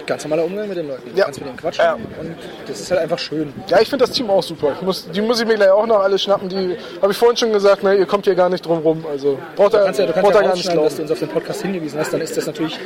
[0.06, 1.10] ganz normaler Umgang mit den Leuten.
[1.10, 1.24] Du ja.
[1.24, 1.94] kannst mit denen quatschen ja.
[1.94, 2.36] und
[2.66, 3.52] das ist halt einfach schön.
[3.68, 4.72] Ja, ich finde das Team auch super.
[4.76, 6.48] Ich muss, die muss ich mir gleich auch noch alle schnappen.
[6.48, 9.04] Die habe ich vorhin schon gesagt, ne, ihr kommt hier gar nicht drum rum.
[9.10, 11.28] Also braucht du kannst ja, du kannst ja gar nicht dass du uns auf den
[11.28, 12.78] Podcast hingewiesen hast, dann ist das natürlich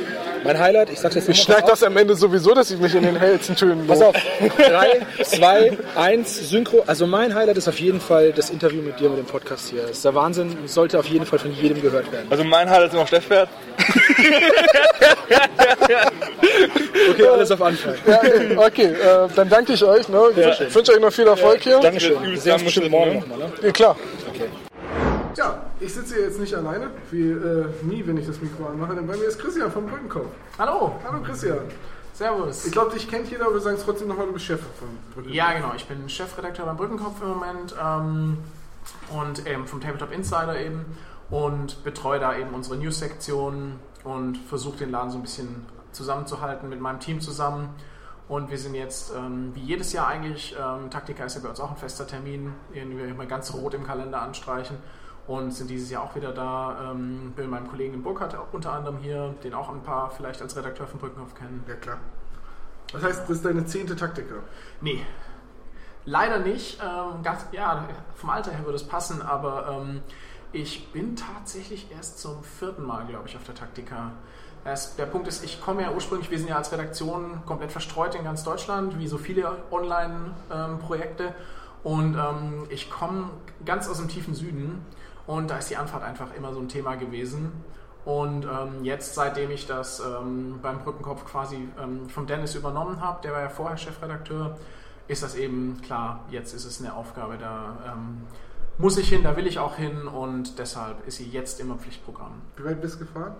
[0.43, 0.89] mein Highlight.
[0.89, 3.55] Ich sag's jetzt Ich schneide das am Ende sowieso, dass ich mich in den hellsten
[3.55, 4.15] Tönen Pass auf.
[4.57, 6.83] 3, 2, 1, Synchro.
[6.87, 9.83] Also mein Highlight ist auf jeden Fall das Interview mit dir mit dem Podcast hier.
[9.83, 10.57] Das ist der Wahnsinn.
[10.65, 12.27] Sollte auf jeden Fall von jedem gehört werden.
[12.29, 13.49] Also mein Highlight ist immer Steffpferd.
[17.11, 17.93] okay, alles auf Anfang.
[18.05, 18.21] Ja,
[18.65, 20.07] okay, äh, dann danke ich euch.
[20.09, 20.21] Ne?
[20.35, 20.49] Ja.
[20.49, 21.79] Ich wünsche euch noch viel Erfolg hier.
[21.79, 22.21] Dankeschön.
[22.23, 23.37] Wir sehen uns bestimmt morgen nochmal.
[23.37, 23.51] Ne?
[23.61, 23.95] Ja, klar.
[24.29, 24.49] Okay.
[25.37, 28.95] Ja, ich sitze hier jetzt nicht alleine, wie äh, nie, wenn ich das Mikro anmache,
[28.95, 30.27] denn bei mir ist Christian vom Brückenkopf.
[30.57, 30.95] Hallo.
[31.07, 31.59] Hallo Christian.
[32.13, 32.65] Servus.
[32.65, 34.89] Ich glaube, dich kennt jeder, aber wir sagen es trotzdem nochmal, du bist Chef von
[35.13, 35.35] Brückenkopf.
[35.35, 35.71] Ja, genau.
[35.75, 38.37] Ich bin Chefredakteur beim Brückenkopf im Moment ähm,
[39.09, 40.85] und ähm, vom Tabletop Insider eben
[41.29, 46.79] und betreue da eben unsere News-Sektion und versuche den Laden so ein bisschen zusammenzuhalten mit
[46.79, 47.75] meinem Team zusammen.
[48.27, 51.59] Und wir sind jetzt, ähm, wie jedes Jahr eigentlich, ähm, Taktika ist ja bei uns
[51.59, 54.77] auch ein fester Termin, den wir immer ganz rot im Kalender anstreichen.
[55.27, 56.91] Und sind dieses Jahr auch wieder da.
[56.91, 60.41] Ähm, bin mit meinem Kollegen in Burkhardt unter anderem hier, den auch ein paar vielleicht
[60.41, 61.63] als Redakteur von Brückenkopf kennen.
[61.67, 61.97] Ja, klar.
[62.91, 64.35] Das heißt, das ist deine zehnte Taktika?
[64.81, 65.05] Nee.
[66.05, 66.81] Leider nicht.
[66.81, 70.01] Ähm, ganz, ja, vom Alter her würde es passen, aber ähm,
[70.51, 74.11] ich bin tatsächlich erst zum vierten Mal, glaube ich, auf der Taktika.
[74.63, 78.13] Es, der Punkt ist, ich komme ja ursprünglich, wir sind ja als Redaktion komplett verstreut
[78.15, 81.23] in ganz Deutschland, wie so viele Online-Projekte.
[81.23, 81.33] Ähm,
[81.83, 83.31] und ähm, ich komme
[83.65, 84.85] ganz aus dem tiefen Süden
[85.25, 87.51] und da ist die Anfahrt einfach immer so ein Thema gewesen.
[88.05, 93.21] Und ähm, jetzt, seitdem ich das ähm, beim Brückenkopf quasi ähm, vom Dennis übernommen habe,
[93.23, 94.57] der war ja vorher Chefredakteur,
[95.07, 98.21] ist das eben klar, jetzt ist es eine Aufgabe, da ähm,
[98.77, 102.41] muss ich hin, da will ich auch hin und deshalb ist sie jetzt immer Pflichtprogramm.
[102.55, 103.35] Wie weit bist du gefahren?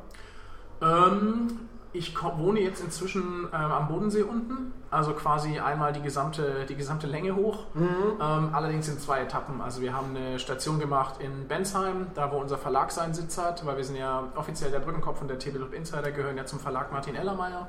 [0.82, 1.60] Ähm,
[1.94, 7.06] ich wohne jetzt inzwischen ähm, am Bodensee unten, also quasi einmal die gesamte, die gesamte
[7.06, 8.14] Länge hoch, mhm.
[8.22, 9.60] ähm, allerdings in zwei Etappen.
[9.60, 13.66] Also wir haben eine Station gemacht in Bensheim, da wo unser Verlag seinen Sitz hat,
[13.66, 16.94] weil wir sind ja offiziell der Brückenkopf und der Tabletop Insider gehören ja zum Verlag
[16.94, 17.68] Martin Ellermeier,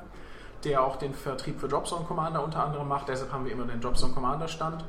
[0.63, 3.81] der auch den Vertrieb für Dropzone Commander unter anderem macht, deshalb haben wir immer den
[3.81, 4.85] Dropzone Commander Stand.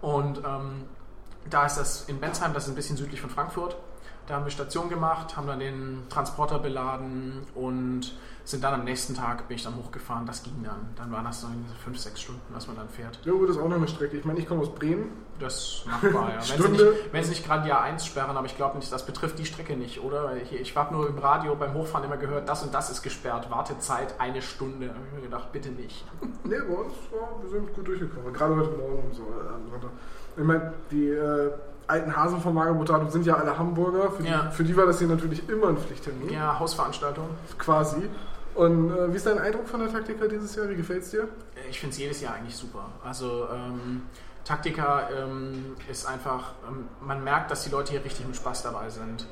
[0.00, 0.84] Und ähm,
[1.50, 3.76] da ist das in Bensheim, das ist ein bisschen südlich von Frankfurt.
[4.26, 8.12] Da haben wir Station gemacht, haben dann den Transporter beladen und
[8.44, 10.88] sind dann am nächsten Tag, bin ich dann hochgefahren, das ging dann.
[10.96, 11.48] Dann waren das so
[11.84, 13.20] fünf, sechs Stunden, was man dann fährt.
[13.24, 14.16] Ja gut, das ist auch noch eine Strecke.
[14.16, 15.12] Ich meine, ich komme aus Bremen.
[15.38, 16.36] Das machbar, ja.
[16.56, 19.44] wenn, sie nicht, nicht gerade Jahr 1 sperren, aber ich glaube nicht, das betrifft die
[19.44, 20.36] Strecke nicht, oder?
[20.36, 23.50] Ich, ich habe nur im Radio beim Hochfahren immer gehört, das und das ist gesperrt,
[23.50, 24.86] Wartezeit eine Stunde.
[24.86, 26.04] Da habe ich mir gedacht, bitte nicht.
[26.44, 28.32] Nee, bei uns, ja, wir sind gut durchgekommen.
[28.32, 29.22] Gerade heute Morgen und so.
[29.22, 31.08] Äh, ich meine, die...
[31.08, 31.52] Äh,
[31.86, 34.10] alten Hasen von Magabotato sind ja alle Hamburger.
[34.10, 34.42] Für, ja.
[34.42, 36.30] die, für die war das hier natürlich immer ein Pflichttermin.
[36.30, 37.28] Ja, Hausveranstaltung.
[37.58, 38.08] Quasi.
[38.54, 40.68] Und äh, wie ist dein Eindruck von der Taktika dieses Jahr?
[40.68, 41.28] Wie gefällt es dir?
[41.70, 42.86] Ich finde es jedes Jahr eigentlich super.
[43.02, 44.02] Also ähm,
[44.44, 48.90] Taktika ähm, ist einfach, ähm, man merkt, dass die Leute hier richtig mit Spaß dabei
[48.90, 49.26] sind.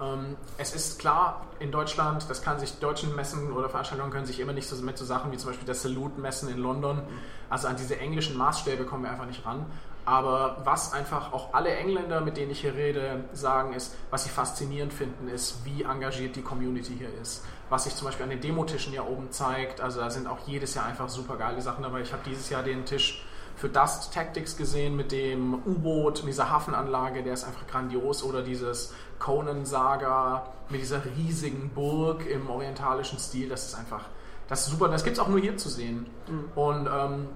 [0.00, 4.40] Ähm, es ist klar, in Deutschland, das kann sich deutschen Messen oder Veranstaltungen können sich
[4.40, 7.00] immer nicht so mit so Sachen wie zum Beispiel der Salute-Messen in London,
[7.48, 9.64] also an diese englischen Maßstäbe kommen wir einfach nicht ran.
[10.06, 14.30] Aber was einfach auch alle Engländer, mit denen ich hier rede, sagen, ist, was sie
[14.30, 17.44] faszinierend finden, ist, wie engagiert die Community hier ist.
[17.70, 19.80] Was sich zum Beispiel an den Demotischen hier oben zeigt.
[19.80, 22.02] Also da sind auch jedes Jahr einfach super geile Sachen dabei.
[22.02, 23.26] Ich habe dieses Jahr den Tisch
[23.56, 28.22] für Dust Tactics gesehen mit dem U-Boot, mit dieser Hafenanlage, der ist einfach grandios.
[28.22, 33.48] Oder dieses Conan-Saga mit dieser riesigen Burg im orientalischen Stil.
[33.48, 34.04] Das ist einfach,
[34.46, 34.88] das ist super.
[34.88, 36.06] Das gibt es auch nur hier zu sehen.
[36.28, 36.44] Mhm.
[36.54, 37.28] Und ähm,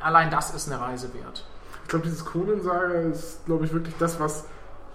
[0.00, 1.44] allein das ist eine Reise wert.
[1.86, 4.46] Ich glaube, dieses Conan-Saga ist, glaube ich, wirklich das, was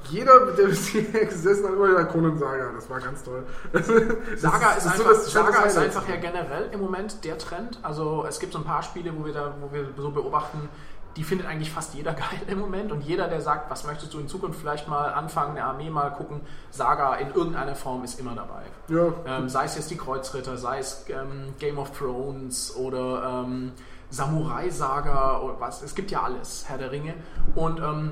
[0.09, 3.45] jeder, der bis hierher gesessen hat, immer der Conan-Saga, das war ganz toll.
[4.35, 7.79] Saga ist, ist, einfach, so Saga ist einfach ja generell im Moment der Trend.
[7.81, 10.67] Also es gibt so ein paar Spiele, wo wir da, wo wir so beobachten,
[11.15, 12.91] die findet eigentlich fast jeder geil im Moment.
[12.91, 16.09] Und jeder, der sagt, was möchtest du in Zukunft vielleicht mal anfangen, eine Armee mal
[16.09, 18.63] gucken, Saga in irgendeiner Form ist immer dabei.
[18.89, 19.13] Ja.
[19.25, 23.71] Ähm, sei es jetzt die Kreuzritter, sei es ähm, Game of Thrones oder ähm,
[24.11, 25.81] Samurai-Saga oder was.
[25.81, 27.15] Es gibt ja alles, Herr der Ringe.
[27.55, 28.11] Und ähm,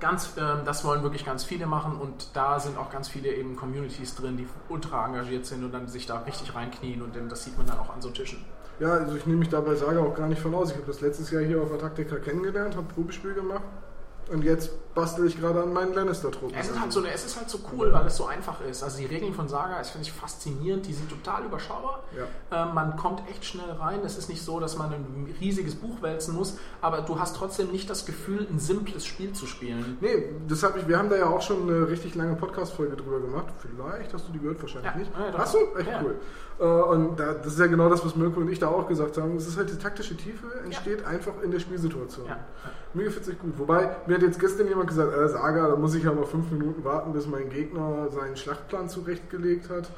[0.00, 3.56] ganz, ähm, das wollen wirklich ganz viele machen und da sind auch ganz viele eben
[3.56, 7.56] Communities drin, die ultra engagiert sind und dann sich da richtig reinknien und das sieht
[7.58, 8.44] man dann auch an so Tischen.
[8.78, 10.70] Ja, also ich nehme mich dabei Saga auch gar nicht von aus.
[10.70, 13.62] Ich habe das letztes Jahr hier auf der Taktika kennengelernt, habe Probespiel gemacht
[14.30, 16.56] und jetzt bastel ich gerade an meinen Lannister-Truppen.
[16.58, 18.82] Es ist, halt so, es ist halt so cool, weil es so einfach ist.
[18.82, 20.86] Also die Regeln von Saga ist, finde ich, faszinierend.
[20.86, 22.02] Die sind total überschaubar.
[22.16, 22.64] Ja.
[22.68, 24.00] Ähm, man kommt echt schnell rein.
[24.04, 27.70] Es ist nicht so, dass man ein riesiges Buch wälzen muss, aber du hast trotzdem
[27.72, 29.98] nicht das Gefühl, ein simples Spiel zu spielen.
[30.00, 33.20] Nee, das hab ich, wir haben da ja auch schon eine richtig lange Podcast-Folge drüber
[33.20, 33.46] gemacht.
[33.60, 34.98] Vielleicht hast du die gehört, wahrscheinlich Ja.
[34.98, 35.10] nicht.
[35.14, 35.38] Ja.
[35.38, 35.58] Hast du?
[35.78, 36.16] Echt cool.
[36.58, 39.18] Äh, und da, das ist ja genau das, was Mirko und ich da auch gesagt
[39.18, 39.36] haben.
[39.36, 42.26] Es ist halt die taktische Tiefe entsteht einfach in der Spielsituation.
[42.26, 42.38] Ja.
[42.94, 43.58] Mir gefällt es gut.
[43.58, 46.50] Wobei, mir hat jetzt gestern jemand gesagt, äh, Saga, da muss ich ja mal fünf
[46.50, 49.90] Minuten warten, bis mein Gegner seinen Schlachtplan zurechtgelegt hat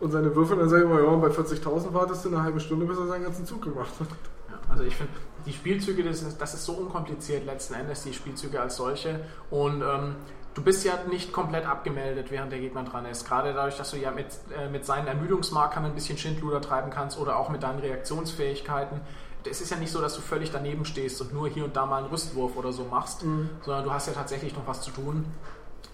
[0.00, 0.58] und seine Würfel.
[0.58, 3.24] Dann sage ich immer, ja, bei 40.000 wartest du eine halbe Stunde, bis er seinen
[3.24, 4.08] ganzen Zug gemacht hat.
[4.50, 5.12] Ja, also ich finde,
[5.46, 9.20] die Spielzüge, das ist, das ist so unkompliziert letzten Endes, die Spielzüge als solche.
[9.50, 10.16] Und ähm,
[10.54, 13.26] du bist ja nicht komplett abgemeldet, während der Gegner dran ist.
[13.26, 14.26] Gerade dadurch, dass du ja mit,
[14.56, 19.00] äh, mit seinen Ermüdungsmarkern ein bisschen Schindluder treiben kannst oder auch mit deinen Reaktionsfähigkeiten.
[19.48, 21.84] Es ist ja nicht so, dass du völlig daneben stehst und nur hier und da
[21.84, 25.26] mal einen Rüstwurf oder so machst, sondern du hast ja tatsächlich noch was zu tun.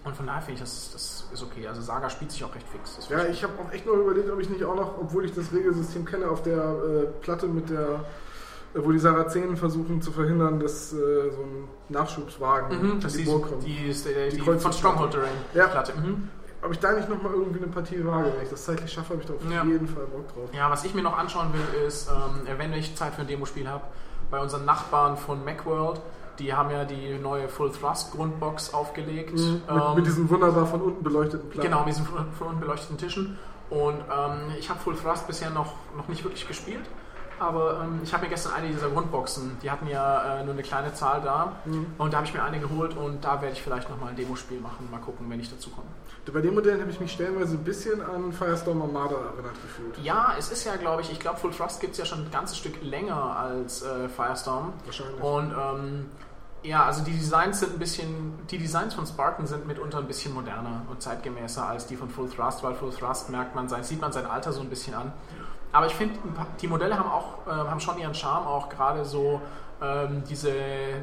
[0.03, 1.67] Und von daher finde ich, das, das ist okay.
[1.67, 2.95] Also Saga spielt sich auch recht fix.
[2.95, 5.33] Das Ja, ich habe auch echt noch überlegt, ob ich nicht auch noch, obwohl ich
[5.33, 8.05] das Regelsystem kenne, auf der äh, Platte mit der,
[8.73, 10.95] wo die Sarazenen versuchen zu verhindern, dass äh,
[11.31, 13.63] so ein Nachschubswagen Mhm, die ist Burg kommt.
[13.65, 15.67] die, die, ist der- Die die, von Stronghold Terrain Ja.
[15.67, 15.93] Platte.
[15.99, 16.29] Mhm.
[16.63, 19.21] Ob ich da nicht nochmal irgendwie eine Partie wage, wenn ich das zeitlich schaffe, habe
[19.21, 19.63] ich da auf Ja.
[19.63, 20.49] jeden Fall Bock drauf.
[20.53, 23.67] Ja, was ich mir noch anschauen will, ist, ähm, wenn ich Zeit für ein Demospiel
[23.67, 23.83] habe,
[24.29, 25.99] bei unseren Nachbarn von Macworld,
[26.39, 29.33] die haben ja die neue Full Thrust Grundbox aufgelegt.
[29.33, 29.53] Mhm.
[29.53, 31.67] Mit, Ähm, mit diesen wunderbar von unten beleuchteten Platten.
[31.67, 33.37] Genau, mit diesen von von unten beleuchteten Tischen.
[33.71, 36.85] Und ähm, ich habe Full Thrust bisher noch, noch nicht wirklich gespielt.
[37.41, 40.61] Aber ähm, ich habe mir gestern eine dieser Grundboxen, die hatten ja äh, nur eine
[40.61, 41.53] kleine Zahl da.
[41.65, 41.87] Mhm.
[41.97, 44.59] Und da habe ich mir eine geholt und da werde ich vielleicht nochmal ein Demospiel
[44.59, 44.87] machen.
[44.91, 45.87] Mal gucken, wenn ich dazu komme.
[46.31, 49.97] Bei den Modellen habe ich mich stellenweise ein bisschen an Firestorm Armada erinnert gefühlt.
[50.03, 52.31] Ja, es ist ja, glaube ich, ich glaube, Full Thrust gibt es ja schon ein
[52.31, 54.73] ganzes Stück länger als äh, Firestorm.
[54.85, 55.23] Wahrscheinlich.
[55.23, 56.05] Und ähm,
[56.63, 60.31] ja, also die Designs sind ein bisschen, die Designs von Spartan sind mitunter ein bisschen
[60.33, 63.99] moderner und zeitgemäßer als die von Full Thrust, weil Full Thrust merkt man sein, sieht
[63.99, 65.11] man sein Alter so ein bisschen an.
[65.71, 66.19] Aber ich finde,
[66.61, 69.41] die Modelle haben auch äh, haben schon ihren Charme, auch gerade so
[69.81, 70.51] ähm, diese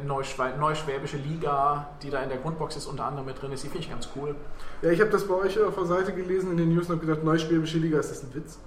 [0.07, 3.85] neuschwäbische Liga, die da in der Grundbox ist, unter anderem mit drin ist, die finde
[3.85, 4.37] ich ganz cool.
[4.83, 7.07] Ja, ich habe das bei euch auf der Seite gelesen in den News und habe
[7.07, 8.59] gedacht, Neuschwäbische Liga, ist das ein Witz?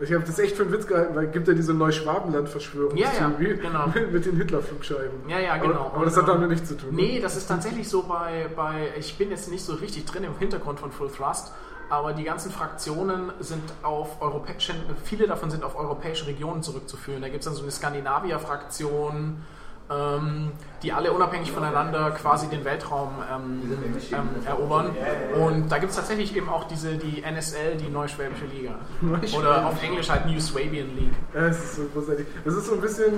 [0.00, 3.54] Ich habe das echt für einen Witz gehalten, weil es gibt ja diese Neuschwabenland-Verschwörungstheorie Ja,
[3.54, 3.86] ja, genau.
[3.94, 5.28] mit, mit den Hitler-Flugscheiben.
[5.28, 5.86] Ja, ja, genau.
[5.86, 6.90] Aber, aber das hat damit nichts zu tun.
[6.90, 6.96] ne?
[6.96, 10.36] Nee, das ist tatsächlich so bei, bei, ich bin jetzt nicht so richtig drin im
[10.36, 11.52] Hintergrund von Full Thrust,
[11.94, 17.22] aber die ganzen Fraktionen sind auf europäischen, viele davon sind auf europäische Regionen zurückzuführen.
[17.22, 19.42] Da gibt es dann so eine Skandinavier-Fraktion,
[19.90, 23.62] ähm, die alle unabhängig voneinander quasi den Weltraum ähm,
[24.12, 24.90] ähm, erobern.
[25.38, 28.76] Und da gibt es tatsächlich eben auch diese, die NSL, die Neuschwäbische Liga.
[29.36, 31.14] Oder auf Englisch halt New Swabian League.
[31.34, 32.26] Ja, es ist so großartig.
[32.44, 33.12] Das ist so ein bisschen,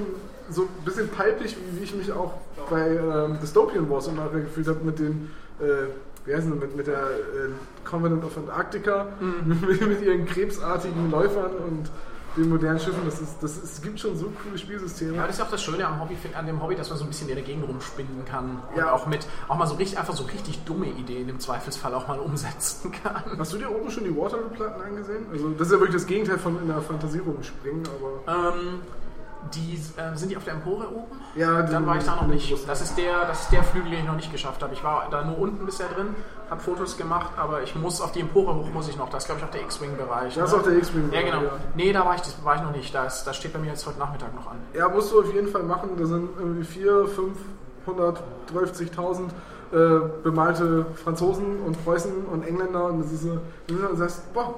[0.51, 2.35] so ein bisschen palpig, wie, wie ich mich auch
[2.69, 5.89] bei ähm, Dystopian Wars immer gefühlt habe mit den, äh,
[6.27, 7.49] wie heißen sie, mit, mit der äh,
[7.85, 9.61] Covenant of Antarctica, Mhm.
[9.67, 11.91] mit, mit ihren krebsartigen Läufern und
[12.37, 13.01] den modernen Schiffen.
[13.07, 15.17] Das ist, das ist, es gibt schon so coole Spielsysteme.
[15.17, 17.09] Ja, das ist auch das Schöne am Hobby, an dem Hobby, dass man so ein
[17.09, 18.61] bisschen in der Gegend rumspinnen kann.
[18.71, 18.93] Und Ja.
[18.93, 22.19] auch mit, auch mal so richtig, einfach so richtig dumme Ideen im Zweifelsfall auch mal
[22.19, 23.23] umsetzen kann.
[23.39, 25.25] Hast du dir oben schon die Waterloo-Platten angesehen?
[25.33, 27.85] Also das ist ja wirklich das Gegenteil von in der Fantasie rumspringen,
[28.27, 28.55] aber...
[28.55, 28.81] Ähm,
[29.55, 31.21] die, äh, sind die auf der Empore oben?
[31.35, 32.53] Ja, Dann war ich da noch nicht.
[32.69, 34.73] Das ist, der, das ist der Flügel, den ich noch nicht geschafft habe.
[34.75, 36.15] Ich war da nur unten bisher drin,
[36.51, 39.09] habe Fotos gemacht, aber ich muss auf die Empore hoch, muss ich noch.
[39.11, 40.35] Das ist, glaube ich, auch der X-Wing-Bereich.
[40.35, 40.61] Das ist ne?
[40.61, 41.43] auch der X-Wing-Bereich, Ja, genau.
[41.45, 41.53] ja.
[41.75, 42.95] Nee, da war ich, das war ich noch nicht.
[42.95, 44.57] Das, das steht bei mir jetzt heute Nachmittag noch an.
[44.75, 45.91] Ja, musst du auf jeden Fall machen.
[45.99, 47.07] Da sind irgendwie 4,
[47.87, 49.29] 530.000
[49.73, 52.85] äh, bemalte Franzosen und Preußen und Engländer.
[52.87, 53.27] Und das ist
[53.67, 54.55] du sagst, boah,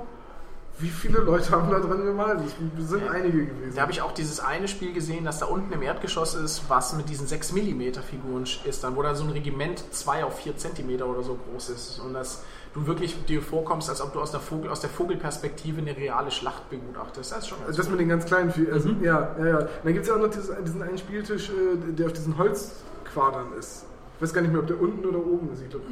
[0.80, 2.40] wie viele Leute haben da drin gemalt?
[2.78, 3.74] Das sind einige gewesen.
[3.74, 6.94] Da habe ich auch dieses eine Spiel gesehen, das da unten im Erdgeschoss ist, was
[6.96, 10.56] mit diesen 6 mm Figuren ist, dann wo da so ein Regiment 2 auf 4
[10.56, 12.42] cm oder so groß ist und dass
[12.74, 16.30] du wirklich dir vorkommst, als ob du aus der, Vogel, aus der Vogelperspektive eine reale
[16.30, 17.32] Schlacht begutachtest.
[17.32, 17.92] Das ist schon ganz Das cool.
[17.92, 19.58] mit den ganz kleinen, Fi- also, ja, ja, ja.
[19.82, 23.46] Dann gibt es ja auch noch dieses, diesen einen Spieltisch, äh, der auf diesen Holzquadern
[23.58, 23.84] ist.
[24.16, 25.62] Ich weiß gar nicht mehr, ob der unten oder oben ist.
[25.62, 25.84] Ich glaube,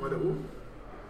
[0.00, 0.44] war der oben?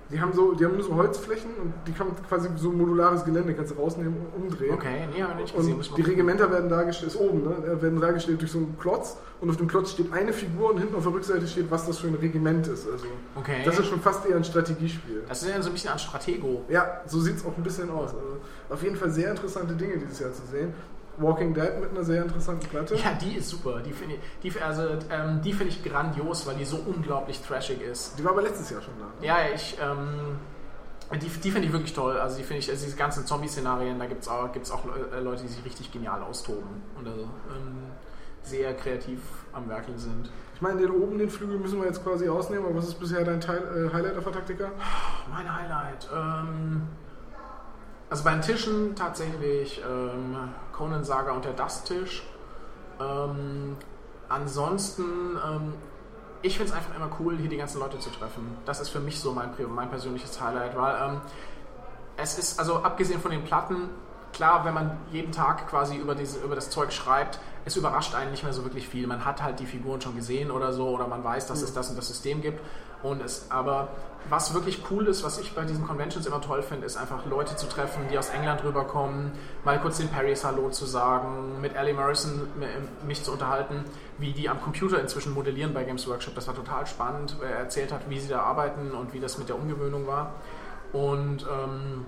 [0.09, 3.55] Die haben, so, die haben nur so Holzflächen und die kann quasi so modulares Gelände,
[3.55, 4.73] kannst du rausnehmen und umdrehen.
[4.75, 5.75] Okay, nee, ich nicht gesehen.
[5.75, 6.03] Und die.
[6.03, 7.83] Regimenter werden dargestellt, ist oben, ne?
[7.83, 10.95] Werden dargestellt durch so einen Klotz und auf dem Klotz steht eine Figur und hinten
[10.95, 12.87] auf der Rückseite steht, was das für ein Regiment ist.
[12.89, 13.63] Also Okay.
[13.65, 15.25] das ist schon fast eher ein Strategiespiel.
[15.29, 16.63] Das ist ja so ein bisschen an Stratego.
[16.69, 18.11] Ja, so sieht es auch ein bisschen aus.
[18.15, 18.37] Also
[18.71, 20.73] auf jeden Fall sehr interessante Dinge dieses Jahr zu sehen.
[21.19, 22.95] Walking Dead mit einer sehr interessanten Platte.
[22.97, 23.81] Ja, die ist super.
[23.81, 24.21] Die finde ich,
[24.53, 28.19] die, also, ähm, die finde ich grandios, weil die so unglaublich trashig ist.
[28.19, 29.25] Die war aber letztes Jahr schon da.
[29.25, 30.39] Ja, ich, ähm,
[31.13, 32.19] Die, die finde ich wirklich toll.
[32.19, 35.21] Also die finde ich, also diese ganzen Zombie-Szenarien, da gibt es auch, gibt's auch äh,
[35.21, 37.93] Leute, die sich richtig genial austoben und also, ähm,
[38.43, 39.21] sehr kreativ
[39.53, 40.31] am Werkeln sind.
[40.55, 43.25] Ich meine, den oben, den Flügel müssen wir jetzt quasi ausnehmen, aber was ist bisher
[43.25, 44.71] dein Teil, äh, Highlight auf der Taktika?
[45.31, 46.09] Mein Highlight.
[46.13, 46.83] Ähm,
[48.09, 50.37] also bei den Tischen tatsächlich ähm,
[50.73, 52.23] Conan Saga und der Dust-Tisch.
[53.01, 53.77] Ähm,
[54.29, 55.75] ansonsten, ähm,
[56.43, 58.57] ich finde es einfach immer cool, hier die ganzen Leute zu treffen.
[58.65, 61.21] Das ist für mich so mein, mein persönliches Highlight, weil ähm,
[62.17, 63.91] es ist, also abgesehen von den Platten,
[64.33, 68.31] klar, wenn man jeden Tag quasi über, diese, über das Zeug schreibt, es überrascht einen
[68.31, 69.07] nicht mehr so wirklich viel.
[69.07, 71.91] Man hat halt die Figuren schon gesehen oder so, oder man weiß, dass es das
[71.91, 72.61] und das System gibt.
[73.03, 73.89] Und es, aber
[74.29, 77.55] was wirklich cool ist, was ich bei diesen Conventions immer toll finde, ist einfach Leute
[77.57, 79.33] zu treffen, die aus England rüberkommen,
[79.65, 82.49] mal kurz den Parrys Hallo zu sagen, mit Ellie Morrison
[83.07, 83.85] mich zu unterhalten,
[84.19, 86.35] wie die am Computer inzwischen modellieren bei Games Workshop.
[86.35, 89.39] Das war total spannend, weil er erzählt hat, wie sie da arbeiten und wie das
[89.39, 90.35] mit der Umgewöhnung war.
[90.93, 92.07] Und ähm,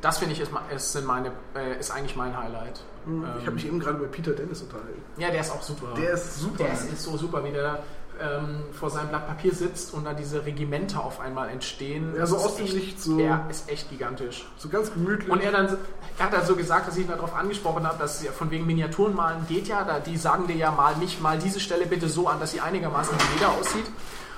[0.00, 2.80] das finde ich ist, ist, meine, äh, ist eigentlich mein Highlight.
[3.06, 3.24] Mhm.
[3.38, 5.02] Ich habe mich eben gerade bei Peter Dennis unterhalten.
[5.16, 5.94] Ja, der ist auch super.
[5.96, 6.64] Der ist super.
[6.64, 7.82] Der ist, ist so super, wie der
[8.22, 12.14] ähm, vor seinem Blatt Papier sitzt und da diese Regimenter auf einmal entstehen.
[12.16, 13.18] Ja, so aus dem Licht so.
[13.18, 14.46] Er ist echt gigantisch.
[14.58, 15.30] So ganz gemütlich.
[15.30, 15.76] Und er dann,
[16.18, 19.14] er hat dann so gesagt, dass ich ihn darauf angesprochen habe, dass von wegen Miniaturen
[19.14, 22.28] malen geht ja, da, die sagen dir ja mal nicht mal diese Stelle bitte so
[22.28, 23.86] an, dass sie einigermaßen wie jeder aussieht.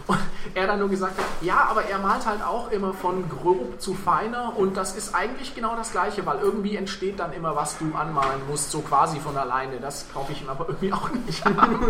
[0.06, 0.18] Und
[0.54, 3.94] er dann nur gesagt hat, ja, aber er malt halt auch immer von grob zu
[3.94, 7.94] feiner und das ist eigentlich genau das Gleiche, weil irgendwie entsteht dann immer, was du
[7.94, 9.80] anmalen musst, so quasi von alleine.
[9.80, 11.56] Das kaufe ich ihm aber irgendwie auch nicht an.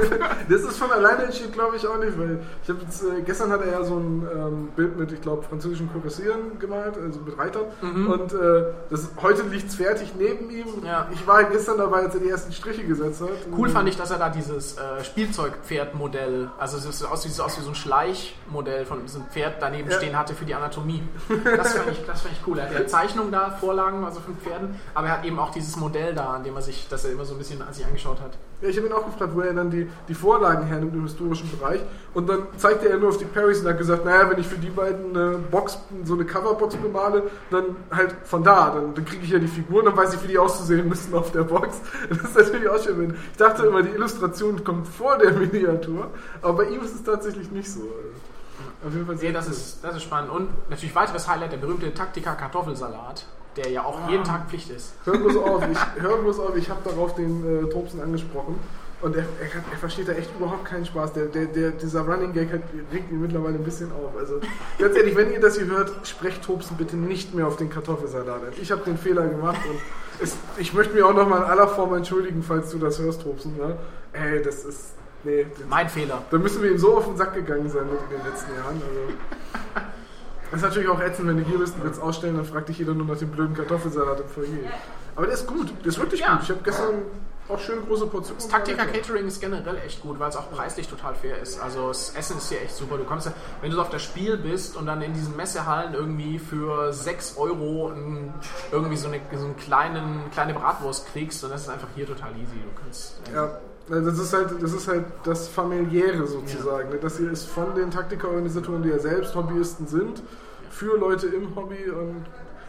[0.48, 3.50] das ist von alleine entsteht, glaube ich, auch nicht, weil ich habe jetzt, äh, gestern
[3.50, 7.36] hat er ja so ein ähm, Bild mit, ich glaube, französischen Kürassieren gemalt, also mit
[7.36, 8.10] Reitern mhm.
[8.10, 10.66] und äh, das, heute liegt es fertig neben ihm.
[10.84, 11.08] Ja.
[11.12, 13.28] Ich war gestern dabei, als er die ersten Striche gesetzt hat.
[13.56, 17.62] Cool fand ich, dass er da dieses äh, Spielzeugpferdmodell, also es sieht aus, aus wie
[17.62, 19.96] so ein Schleim Vergleichmodell von diesem Pferd daneben ja.
[19.96, 21.02] stehen hatte für die Anatomie.
[21.44, 22.58] Das fand ich, das fand ich cool.
[22.58, 25.76] Er hat ja Zeichnungen da, Vorlagen, also von Pferden, aber er hat eben auch dieses
[25.76, 28.20] Modell da, an dem er sich, das er immer so ein bisschen an sich angeschaut
[28.20, 28.32] hat.
[28.64, 31.50] Ja, ich habe ihn auch gefragt, wo er dann die, die Vorlagen hernimmt im historischen
[31.50, 31.82] Bereich.
[32.14, 34.56] Und dann zeigte er nur auf die Parrys und hat gesagt, naja, wenn ich für
[34.56, 39.22] die beiden eine Box, so eine Coverbox bemale, dann halt von da, dann, dann kriege
[39.22, 41.76] ich ja die Figuren, dann weiß ich, wie die auszusehen müssen auf der Box.
[42.08, 43.14] Das ist natürlich auch schön.
[43.32, 46.08] Ich dachte immer, die Illustration kommt vor der Miniatur,
[46.40, 47.82] aber bei ihm ist es tatsächlich nicht so.
[48.86, 50.30] Auf jeden Fall nee, das, ist, das ist spannend.
[50.30, 53.26] Und natürlich weiteres Highlight, der berühmte Taktika Kartoffelsalat
[53.56, 54.10] der ja auch ah.
[54.10, 54.94] jeden Tag Pflicht ist.
[55.04, 58.58] Hör bloß auf, ich, hör bloß auf, ich habe darauf den äh, Tobsen angesprochen.
[59.00, 61.12] Und er, er, er, versteht da echt überhaupt keinen Spaß.
[61.12, 64.16] Der, der, der, dieser Running Gag hat, regt ihn mittlerweile ein bisschen auf.
[64.18, 64.40] Also
[64.78, 68.40] ganz ehrlich, wenn ihr das hier hört, sprecht Tobsen bitte nicht mehr auf den Kartoffelsalat.
[68.62, 69.78] Ich habe den Fehler gemacht und
[70.22, 73.56] es, ich möchte mich auch nochmal in aller Form entschuldigen, falls du das hörst, Tobsen.
[73.58, 73.76] Ne?
[74.12, 74.94] Ey, das ist.
[75.22, 75.46] Nee.
[75.68, 76.22] Mein Fehler.
[76.30, 78.80] Da müssen wir ihm so auf den Sack gegangen sein in den letzten Jahren.
[78.88, 79.84] Also.
[80.54, 82.78] Das ist natürlich auch ätzend, wenn du hier bist und willst ausstellen, dann fragt dich
[82.78, 84.70] jeder nur nach dem blöden Kartoffelsalat im Foyer.
[85.16, 86.34] Aber der ist gut, der ist wirklich ja.
[86.34, 86.44] gut.
[86.44, 86.94] Ich habe gestern
[87.48, 88.38] auch schön große Portionen.
[88.38, 91.60] Das Taktika Catering ist generell echt gut, weil es auch preislich total fair ist.
[91.60, 92.98] Also das Essen ist hier echt super.
[92.98, 93.32] Du kommst ja,
[93.62, 97.36] wenn du so auf das Spiel bist und dann in diesen Messehallen irgendwie für 6
[97.36, 97.92] Euro
[98.70, 102.30] irgendwie so eine, so einen kleinen, kleine Bratwurst kriegst, dann ist es einfach hier total
[102.30, 102.54] easy.
[102.62, 103.58] Du kannst, ja.
[103.88, 106.92] Das ist halt das, ist halt das Familiäre sozusagen.
[106.92, 106.98] Ja.
[106.98, 110.22] Das hier ist von den Taktika-Organisatoren, die ja selbst Hobbyisten sind,
[110.74, 112.26] für Leute im Hobby und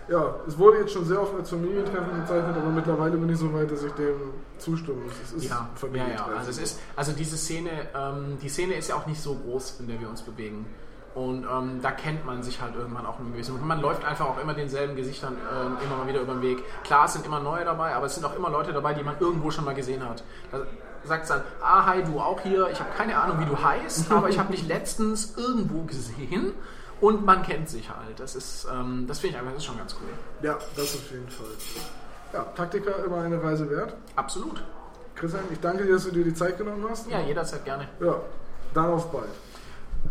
[0.08, 3.52] ja, es wurde jetzt schon sehr oft als Familientreffen bezeichnet, aber mittlerweile bin ich so
[3.54, 4.16] weit, dass ich dem
[4.60, 5.14] zustimmen muss.
[5.24, 6.28] Es ist ja, Familientreffen.
[6.28, 6.38] Ja, ja.
[6.38, 9.80] Also, es ist, also diese Szene, ähm, die Szene ist ja auch nicht so groß,
[9.80, 10.68] in der wir uns bewegen.
[11.16, 13.56] Und ähm, da kennt man sich halt irgendwann auch ein bisschen.
[13.56, 16.62] Und man läuft einfach auch immer denselben Gesichtern äh, immer mal wieder über den Weg.
[16.84, 19.16] Klar, es sind immer neue dabei, aber es sind auch immer Leute dabei, die man
[19.20, 20.24] irgendwo schon mal gesehen hat.
[20.52, 20.60] Da
[21.04, 22.70] sagt es dann, ah, hi, du auch hier.
[22.70, 26.54] Ich habe keine Ahnung, wie du heißt, aber ich habe dich letztens irgendwo gesehen
[27.02, 28.20] und man kennt sich halt.
[28.20, 30.10] Das ist, ähm, das finde ich einfach, das ist schon ganz cool.
[30.42, 31.48] Ja, das auf jeden Fall.
[32.34, 33.96] Ja, Taktika immer eine Reise wert.
[34.16, 34.64] Absolut.
[35.16, 37.10] Christian, ich danke dir, dass du dir die Zeit genommen hast.
[37.10, 37.88] Ja, jederzeit gerne.
[38.00, 38.22] Ja,
[38.74, 39.30] dann auf bald.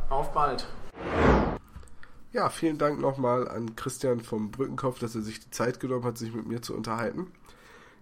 [0.09, 0.67] Auf bald.
[2.33, 6.19] Ja, vielen Dank nochmal an Christian vom Brückenkopf, dass er sich die Zeit genommen hat,
[6.19, 7.31] sich mit mir zu unterhalten.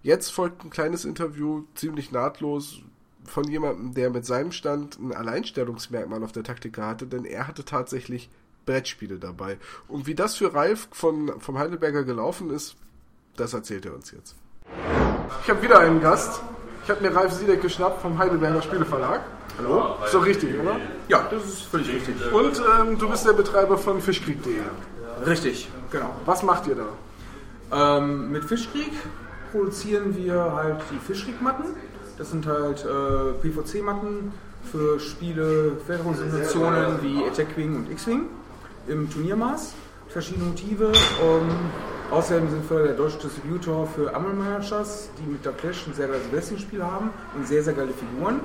[0.01, 2.81] Jetzt folgt ein kleines Interview, ziemlich nahtlos,
[3.25, 7.63] von jemandem, der mit seinem Stand ein Alleinstellungsmerkmal auf der Taktika hatte, denn er hatte
[7.63, 8.29] tatsächlich
[8.65, 9.57] Brettspiele dabei.
[9.87, 12.75] Und wie das für Ralf von, vom Heidelberger gelaufen ist,
[13.35, 14.35] das erzählt er uns jetzt.
[15.43, 16.41] Ich habe wieder einen Gast.
[16.83, 19.21] Ich habe mir Ralf Siedeck geschnappt vom Heidelberger Spieleverlag.
[19.57, 19.95] Hallo?
[20.03, 20.77] Ist doch richtig, oder?
[21.07, 22.15] Ja, das ist völlig richtig.
[22.31, 24.55] Und ähm, du bist der Betreiber von Fischkrieg.de.
[25.25, 26.15] Richtig, genau.
[26.25, 27.99] Was macht ihr da?
[27.99, 28.91] Ähm, mit Fischkrieg
[29.51, 31.65] produzieren wir halt die Fischkriegmatten.
[32.17, 34.31] Das sind halt äh, PVC-Matten
[34.71, 38.27] für Spiele, Federungssimulationen wie Attack Wing und X-Wing
[38.87, 39.73] im Turniermaß.
[40.09, 40.91] verschiedene Motive.
[41.21, 41.49] Um,
[42.11, 46.07] außerdem sind wir der deutsche Distributor für Amel Managers, die mit der Clash ein sehr
[46.07, 48.39] geiles Wrestling-Spiel haben und sehr, sehr geile Figuren.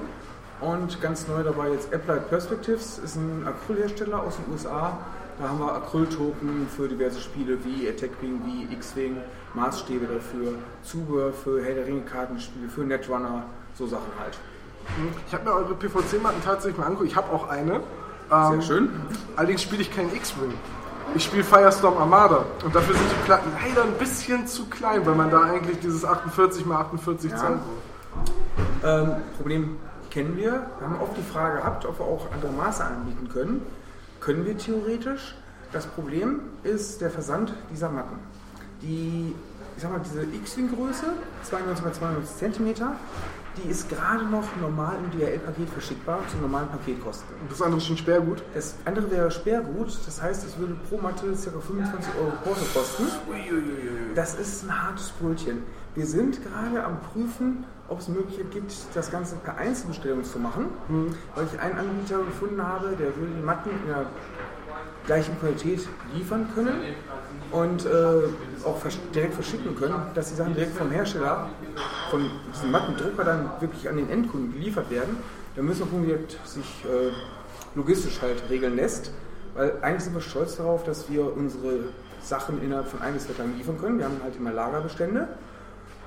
[0.61, 4.99] Und ganz neu dabei jetzt Applied Perspectives, ist ein Acrylhersteller aus den USA.
[5.39, 9.19] Da haben wir Acryltoken für diverse Spiele wie Attack Wing, wie X-Wing,
[9.55, 13.45] Maßstäbe dafür, Zubehör für Herr der Ringe Kartenspiele, für Netrunner,
[13.75, 14.37] so Sachen halt.
[15.29, 17.11] Ich habe mir eure PVC-Matten tatsächlich mal angeguckt.
[17.11, 17.81] Ich habe auch eine.
[18.29, 18.91] Sehr Ähm, schön.
[19.37, 20.53] Allerdings spiele ich keinen X-Wing.
[21.15, 25.15] Ich spiele Firestorm Armada und dafür sind die Platten leider ein bisschen zu klein, weil
[25.15, 27.37] man da eigentlich dieses 48 x 48 Ja.
[27.39, 27.59] Zoll
[28.85, 29.77] Ähm, Problem
[30.11, 30.53] kennen wir.
[30.79, 33.63] Wir haben oft die Frage gehabt, ob wir auch andere Maße anbieten können.
[34.21, 35.35] Können wir theoretisch.
[35.73, 38.19] Das Problem ist der Versand dieser Matten.
[38.83, 39.35] Die,
[39.77, 41.07] ich sag mal, diese X-Wing-Größe,
[41.43, 42.87] 92 x 92 cm,
[43.63, 47.29] die ist gerade noch normal im DHL-Paket verschickbar zu normalen Paketkosten.
[47.41, 48.43] Und das andere ist schon Sperrgut?
[48.55, 51.35] Das andere wäre Sperrgut, das heißt, es würde pro Matte ca.
[51.35, 53.05] 25 Euro Porto kosten.
[54.15, 55.63] Das ist ein hartes Brötchen.
[55.95, 60.67] Wir sind gerade am Prüfen, ob es Möglichkeit gibt, das Ganze per Einzelbestellung zu machen,
[61.35, 64.07] weil ich einen Anbieter gefunden habe, der würde die Matten in der
[65.09, 66.75] gleichen Qualität liefern können
[67.51, 67.89] und äh,
[68.65, 71.49] auch versch direkt verschicken können, dass die Sachen direkt vom Hersteller,
[72.11, 75.17] von diesem Mattendrucker dann wirklich an den Endkunden geliefert werden.
[75.57, 77.11] Da müssen wir gucken, wie das sich äh,
[77.75, 79.11] logistisch halt regeln lässt,
[79.55, 81.85] weil eigentlich sind wir stolz darauf, dass wir unsere
[82.21, 83.99] Sachen innerhalb von ein bis zwei Tagen liefern können.
[83.99, 85.29] Wir haben halt immer Lagerbestände.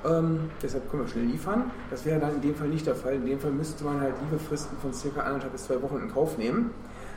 [0.06, 1.72] Ähm, deshalb können wir schnell liefern.
[1.90, 3.16] Das wäre dann in dem Fall nicht der Fall.
[3.16, 6.38] In dem Fall müsste man halt Lieferfristen von circa anderthalb bis zwei Wochen in Kauf
[6.38, 6.72] nehmen.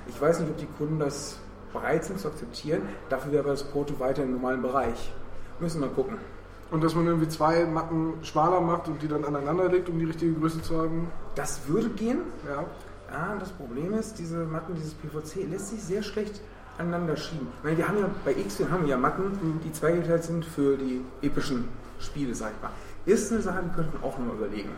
[0.09, 1.39] Ich weiß nicht, ob die Kunden das
[1.75, 2.83] bereit sind zu akzeptieren.
[3.11, 5.13] Dafür wäre das Porto weiter im normalen Bereich.
[5.61, 6.17] Müssen wir mal gucken.
[6.71, 10.07] Und dass man irgendwie zwei Matten schmaler macht und die dann aneinander legt, um die
[10.07, 11.09] richtige Größe zu haben?
[11.35, 12.21] Das würde gehen.
[12.49, 12.65] Ja.
[13.13, 16.41] Ja, das Problem ist, diese Matten, dieses PVC lässt sich sehr schlecht
[16.79, 17.49] aneinander schieben.
[17.59, 20.77] Ich meine, wir haben ja bei X haben wir ja Matten, die zweigeteilt sind für
[20.77, 21.69] die epischen
[22.01, 22.73] Spiele, sag ich mal.
[23.07, 24.71] Ist eine Sache, die könnten wir auch noch überlegen.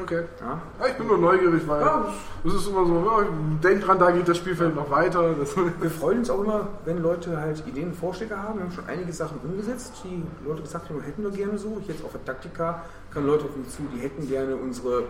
[0.00, 0.24] Okay.
[0.40, 0.60] Ja.
[0.80, 2.06] Ja, ich bin nur neugierig, weil Ja.
[2.44, 3.26] das ist immer so, ja,
[3.62, 5.34] denk dran, da geht das Spielfeld noch weiter.
[5.80, 8.58] Wir freuen uns auch immer, wenn Leute halt Ideen, Vorschläge haben.
[8.58, 11.76] Wir haben schon einige Sachen umgesetzt, die Leute gesagt haben, hätten wir gerne so.
[11.82, 12.82] Ich jetzt auf der Taktika
[13.12, 15.04] kann Leute auf mich zu, die hätten gerne unsere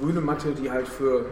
[0.00, 1.26] grüne Matte, die halt für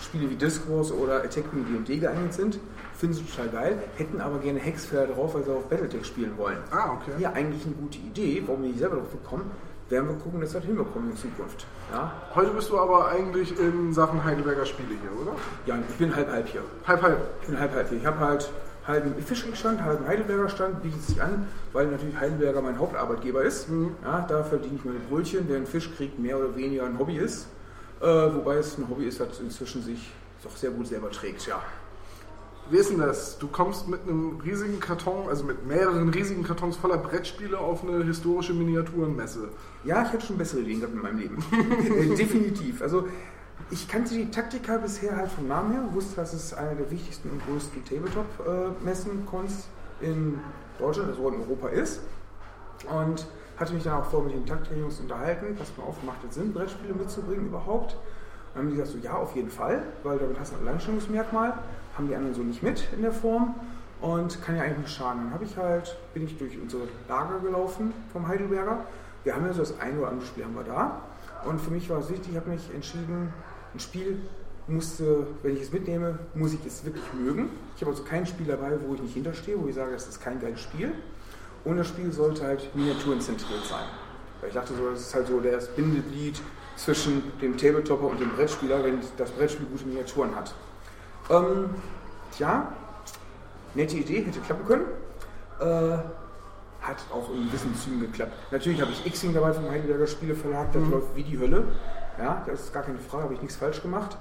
[0.00, 2.58] Spiele wie Disc Wars oder Attack Me D&D geeignet sind.
[2.96, 6.58] Finden sie total geil, hätten aber gerne Hexfelder drauf, weil sie auf Battletech spielen wollen.
[6.70, 7.12] Ah, okay.
[7.20, 9.50] Ja, eigentlich eine gute Idee, warum wir nicht selber drauf bekommen.
[9.88, 11.66] Werden wir gucken, dass wir das hinbekommen in Zukunft.
[11.92, 15.36] Ja, Heute bist du aber eigentlich in Sachen Heidelberger Spiele hier, oder?
[15.66, 16.62] ja ich bin halb halb hier.
[16.86, 17.18] Halb, halb.
[17.42, 17.98] Ich bin halb halb hier.
[17.98, 18.50] Ich habe halt
[18.86, 23.66] halben Fischring-Stand, halben Heidelberger Stand, bietet sich an, weil natürlich Heidelberger mein Hauptarbeitgeber ist.
[24.02, 27.46] Ja, da verdiene ich meine Brötchen, während Fischkrieg mehr oder weniger ein Hobby ist.
[28.00, 30.10] Äh, wobei es ein Hobby ist, das inzwischen sich
[30.42, 31.60] doch sehr gut selber trägt, ja.
[32.70, 33.38] Wie ist denn das?
[33.38, 38.02] Du kommst mit einem riesigen Karton, also mit mehreren riesigen Kartons voller Brettspiele auf eine
[38.02, 39.50] historische Miniaturenmesse.
[39.84, 41.44] Ja, ich hatte schon bessere Ideen gehabt in meinem Leben.
[41.52, 42.82] Äh, Definitiv.
[42.82, 43.08] Also
[43.70, 47.30] ich kannte die Taktika bisher halt vom Namen her, wusste, dass es eine der wichtigsten
[47.30, 49.68] und größten Tabletop-Messen Cons
[50.00, 50.38] in
[50.78, 52.00] Deutschland, also in Europa ist.
[52.90, 53.26] Und
[53.58, 56.52] hatte mich dann auch vor mit den Taktika-Jungs unterhalten, pass mal auf, macht es Sinn,
[56.52, 57.92] Brettspiele mitzubringen überhaupt?
[57.92, 58.00] Und
[58.54, 61.54] dann haben die gesagt, so ja, auf jeden Fall, weil damit hast du ein Alleinstellungsmerkmal,
[61.96, 63.54] haben die anderen so nicht mit in der Form
[64.00, 65.24] und kann ja eigentlich nicht schaden.
[65.24, 68.84] Dann habe ich halt, bin ich durch unsere Lager gelaufen vom Heidelberger.
[69.24, 71.02] Wir haben ja so das ein oder andere Spiel haben wir da.
[71.44, 73.32] Und für mich war es wichtig, ich habe mich entschieden,
[73.74, 74.18] ein Spiel
[74.66, 77.50] musste, wenn ich es mitnehme, muss ich es wirklich mögen.
[77.76, 80.20] Ich habe also kein Spiel dabei, wo ich nicht hinterstehe, wo ich sage, das ist
[80.20, 80.92] kein geiles Spiel.
[81.64, 83.84] Und das Spiel sollte halt miniaturenzentriert sein.
[84.40, 86.40] Weil ich dachte so, das ist halt so das Bindeglied
[86.76, 90.54] zwischen dem Tabletopper und dem Brettspieler, wenn das Brettspiel gute Miniaturen hat.
[91.30, 91.70] Ähm,
[92.36, 92.72] tja,
[93.74, 94.84] nette Idee, hätte klappen können.
[95.60, 95.98] Äh,
[96.82, 98.32] hat auch in gewissen Zügen geklappt.
[98.50, 101.64] Natürlich habe ich X-Wing dabei vom Heidelberger Spieleverlag, das läuft wie die Hölle.
[102.18, 104.18] Ja, das ist gar keine Frage, habe ich nichts falsch gemacht.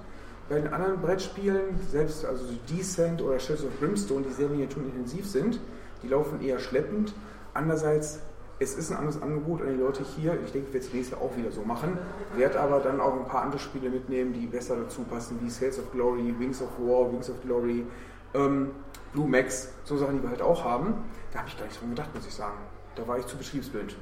[0.47, 5.59] Bei den anderen Brettspielen, selbst also Descent oder Shadows of Brimstone, die sehr miniaturenintensiv sind,
[6.03, 7.13] die laufen eher schleppend.
[7.53, 8.19] Andererseits,
[8.59, 10.37] es ist ein anderes Angebot an die Leute hier.
[10.45, 11.97] Ich denke, ich werde es nächstes Jahr auch wieder so machen.
[12.35, 15.79] Werde aber dann auch ein paar andere Spiele mitnehmen, die besser dazu passen, wie Sales
[15.79, 17.85] of Glory, Wings of War, Wings of Glory,
[18.33, 18.71] ähm,
[19.13, 20.93] Blue Max, so Sachen, die wir halt auch haben.
[21.31, 22.57] Da habe ich gar nicht dran gedacht, muss ich sagen.
[22.95, 23.95] Da war ich zu betriebsblind.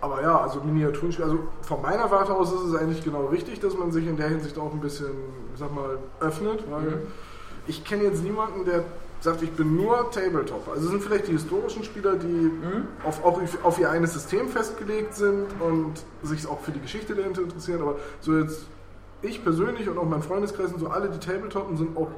[0.00, 3.74] Aber ja, also Miniaturenspiele, also von meiner Warte aus ist es eigentlich genau richtig, dass
[3.76, 5.12] man sich in der Hinsicht auch ein bisschen,
[5.54, 7.06] ich sag mal, öffnet, weil Mhm.
[7.66, 8.84] ich kenne jetzt niemanden, der
[9.20, 10.68] sagt, ich bin nur Tabletop.
[10.68, 12.88] Also es sind vielleicht die historischen Spieler, die Mhm.
[13.02, 17.40] auf, auch auf ihr eines System festgelegt sind und sich auch für die Geschichte dahinter
[17.40, 18.66] interessieren, aber so jetzt
[19.22, 22.08] ich persönlich und auch mein Freundeskreis und so alle, die Tabletoppen sind auch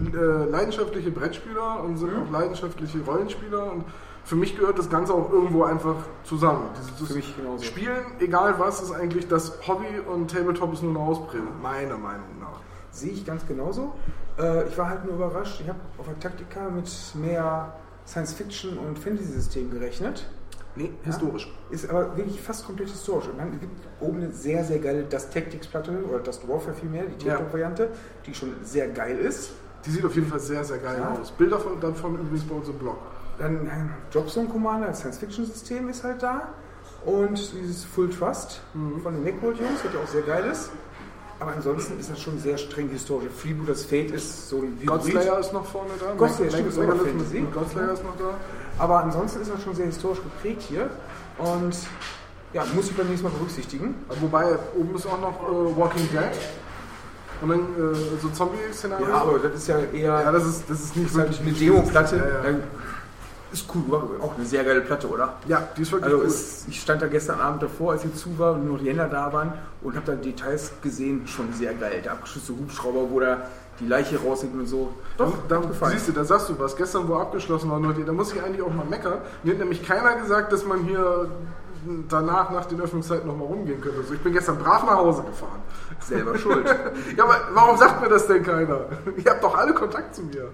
[0.00, 3.84] äh, leidenschaftliche Brettspieler und sind auch leidenschaftliche Rollenspieler und
[4.24, 5.94] für mich gehört das Ganze auch irgendwo einfach
[6.24, 6.68] zusammen.
[6.76, 7.62] Dieses Für mich genauso.
[7.64, 12.40] Spielen, egal was, ist eigentlich das Hobby und Tabletop ist nur eine Ausprägung, meiner Meinung
[12.40, 12.58] nach.
[12.90, 13.94] Sehe ich ganz genauso.
[14.38, 15.60] Äh, ich war halt nur überrascht.
[15.60, 17.72] Ich habe auf der Taktika mit mehr
[18.06, 20.26] Science-Fiction und Fantasy-System gerechnet.
[20.74, 21.12] Nee, Ja.
[21.12, 21.52] historisch.
[21.70, 23.28] Ist aber wirklich fast komplett historisch.
[23.28, 23.70] Und dann gibt
[24.00, 27.34] oben eine sehr, sehr geile Dust Tactics-Platte oder Dust Warfare vielmehr, die Ja.
[27.34, 27.90] Tabletop-Variante,
[28.26, 29.52] die schon sehr geil ist.
[29.86, 31.16] Die sieht auf jeden Fall sehr, sehr geil Ja.
[31.20, 31.30] aus.
[31.30, 32.98] Bilder von, davon übrigens bei uns im Blog.
[33.38, 33.70] Dann
[34.12, 36.48] Dropzone Commander, das Science-Fiction-System ist halt da.
[37.04, 38.60] Und dieses Full Trust
[39.02, 40.70] von den Neckbolt-Jungs, was ja auch sehr geil ist.
[41.38, 43.30] Aber ansonsten ist das schon sehr streng historisch.
[43.30, 44.78] Freebooters Fate ist so ein.
[44.84, 46.14] Godslayer ist noch vorne da.
[46.16, 46.78] Godslayer, stimmt, ist
[47.32, 48.34] mit Godslayer ist noch da.
[48.78, 50.88] Aber ansonsten ist das schon sehr historisch geprägt hier.
[51.38, 51.76] Und
[52.54, 53.94] ja, muss ich beim nächsten Mal berücksichtigen.
[54.20, 56.32] Wobei oben ist auch noch äh, Walking Dead.
[57.42, 59.08] Und dann äh, so Zombie-Szenario.
[59.08, 60.20] Ja, aber das ist ja eher.
[60.20, 62.16] Ja, das ist, das ist nicht ist halt wirklich eine Demo-Platte.
[62.16, 62.56] Ja, ja.
[63.52, 65.34] Ist cool, war auch eine sehr geile Platte, oder?
[65.46, 66.28] Ja, die ist wirklich Also cool.
[66.28, 69.08] es, ich stand da gestern Abend davor, als sie zu war und nur die Händler
[69.08, 69.52] da waren
[69.82, 72.02] und habe da Details gesehen, schon sehr geil.
[72.04, 73.46] Der abgeschützte Hubschrauber, wo da
[73.78, 74.94] die Leiche rausgeht und so.
[75.16, 75.92] Doch, da, gefallen.
[75.92, 76.76] siehst du, da sagst du was.
[76.76, 79.20] Gestern, wo abgeschlossen war, Leute, da muss ich eigentlich auch mal meckern.
[79.42, 81.28] Mir hat nämlich keiner gesagt, dass man hier
[82.08, 83.98] danach, nach den Öffnungszeiten noch mal rumgehen könnte.
[84.00, 85.60] Also ich bin gestern brav nach Hause gefahren.
[86.00, 86.66] Selber schuld.
[87.16, 88.86] ja, aber warum sagt mir das denn keiner?
[89.16, 90.48] Ihr habt doch alle Kontakt zu mir.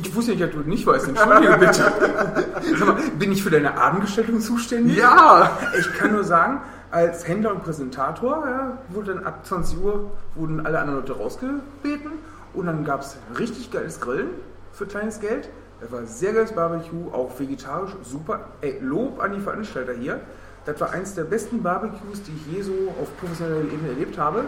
[0.00, 1.08] Ich wusste nicht, dass du nicht weißt.
[1.08, 1.72] Entschuldige bitte.
[2.78, 4.96] Sag mal, bin ich für deine Abendgestaltung zuständig?
[4.96, 5.58] Ja!
[5.78, 6.60] Ich kann nur sagen,
[6.90, 12.12] als Händler und Präsentator ja, wurde dann ab 20 Uhr wurden alle anderen Leute rausgebeten
[12.54, 14.30] und dann gab es richtig geiles Grillen
[14.72, 15.48] für kleines Geld.
[15.80, 18.40] Das war sehr geiles Barbecue, auch vegetarisch, super.
[18.60, 20.20] Ey, Lob an die Veranstalter hier.
[20.66, 24.44] Das war eins der besten Barbecues, die ich je so auf professioneller Ebene erlebt habe.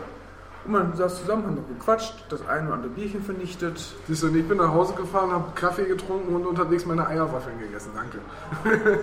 [0.64, 3.82] Und man saß zusammen, haben noch gequatscht, das eine oder andere Bierchen vernichtet.
[4.06, 7.59] Siehst du, und ich bin nach Hause gefahren, habe Kaffee getrunken und unterwegs meine Eierwaffeln
[7.59, 7.90] gegessen.
[7.96, 8.18] Danke.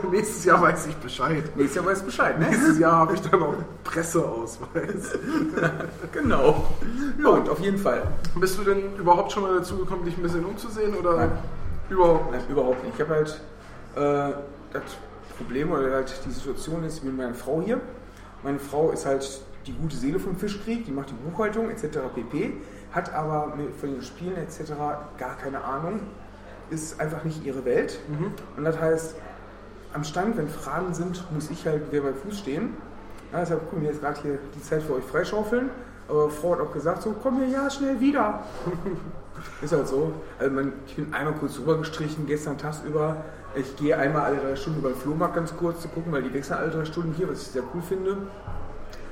[0.11, 1.43] Nächstes Jahr weiß ich Bescheid.
[1.57, 2.45] Nächstes Jahr weiß Bescheid, ne?
[2.45, 5.17] Nächstes Jahr habe ich dann auch Presseausweis.
[6.13, 6.65] genau.
[7.17, 8.03] Lohnt, auf jeden Fall.
[8.39, 11.31] Bist du denn überhaupt schon mal dazu gekommen, dich ein bisschen umzusehen oder Nein.
[11.89, 12.95] Überhaupt Nein, überhaupt nicht.
[12.95, 13.41] Ich habe halt
[13.95, 14.33] äh,
[14.73, 14.83] das
[15.37, 17.79] Problem oder halt die Situation ist mit meiner Frau hier.
[18.43, 21.99] Meine Frau ist halt die gute Seele vom Fischkrieg, die macht die Buchhaltung etc.
[22.13, 22.53] pp.
[22.91, 24.73] Hat aber von den Spielen etc.
[25.17, 25.99] gar keine Ahnung.
[26.69, 27.99] Ist einfach nicht ihre Welt.
[28.57, 29.15] Und das heißt,
[29.93, 32.77] am Stand, wenn Fragen sind, muss ich halt wer bei Fuß stehen.
[33.31, 35.69] Ja, deshalb gucken wir jetzt gerade hier die Zeit für euch freischaufeln.
[36.07, 38.43] Aber Frau hat auch gesagt, so komm hier ja schnell wieder.
[39.61, 40.13] Ist halt so.
[40.37, 43.17] Also man, ich bin einmal kurz rübergestrichen, gestern tagsüber.
[43.55, 46.33] Ich gehe einmal alle drei Stunden über den Flohmarkt ganz kurz zu gucken, weil die
[46.33, 48.17] wechseln alle drei Stunden hier, was ich sehr cool finde.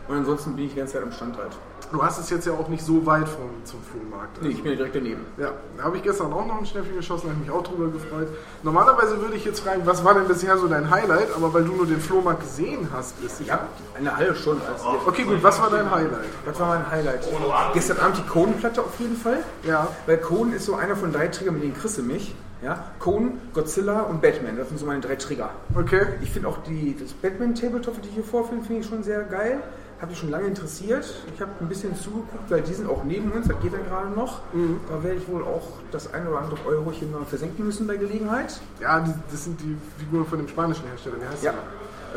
[0.07, 1.51] Und ansonsten bin ich die ganze Zeit am Stand halt.
[1.91, 4.41] Du hast es jetzt ja auch nicht so weit vom, zum Flohmarkt.
[4.41, 5.25] Nee, ich bin ja direkt daneben.
[5.37, 7.63] Ja, da habe ich gestern auch noch ein Schnäppchen geschossen, da habe ich mich auch
[7.63, 8.27] drüber gefreut.
[8.63, 11.33] Normalerweise würde ich jetzt fragen, was war denn bisher so dein Highlight?
[11.35, 13.63] Aber weil du nur den Flohmarkt gesehen hast, Ich habe
[13.97, 14.61] eine halbe Stunde.
[14.67, 16.25] Als Okay, gut, was war dein Highlight?
[16.45, 17.27] Das war mein Highlight.
[17.73, 19.43] Gestern Abend die Cohen-Platte auf jeden Fall.
[19.63, 19.87] Ja.
[20.05, 22.35] Weil Cohen ist so einer von drei Triggern, mit denen kriegst du mich.
[22.61, 22.85] Ja?
[22.99, 25.51] Cohen, Godzilla und Batman, das sind so meine drei Trigger.
[25.75, 26.07] Okay.
[26.21, 29.61] Ich finde auch die, das Batman-Tabletop, das ich hier vorfilme, finde ich schon sehr geil.
[29.99, 31.05] Habe mich schon lange interessiert.
[31.33, 34.09] Ich habe ein bisschen zugeguckt, weil die sind auch neben uns, das geht dann gerade
[34.11, 34.41] noch.
[34.89, 37.97] Da werde ich wohl auch das ein oder andere Euro hier mal versenken müssen bei
[37.97, 38.59] Gelegenheit.
[38.79, 41.15] Ja, die, das sind die Figuren von dem spanischen Hersteller.
[41.19, 41.51] Wie heißt Ja.
[41.53, 41.61] der?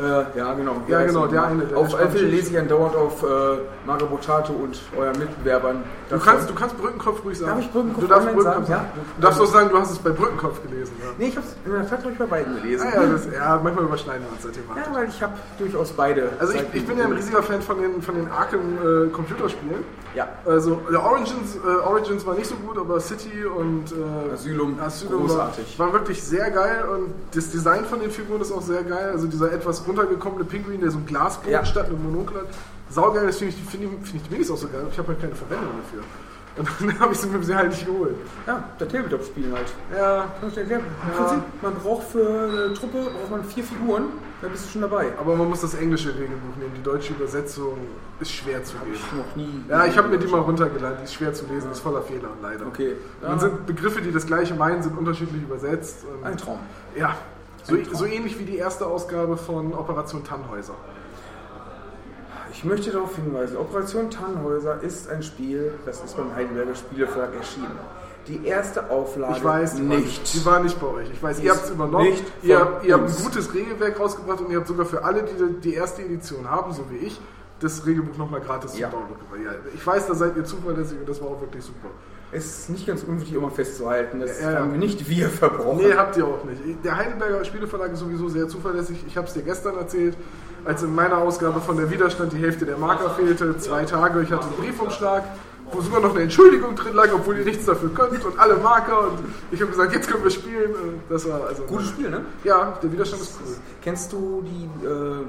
[0.01, 0.75] Äh, ja, genau.
[0.87, 3.27] Ja, genau, er der eine, der auf Fälle lese ich andauernd auf äh,
[3.85, 5.83] Mario Botato und euren Mitbewerbern.
[6.09, 7.51] Du kannst, du kannst Brückenkopf ruhig sagen.
[7.51, 8.65] Darf ich Brückenkopf Du darfst Brückenkopf sagen?
[8.65, 8.89] sagen.
[8.95, 9.03] Ja.
[9.15, 10.93] Du darfst auch sagen, du hast es bei Brückenkopf gelesen.
[10.99, 11.05] Ja.
[11.17, 12.87] Nee, ich habe es in der Tat ich bei beiden gelesen.
[12.91, 14.83] Ah, ja, das, ja, manchmal überschneiden wir uns thematisch.
[14.87, 16.29] Ja, weil ich habe durchaus beide.
[16.39, 19.83] Also ich, ich bin ja ein riesiger Fan von den, von den Arkham äh, Computerspielen.
[20.15, 20.27] Ja.
[20.45, 25.21] Also der Origins, äh, Origins war nicht so gut, aber City und äh, Asylum, Asylum
[25.21, 25.79] großartig.
[25.79, 29.11] War, war wirklich sehr geil und das Design von den Figuren ist auch sehr geil.
[29.11, 31.65] Also dieser etwas runtergekommene Pinguin, der so ein Glasboden Ja.
[31.65, 32.47] statt einem Monokel hat.
[32.89, 34.85] Saugeil, das finde ich, finde ich, finde ich die Minis auch so geil.
[34.91, 36.03] Ich habe halt keine Verwendung dafür.
[36.57, 38.15] Und dann habe ich sie mir sehr halt nicht geholt.
[38.45, 39.67] Ja, der Tabletop-Spielen halt.
[39.95, 40.81] Ja, Kann ich dir erklären.
[41.07, 44.03] Im Prinzip, man braucht für eine Truppe braucht man vier Figuren,
[44.41, 45.13] dann bist du schon dabei.
[45.17, 46.73] aber man muss das englische Regelbuch nehmen.
[46.75, 47.77] Die deutsche Übersetzung
[48.19, 49.01] ist schwer zu lesen.
[49.05, 49.63] Ich noch nie.
[49.69, 50.97] Ja, ich habe mir die mal runtergeladen.
[50.99, 52.67] Die ist schwer zu lesen, ist voller Fehler, leider.
[52.67, 52.95] Okay.
[53.21, 56.03] Man sind Begriffe, die das gleiche meinen, sind unterschiedlich übersetzt.
[56.23, 56.59] Ein Traum.
[56.97, 57.15] Ja,
[57.91, 60.73] so, so ähnlich wie die erste Ausgabe von Operation Tannhäuser.
[62.53, 67.71] Ich möchte darauf hinweisen, Operation Tannhäuser ist ein Spiel, das ist beim Heidelberger Spieleverlag erschienen.
[68.27, 70.33] Die erste Auflage Ich weiß, die war nicht.
[70.35, 71.09] Die war nicht bei euch.
[71.11, 72.05] Ich weiß, ihr habt es übernommen.
[72.09, 75.23] nicht Ihr, habt- ihr habt ein gutes Regelwerk rausgebracht und ihr habt sogar für alle,
[75.23, 77.19] die die erste Edition haben, so wie ich,
[77.61, 78.91] das Regelbuch nochmal gratis Ja.
[78.91, 79.43] zum Download.
[79.43, 81.87] Ja, ich weiß, da seid ihr zuverlässig und das war auch wirklich super.
[82.33, 84.21] Es ist nicht ganz unwichtig, immer festzuhalten.
[84.21, 84.59] Das Ja, ja.
[84.59, 85.79] haben nicht wir verbrochen.
[85.85, 86.61] Nee, habt ihr auch nicht.
[86.83, 89.03] Der Heidelberger Spieleverlag ist sowieso sehr zuverlässig.
[89.05, 90.15] Ich habe es dir gestern erzählt,
[90.63, 93.57] als in meiner Ausgabe von der Widerstand die Hälfte der Marker fehlte.
[93.57, 95.23] Zwei Tage, ich hatte einen Briefumschlag,
[95.73, 99.09] wo sogar noch eine Entschuldigung drin lag, obwohl ihr nichts dafür könnt und alle Marker.
[99.09, 99.19] Und
[99.51, 100.73] ich habe gesagt, jetzt können wir spielen.
[101.09, 102.21] Das war also Gutes Spiel, ne?
[102.45, 103.55] Ja, der Widerstand ist cool.
[103.81, 105.25] Kennst du die, äh,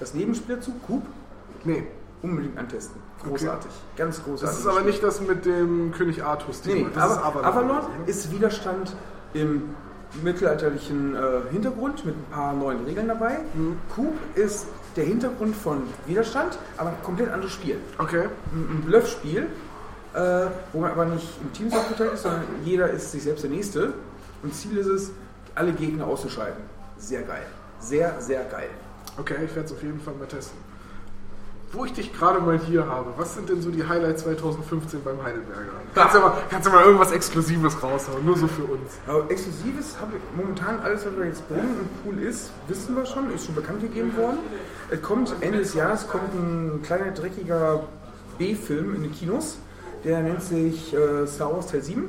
[0.00, 0.72] das Nebenspiel dazu?
[0.88, 1.02] Coop?
[1.62, 1.86] Nee.
[2.22, 3.00] Unbedingt antesten.
[3.24, 3.70] Großartig.
[3.96, 4.48] Ganz großartig.
[4.48, 6.88] Das ist aber nicht das mit dem König Artus-Thema.
[6.88, 7.80] Nee, das aber ist Avalon.
[8.06, 8.94] ist Widerstand
[9.34, 9.74] im
[10.22, 11.20] mittelalterlichen äh,
[11.50, 13.38] Hintergrund mit ein paar neuen Regeln dabei.
[13.54, 13.78] Mhm.
[13.94, 14.66] Coop ist
[14.96, 17.78] der Hintergrund von Widerstand, aber ein komplett anderes Spiel.
[17.98, 18.28] Okay.
[18.52, 19.46] Ein, ein Bluffspiel,
[20.14, 23.50] äh, wo man aber nicht im Team aufgeteilt ist, sondern jeder ist sich selbst der
[23.50, 23.94] Nächste.
[24.42, 25.10] Und Ziel ist es,
[25.54, 26.62] alle Gegner auszuschalten.
[26.98, 27.46] Sehr geil.
[27.80, 28.68] Sehr, sehr geil.
[29.18, 30.58] Okay, ich werde es auf jeden Fall mal testen.
[31.74, 35.22] Wo ich dich gerade mal hier habe, was sind denn so die Highlights 2015 beim
[35.22, 35.72] Heidelberger?
[35.94, 38.92] Kannst du mal, kannst du mal irgendwas Exklusives raushauen, nur so für uns.
[39.06, 43.06] Aber Exklusives habe ich momentan alles, was wir jetzt bringen und cool ist, wissen wir
[43.06, 44.40] schon, ist schon bekannt gegeben worden.
[44.90, 47.84] Es kommt Ende des Jahres kommt ein kleiner dreckiger
[48.36, 49.56] B-Film in die Kinos,
[50.04, 52.04] der nennt sich äh, Star Wars Teil 7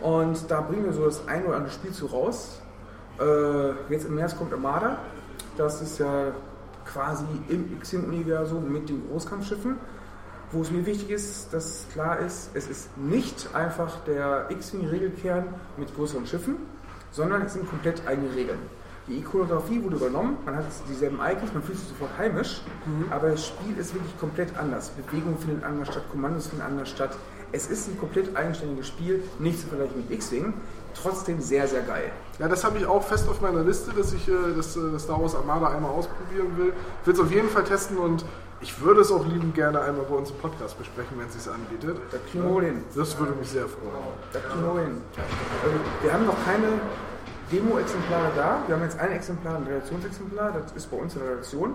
[0.00, 2.60] und da bringen wir so das ein oder andere Spiel zu raus.
[3.18, 4.98] Äh, jetzt im März kommt Armada,
[5.56, 6.32] das ist ja
[6.92, 9.76] quasi im X-Wing-Universum mit den Großkampfschiffen.
[10.52, 15.44] Wo es mir wichtig ist, dass klar ist, es ist nicht einfach der X-Wing-Regelkern
[15.76, 16.56] mit größeren Schiffen,
[17.10, 18.60] sondern es sind komplett eigene Regeln.
[19.08, 22.60] Die Ikonografie wurde übernommen, man hat dieselben Icons, man fühlt sich sofort heimisch,
[23.10, 24.90] aber das Spiel ist wirklich komplett anders.
[24.90, 27.16] Bewegungen finden anders statt, Kommandos finden anders statt.
[27.52, 30.54] Es ist ein komplett eigenständiges Spiel, nicht zu vergleichen mit X-Wing,
[31.02, 32.10] trotzdem sehr, sehr geil.
[32.38, 35.02] Ja, das habe ich auch fest auf meiner Liste, dass ich äh, das, äh, das
[35.02, 36.72] Star Wars Armada einmal ausprobieren will.
[37.00, 38.24] Ich will es auf jeden Fall testen und
[38.60, 41.52] ich würde es auch liebend gerne einmal bei uns im Podcast besprechen, wenn es sich
[41.52, 41.98] anbietet.
[42.10, 42.84] Da kriegen wir wohl hin.
[42.94, 43.92] Das würde mich sehr freuen.
[44.32, 45.00] Da kriegen wir wohl hin.
[45.62, 46.68] Also, wir haben noch keine
[47.52, 48.58] Demo-Exemplare da.
[48.66, 51.74] Wir haben jetzt ein Exemplar, ein Redaktionsexemplar, das ist bei uns in der Redaktion.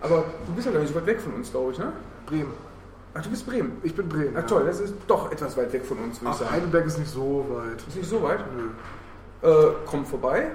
[0.00, 1.92] Aber du bist ja gar nicht so weit weg von uns, glaube ich, ne?
[2.26, 2.67] Bremen.
[3.14, 3.78] Ach, du bist Bremen.
[3.82, 4.36] Ich bin Bremen.
[4.36, 6.50] Ach toll, das ist doch etwas weit weg von uns, würde ich Ach, sagen.
[6.52, 7.82] Heidelberg ist nicht so weit.
[7.86, 8.40] Ist nicht so weit?
[8.54, 9.48] Nö.
[9.48, 10.48] Äh, kommt vorbei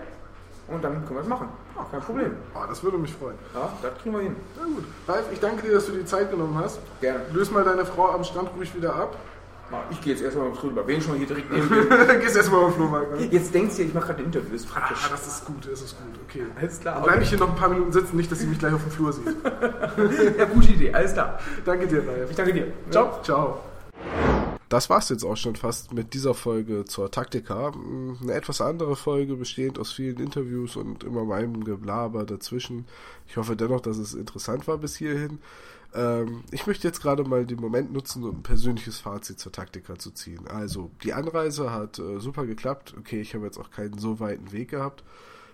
[0.68, 1.50] und dann können wir es machen.
[1.76, 2.34] Ah, kein Problem.
[2.54, 3.36] Ah, das würde mich freuen.
[3.54, 4.36] Ja, das kriegen wir hin.
[4.58, 4.84] Na gut.
[5.08, 6.80] Ralf, ich danke dir, dass du die Zeit genommen hast.
[7.02, 7.22] Gerne.
[7.32, 9.16] Löse mal deine Frau am Strand ruhig wieder ab.
[9.92, 10.86] Ich gehe jetzt erstmal drüber.
[10.88, 12.20] Wen schon mal hier direkt neben mir.
[12.20, 13.20] Gehst erstmal auf den Flohmarkt.
[13.20, 13.28] Ne?
[13.28, 14.66] Jetzt denkst du, ich mache gerade Interviews.
[14.66, 15.00] Praktisch.
[15.06, 16.20] Ah, das ist gut, das ist gut.
[16.28, 16.46] Okay.
[16.60, 16.96] Alles klar.
[16.96, 18.82] Dann bleibe ich hier noch ein paar Minuten sitzen, nicht, dass sie mich gleich auf
[18.82, 19.26] dem Flur sieht.
[20.38, 20.94] Ja, gute Idee.
[20.94, 21.40] Alles klar.
[21.66, 22.30] Danke dir, Ralf.
[22.30, 22.68] Ich danke dir.
[22.90, 23.22] Ciao.
[23.24, 23.60] Ciao.
[24.70, 27.72] Das war's jetzt auch schon fast mit dieser Folge zur Taktika.
[28.22, 32.86] Eine etwas andere Folge, bestehend aus vielen Interviews und immer meinem Geblaber dazwischen.
[33.28, 35.40] Ich hoffe dennoch, dass es interessant war bis hierhin.
[35.94, 39.98] Ähm, ich möchte jetzt gerade mal den Moment nutzen, um ein persönliches Fazit zur Taktika
[39.98, 40.48] zu ziehen.
[40.48, 42.96] Also, die Anreise hat äh, super geklappt.
[42.98, 45.04] Okay, ich habe jetzt auch keinen so weiten Weg gehabt.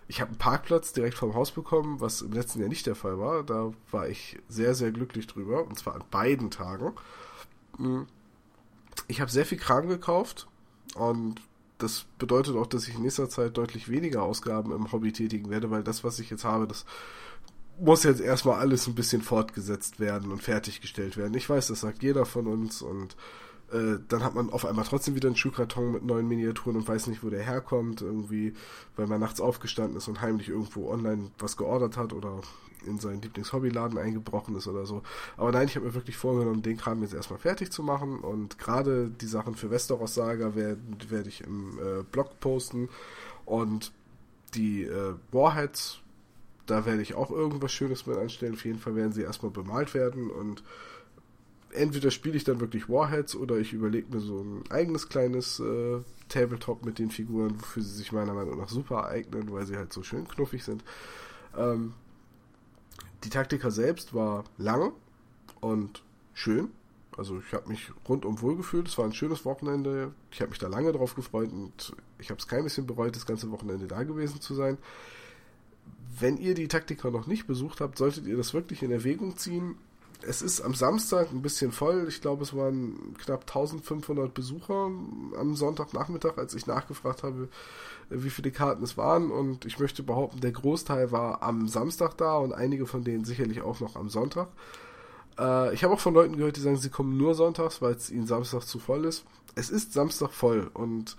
[0.08, 3.20] Ich habe einen Parkplatz direkt vom Haus bekommen, was im letzten Jahr nicht der Fall
[3.20, 3.44] war.
[3.44, 5.68] Da war ich sehr, sehr glücklich drüber.
[5.68, 6.94] Und zwar an beiden Tagen.
[7.78, 8.08] Mhm
[9.10, 10.48] ich habe sehr viel Kram gekauft
[10.96, 11.42] und
[11.78, 15.72] das bedeutet auch, dass ich in nächster Zeit deutlich weniger Ausgaben im Hobby tätigen werde,
[15.72, 16.86] weil das, was ich jetzt habe, das
[17.80, 21.34] muss jetzt erstmal alles ein bisschen fortgesetzt werden und fertiggestellt werden.
[21.36, 23.16] Ich weiß, das sagt jeder von uns und
[23.72, 27.08] äh, dann hat man auf einmal trotzdem wieder einen Schuhkarton mit neuen Miniaturen und weiß
[27.08, 28.54] nicht, wo der herkommt, irgendwie,
[28.96, 32.42] weil man nachts aufgestanden ist und heimlich irgendwo online was geordert hat oder
[32.86, 35.04] in seinen Lieblingshobbyladen eingebrochen ist oder so.
[35.38, 38.58] Aber nein, ich habe mir wirklich vorgenommen, den Kram jetzt erstmal fertig zu machen und
[38.58, 42.90] gerade die Sachen für Westeros Saga werde ich im äh, Blog posten
[43.46, 43.92] und
[44.56, 46.00] die äh, Warheads,
[46.70, 48.54] da werde ich auch irgendwas Schönes mit anstellen.
[48.54, 50.64] Auf jeden Fall werden sie erstmal bemalt werden und
[51.72, 56.00] entweder spiele ich dann wirklich Warheads oder ich überlege mir so ein eigenes kleines äh,
[56.28, 59.94] Tabletop mit den Figuren, wofür sie sich meiner Meinung nach super eignen, weil sie halt
[59.94, 60.84] so schön knuffig sind.
[61.58, 61.94] Ähm,
[63.24, 64.94] die Taktika selbst war lang
[65.60, 66.70] und schön.
[67.18, 68.88] Also ich habe mich rundum wohl gefühlt.
[68.88, 70.14] Es war ein schönes Wochenende.
[70.32, 73.26] Ich habe mich da lange drauf gefreut und ich habe es kein bisschen bereut, das
[73.26, 74.78] ganze Wochenende da gewesen zu sein.
[76.18, 79.76] Wenn ihr die Taktika noch nicht besucht habt, solltet ihr das wirklich in Erwägung ziehen.
[80.22, 82.06] Es ist am Samstag ein bisschen voll.
[82.10, 84.92] Ich glaube, es waren knapp 1500 Besucher
[85.38, 87.48] am Sonntagnachmittag, als ich nachgefragt habe,
[88.10, 89.32] wie viele Karten es waren.
[89.32, 93.62] Und ich möchte behaupten, der Großteil war am Samstag da und einige von denen sicherlich
[93.62, 94.50] auch noch am Sonntag.
[95.40, 98.12] Äh, ich habe auch von Leuten gehört, die sagen, sie kommen nur sonntags, weil es
[98.12, 99.24] ihnen Samstag zu voll ist.
[99.56, 101.16] Es ist Samstag voll und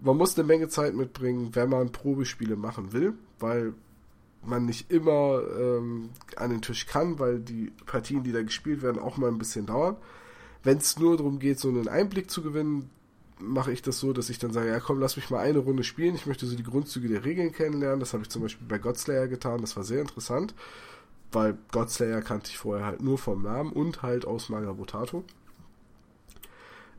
[0.00, 3.74] man muss eine Menge Zeit mitbringen, wenn man Probespiele machen will, weil
[4.46, 9.00] man nicht immer ähm, an den Tisch kann, weil die Partien, die da gespielt werden,
[9.00, 9.96] auch mal ein bisschen dauern.
[10.62, 12.90] Wenn es nur darum geht, so einen Einblick zu gewinnen,
[13.38, 15.84] mache ich das so, dass ich dann sage, ja komm, lass mich mal eine Runde
[15.84, 16.14] spielen.
[16.14, 18.00] Ich möchte so die Grundzüge der Regeln kennenlernen.
[18.00, 19.60] Das habe ich zum Beispiel bei Godslayer getan.
[19.60, 20.54] Das war sehr interessant,
[21.32, 25.24] weil Godslayer kannte ich vorher halt nur vom Namen und halt aus Magabotato.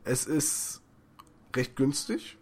[0.04, 0.82] Es ist
[1.54, 2.35] recht günstig.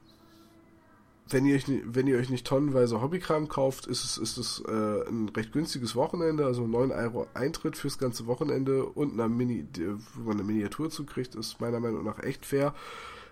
[1.28, 5.08] Wenn ihr, euch, wenn ihr euch nicht tonnenweise Hobbykram kauft, ist es, ist es äh,
[5.08, 9.66] ein recht günstiges Wochenende, also 9 Euro Eintritt fürs ganze Wochenende und eine Mini,
[10.14, 12.74] wo man eine Miniatur zukriegt, ist meiner Meinung nach echt fair.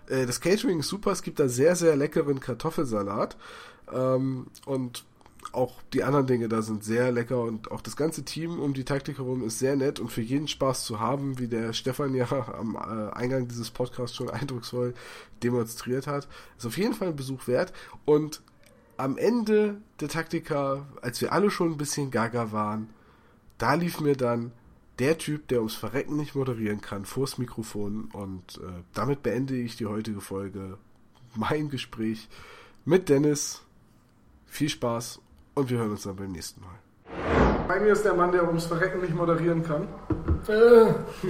[0.07, 3.37] Äh, das Catering ist super, es gibt da sehr, sehr leckeren Kartoffelsalat.
[3.91, 5.05] Ähm, und
[5.53, 8.83] auch die anderen Dinge da sind sehr lecker und auch das ganze Team um die
[8.83, 12.27] Taktik herum ist sehr nett und für jeden Spaß zu haben, wie der Stefan ja
[12.59, 14.93] am äh, Eingang dieses Podcasts schon eindrucksvoll
[15.43, 16.27] demonstriert hat.
[16.57, 17.71] Ist auf jeden Fall ein Besuch wert
[18.05, 18.41] und
[18.97, 22.89] am Ende der Taktika, als wir alle schon ein bisschen gaga waren,
[23.57, 24.51] da lief mir dann
[24.99, 29.75] der Typ, der ums Verrecken nicht moderieren kann, vors Mikrofon und äh, damit beende ich
[29.75, 30.77] die heutige Folge,
[31.35, 32.29] mein Gespräch
[32.85, 33.61] mit Dennis.
[34.45, 35.19] Viel Spaß
[35.55, 36.69] und wir hören uns dann beim nächsten Mal.
[37.67, 39.87] Bei mir ist der Mann, der ums Verrecken nicht moderieren kann.
[40.47, 40.91] Äh.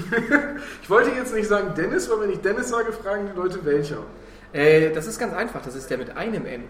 [0.82, 3.98] ich wollte jetzt nicht sagen Dennis, weil wenn ich Dennis sage, fragen die Leute welcher.
[4.52, 6.64] Äh, das ist ganz einfach, das ist der mit einem N.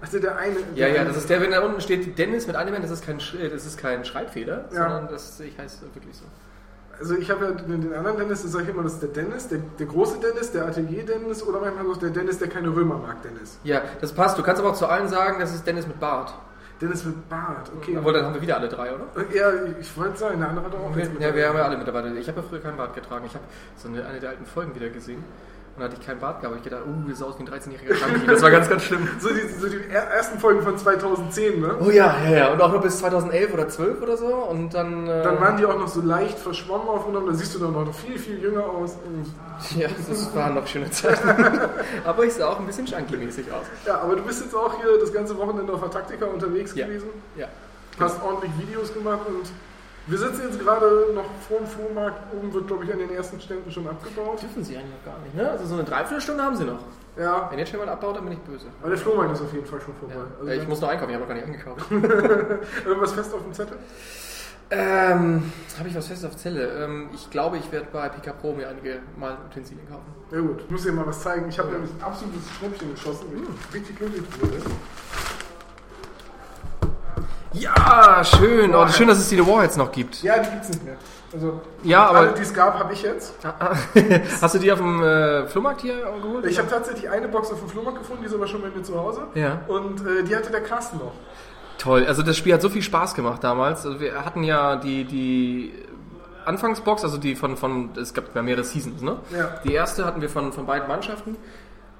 [0.00, 0.56] Also der eine.
[0.58, 2.82] Ja, der ja, eine- das ist der, wenn da unten steht Dennis mit einem N,
[2.82, 4.88] das ist kein, äh, das ist kein Schreibfehler, Ja.
[4.88, 6.24] sondern das ich heißt wirklich so.
[7.00, 9.10] Also ich habe ja den, den anderen Dennis, da sage ich immer, das ist der
[9.10, 12.98] Dennis, der, der große Dennis, der Atelier-Dennis oder manchmal auch der Dennis, der keine Römer
[12.98, 13.58] mag, Dennis.
[13.62, 14.36] Ja, das passt.
[14.38, 16.34] Du kannst aber auch zu allen sagen, das ist Dennis mit Bart.
[16.80, 17.96] Dennis mit Bart, okay.
[17.98, 19.06] Obwohl, dann haben wir wieder alle drei, oder?
[19.34, 19.50] Ja,
[19.80, 22.16] ich wollte sagen, der andere hat auch mit Ja, wir haben ja alle mittlerweile.
[22.18, 23.24] Ich habe ja früher keinen Bart getragen.
[23.26, 23.44] Ich habe
[23.76, 25.24] so eine, eine der alten Folgen wieder gesehen.
[25.78, 26.56] Und da hatte ich keinen Bart gehabt.
[26.56, 28.26] Ich gedacht, oh, das sah aus wie ein 13-jähriger Junkie.
[28.26, 29.06] Das war ganz, ganz schlimm.
[29.20, 31.76] So die, so die er- ersten Folgen von 2010, ne?
[31.80, 32.52] Oh ja, ja, ja.
[32.52, 34.26] Und auch noch bis 2011 oder 12 oder so.
[34.26, 35.06] Und dann.
[35.06, 37.94] Äh, Dann waren die auch noch so leicht verschwommen aufgenommen, da siehst du dann noch
[37.94, 38.96] viel, viel jünger aus.
[39.76, 41.28] Ja, das waren noch schöne Zeiten.
[42.04, 43.66] aber ich sah auch ein bisschen junkie-mäßig aus.
[43.86, 46.86] Ja, aber du bist jetzt auch hier das ganze Wochenende auf der Taktika unterwegs Ja.
[46.86, 47.08] gewesen.
[47.36, 47.46] Ja.
[48.00, 49.46] Hast ordentlich Videos gemacht und
[50.08, 52.32] wir sitzen jetzt gerade noch vor dem Flohmarkt.
[52.34, 54.40] Oben wird, glaube ich, an den ersten Ständen schon abgebaut.
[54.42, 55.50] Dürfen sie eigentlich noch gar nicht, ne?
[55.50, 56.80] Also so eine Dreiviertelstunde haben sie noch.
[57.16, 57.48] Ja.
[57.50, 58.66] Wenn jetzt schon mal abbaut, dann bin ich böse.
[58.80, 60.14] Aber der Flohmarkt ist auf jeden Fall schon vorbei.
[60.38, 61.90] Also Äh, ich muss noch einkaufen, ich habe noch gar nicht angekauft.
[62.86, 63.76] Irgendwas fest auf dem Zettel?
[64.70, 66.84] ähm, habe ich was Festes auf Zelle?
[66.84, 70.04] Ähm, ich glaube, ich werde bei PK Pro mir einige mal Utensilien kaufen.
[70.30, 71.48] Ja gut, ich muss dir mal was zeigen.
[71.48, 73.30] Ich habe nämlich ein absolutes Schnäppchen geschossen.
[73.32, 73.46] Hm.
[73.72, 74.56] Richtig glücklich drüber.
[77.52, 78.74] Ja, schön.
[78.74, 80.22] Oh, schön, dass es die The Warheads noch gibt.
[80.22, 80.96] Ja, die gibt's nicht mehr.
[81.32, 83.34] Also, Ja, aber- alle, die es gab, habe ich jetzt.
[84.42, 86.46] Hast du die auf dem äh, Flohmarkt hier geholt?
[86.46, 88.82] Ich habe tatsächlich eine Box auf dem Flohmarkt gefunden, die ist aber schon bei mir
[88.82, 89.22] zu Hause.
[89.34, 89.60] Ja.
[89.68, 91.12] Und äh, die hatte der Carsten noch.
[91.78, 93.84] Toll, also das Spiel hat so viel Spaß gemacht damals.
[93.86, 95.72] Also wir hatten ja die, die
[96.44, 99.18] Anfangsbox, also die von, von es gab ja mehrere Seasons, ne?
[99.36, 99.60] Ja.
[99.64, 101.36] Die erste hatten wir von, von beiden Mannschaften.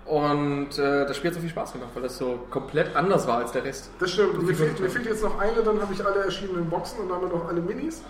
[0.09, 3.39] Und äh, das Spiel hat so viel Spaß gemacht, weil das so komplett anders war
[3.39, 3.91] als der Rest.
[3.99, 4.43] Das stimmt.
[4.43, 7.31] Mir fehlt, mir fehlt jetzt noch eine, dann habe ich alle erschienenen Boxen und damit
[7.33, 8.03] auch alle Minis.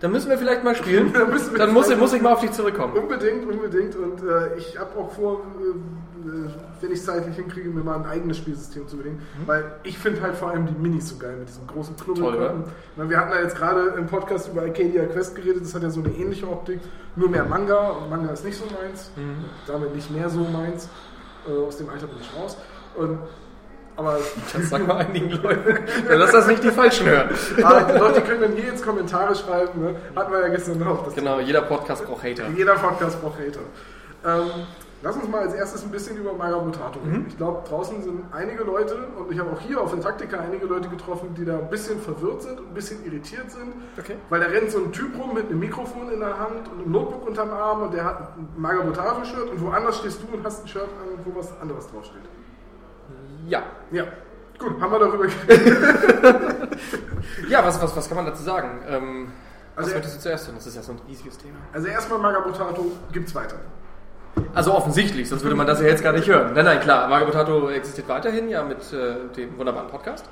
[0.00, 1.12] Dann müssen wir vielleicht mal spielen.
[1.14, 2.94] Dann Dann muss, ich- muss ich mal auf dich zurückkommen.
[2.94, 3.94] Unbedingt, unbedingt.
[3.94, 6.50] Und äh, ich habe auch vor, äh,
[6.80, 9.22] wenn ich es zeitlich hinkriege, mir mal ein eigenes Spielsystem zu überlegen.
[9.46, 11.94] Weil ich finde halt vor allem die Minis so geil mit diesem großen.
[12.96, 15.90] Weil Wir hatten ja jetzt gerade im Podcast über Arcadia Quest geredet, das hat ja
[15.90, 16.80] so eine ähnliche Optik,
[17.14, 19.44] nur mehr Manga und Manga ist nicht so meins, Mhm.
[19.68, 20.88] damit nicht mehr so meins.
[21.48, 22.56] Äh, aus dem Alter bin ich raus.
[22.96, 23.18] Und,
[23.96, 24.18] aber
[24.52, 25.78] Das sagen wir einigen Leuten.
[26.08, 27.30] Ja, lass das nicht die Falschen hören.
[27.62, 29.94] Ah, die Leute können dann hier ins Kommentare schreiben, ne?
[30.16, 31.14] hatten wir ja gestern noch.
[31.14, 32.48] Genau, jeder Podcast braucht Hater.
[32.56, 33.60] Jeder Podcast braucht Hater.
[34.26, 34.50] Ähm,
[35.04, 37.26] lass uns mal als erstes ein bisschen über Magabotato reden.
[37.28, 40.66] Ich glaube, draußen sind einige Leute, und ich habe auch hier auf der Taktika einige
[40.66, 43.74] Leute getroffen, die da ein bisschen verwirrt sind und ein bisschen irritiert sind.
[43.98, 44.16] Okay.
[44.30, 46.90] Weil da rennt so ein Typ rum mit einem Mikrofon in der Hand und einem
[46.90, 50.68] Notebook unterm Arm und der hat ein Magabotato-Shirt und woanders stehst du und hast ein
[50.68, 52.22] Shirt an, wo was anderes draufsteht.
[53.46, 53.62] Ja.
[53.92, 54.04] Ja.
[54.58, 56.78] Gut, haben wir darüber geredet.
[57.48, 58.80] Ja, was, was, was kann man dazu sagen?
[58.88, 59.32] Ähm,
[59.76, 60.54] Also was möchtest du zuerst tun?
[60.56, 61.56] Das ist ja so ein riesiges Thema.
[61.72, 63.56] Also erstmal Magabotato gibt's weiter.
[64.54, 66.52] Also offensichtlich, sonst würde man das ja jetzt gar nicht hören.
[66.54, 67.08] Nein, nein, klar.
[67.08, 70.28] Mario Potato existiert weiterhin, ja, mit äh, dem wunderbaren Podcast.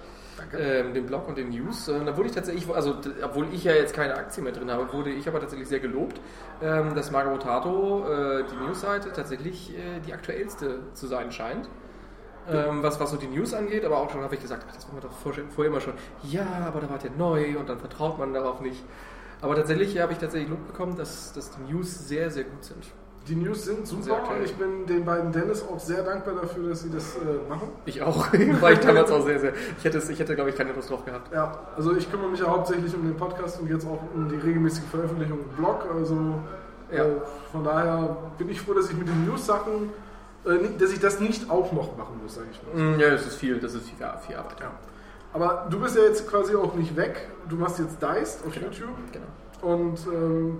[0.58, 1.88] Ähm, dem Blog und den News.
[1.88, 4.92] Äh, da wurde ich tatsächlich, also obwohl ich ja jetzt keine Aktie mehr drin habe,
[4.92, 6.20] wurde ich aber tatsächlich sehr gelobt,
[6.62, 11.68] ähm, dass Mario Potato, äh, die Newsseite, tatsächlich äh, die aktuellste zu sein scheint.
[12.50, 14.88] Ähm, was, was so die News angeht, aber auch schon habe ich gesagt, ach, das
[14.88, 17.78] war mir doch vor, vorher immer schon, ja, aber da war der neu und dann
[17.78, 18.82] vertraut man darauf nicht.
[19.40, 22.84] Aber tatsächlich habe ich tatsächlich Lob bekommen, dass, dass die News sehr, sehr gut sind.
[23.28, 26.70] Die News sind Sehr super und ich bin den beiden Dennis auch sehr dankbar dafür,
[26.70, 27.68] dass sie das äh, machen.
[27.86, 28.26] Ich auch.
[28.60, 29.52] War ich damals auch sehr, sehr.
[29.78, 31.32] Ich hätte, ich hätte glaube ich, keine Lust drauf gehabt.
[31.32, 34.36] Ja, also ich kümmere mich ja hauptsächlich um den Podcast und jetzt auch um die
[34.36, 35.86] regelmäßige Veröffentlichung im Blog.
[35.94, 36.16] Also
[36.90, 37.04] Ja.
[37.04, 37.10] äh,
[37.52, 39.90] von daher bin ich froh, dass ich mit den News-Sachen
[40.44, 42.96] äh, dass ich das nicht auch noch machen muss, sage ich mal.
[42.96, 43.96] Mm, Ja, das ist viel, das ist viel,
[44.26, 44.58] viel Arbeit.
[44.60, 44.72] Ja.
[45.32, 47.28] Aber du bist ja jetzt quasi auch nicht weg.
[47.48, 48.88] Du machst jetzt Diced auf YouTube.
[49.12, 49.72] Genau.
[49.74, 50.58] Und ähm,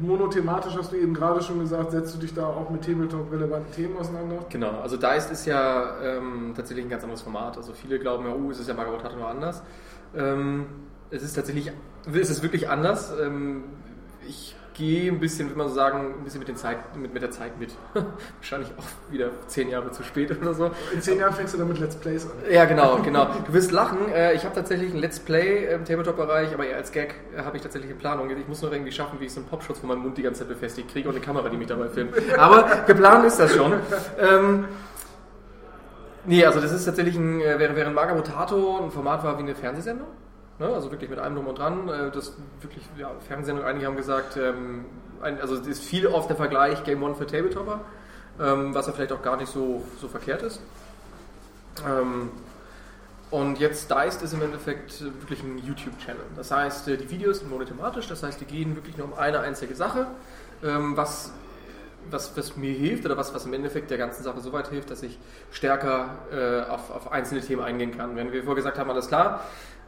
[0.00, 3.96] monothematisch hast du eben gerade schon gesagt, setzt du dich da auch mit Tabletop-relevanten Themen
[3.96, 4.44] auseinander.
[4.48, 7.56] Genau, also Diced ist ja ähm, tatsächlich ein ganz anderes Format.
[7.56, 9.62] Also viele glauben ja, oh, es ist ja Margaret Hatter nur anders.
[10.14, 10.66] Ähm,
[11.10, 11.72] es ist tatsächlich,
[12.12, 13.12] es ist wirklich anders.
[13.20, 13.64] Ähm,
[14.28, 17.22] ich gehe ein bisschen, würde man so sagen, ein bisschen mit, den Zeit, mit, mit
[17.22, 17.70] der Zeit mit.
[18.38, 20.70] Wahrscheinlich auch wieder zehn Jahre zu spät oder so.
[20.92, 22.32] In zehn Jahren fängst du dann mit Let's Plays an.
[22.50, 23.26] Ja, genau, genau.
[23.46, 24.12] Du wirst lachen.
[24.12, 27.56] Äh, Ich habe tatsächlich ein Let's Play im Tabletop-Bereich, aber eher als Gag äh, habe
[27.56, 28.28] ich tatsächlich eine Planung.
[28.28, 30.40] Ich muss nur irgendwie schaffen, wie ich so einen Popschutz vor meinem Mund die ganze
[30.40, 32.12] Zeit befestigt kriege und eine Kamera, die mich dabei filmt.
[32.36, 33.72] Aber geplant ist das schon.
[34.20, 34.66] Ähm,
[36.26, 39.42] nee, also das ist tatsächlich ein, äh, während, während Maga Mutato ein Format war wie
[39.42, 40.08] eine Fernsehsendung.
[40.58, 40.66] Ne?
[40.68, 41.88] Also wirklich mit allem drum und dran.
[41.88, 44.86] Äh, Das wirklich, ja, Fernsehsendung, einige haben gesagt, ähm,
[45.22, 47.80] ein, also es ist viel oft der Vergleich Game One für Tabletopper,
[48.40, 50.60] ähm, was ja vielleicht auch gar nicht so, so verkehrt ist.
[51.86, 52.30] Ähm,
[53.30, 56.22] und jetzt Diced ist im Endeffekt wirklich ein YouTube-Channel.
[56.36, 59.40] Das heißt, äh, die Videos sind monothematisch, das heißt, die gehen wirklich nur um eine
[59.40, 60.06] einzige Sache,
[60.62, 61.32] ähm, was,
[62.10, 64.90] was, was mir hilft oder was, was im Endeffekt der ganzen Sache so weit hilft,
[64.90, 65.18] dass ich
[65.50, 68.14] stärker äh, auf, auf einzelne Themen eingehen kann.
[68.14, 69.40] Wenn wir vorher gesagt haben, alles klar,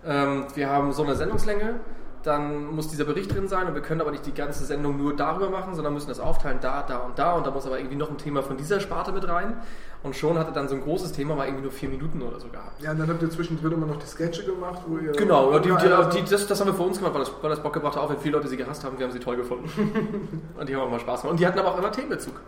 [0.07, 1.81] ähm, wir haben so eine Sendungslänge,
[2.23, 5.15] dann muss dieser Bericht drin sein und wir können aber nicht die ganze Sendung nur
[5.15, 7.97] darüber machen, sondern müssen das aufteilen, da, da und da und da muss aber irgendwie
[7.97, 9.57] noch ein Thema von dieser Sparte mit rein
[10.03, 12.49] und schon hatte dann so ein großes Thema mal irgendwie nur vier Minuten oder so
[12.49, 12.81] gehabt.
[12.83, 15.13] Ja, und dann habt ihr zwischendrin immer noch die Sketche gemacht, wo ihr.
[15.13, 17.51] Genau, ja, die, die, die, das, das haben wir für uns gemacht, weil das, weil
[17.51, 19.37] das Bock gebracht hat, auch wenn viele Leute sie gehasst haben, wir haben sie toll
[19.37, 20.43] gefunden.
[20.59, 21.33] und die haben auch mal Spaß gemacht.
[21.33, 22.41] Und die hatten aber auch immer Themenbezug.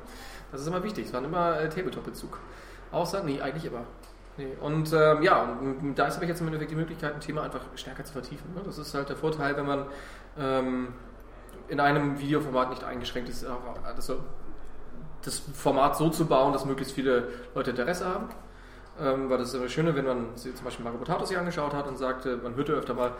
[0.52, 2.39] Das ist immer wichtig, es war immer äh, Tabletop-Bezug.
[2.93, 3.85] Außer, nee, eigentlich immer.
[4.36, 4.57] Nee.
[4.61, 8.05] Und ähm, ja, Dice habe ich jetzt im Endeffekt die Möglichkeit, ein Thema einfach stärker
[8.05, 8.55] zu vertiefen.
[8.55, 8.62] Ne?
[8.65, 9.86] Das ist halt der Vorteil, wenn man
[10.39, 10.89] ähm,
[11.69, 13.47] in einem Videoformat nicht eingeschränkt ist,
[13.85, 14.20] also
[15.23, 18.28] das Format so zu bauen, dass möglichst viele Leute Interesse haben.
[19.01, 21.73] Ähm, weil das ist immer Schöne, wenn man sich zum Beispiel Mario Potato sich angeschaut
[21.73, 23.12] hat und sagte, man hörte öfter mal,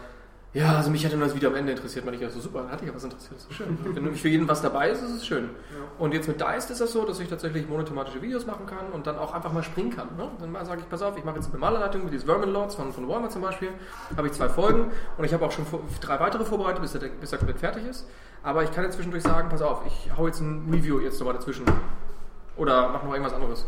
[0.53, 2.05] ja, also mich hätte nur das Video am Ende interessiert.
[2.05, 3.79] Man ich so super, dann hatte ich ja was interessiert, das ist schön.
[3.95, 5.51] wenn nämlich für jeden was dabei ist, ist es schön.
[5.99, 9.07] Und jetzt mit Diced ist das so, dass ich tatsächlich monothematische Videos machen kann und
[9.07, 10.09] dann auch einfach mal springen kann.
[10.17, 10.29] Ne?
[10.41, 12.93] Dann sage ich, pass auf, ich mache jetzt eine Malerleitung mit diesen Vermin Lords von,
[12.93, 13.69] von Walmart zum Beispiel.
[14.17, 15.67] Habe ich zwei Folgen und ich habe auch schon
[16.01, 18.09] drei weitere vorbereitet, bis der, bis der komplett fertig ist.
[18.43, 21.35] Aber ich kann jetzt zwischendurch sagen, pass auf, ich hau jetzt ein Review jetzt nochmal
[21.35, 21.65] dazwischen.
[22.57, 23.67] Oder mach noch irgendwas anderes.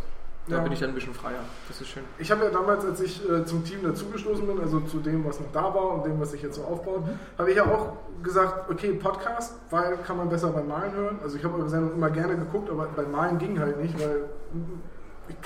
[0.48, 0.62] Da Ja.
[0.62, 1.39] bin ich dann ein bisschen freier.
[1.69, 2.02] Das ist schön.
[2.19, 5.39] Ich habe ja damals, als ich äh, zum Team dazugestoßen bin, also zu dem, was
[5.39, 7.05] noch da war und dem, was sich jetzt so aufbaut,
[7.39, 7.93] habe ich ja auch
[8.24, 11.19] gesagt, okay, Podcast, weil kann man besser beim Malen hören.
[11.23, 14.24] Also ich habe eure Sendung immer gerne geguckt, aber beim Malen ging halt nicht, weil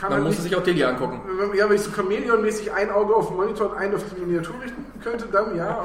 [0.00, 1.20] Man halt musste nicht, sich auch Delia angucken.
[1.54, 4.54] Ja, wenn ich so Chamäleon-mäßig ein Auge auf den Monitor und ein auf die Miniatur
[4.62, 5.78] richten könnte, dann ja.
[5.78, 5.84] Aber,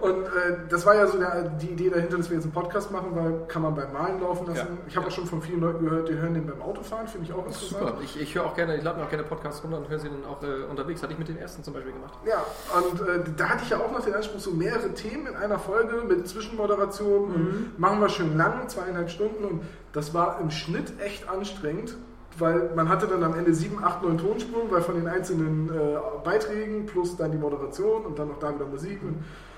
[0.00, 2.90] und äh, das war ja so der, die Idee dahinter, dass wir jetzt einen Podcast
[2.90, 4.66] machen, weil kann man beim Malen laufen lassen.
[4.66, 4.78] Ja.
[4.88, 7.32] Ich habe auch schon von vielen Leuten gehört, die hören den beim Autofahren, finde ich
[7.32, 7.70] auch interessant.
[7.70, 7.96] Super.
[8.02, 10.08] Ich, ich höre auch gerne, ich lade mir auch gerne Podcasts runter und höre sie
[10.08, 11.02] dann auch äh, unterwegs.
[11.02, 12.14] Hatte ich mit den ersten zum Beispiel gemacht.
[12.26, 12.44] Ja,
[12.76, 15.58] und äh, da hatte ich ja auch noch den Anspruch, so mehrere Themen in einer
[15.58, 19.62] Folge mit Zwischenmoderation und machen wir schön lang, zweieinhalb Stunden und
[19.92, 21.96] das war im Schnitt echt anstrengend,
[22.38, 25.98] weil man hatte dann am Ende sieben, acht, neun Tonspuren, weil von den einzelnen äh,
[26.24, 29.51] Beiträgen plus dann die Moderation und dann noch da wieder Musik und äh,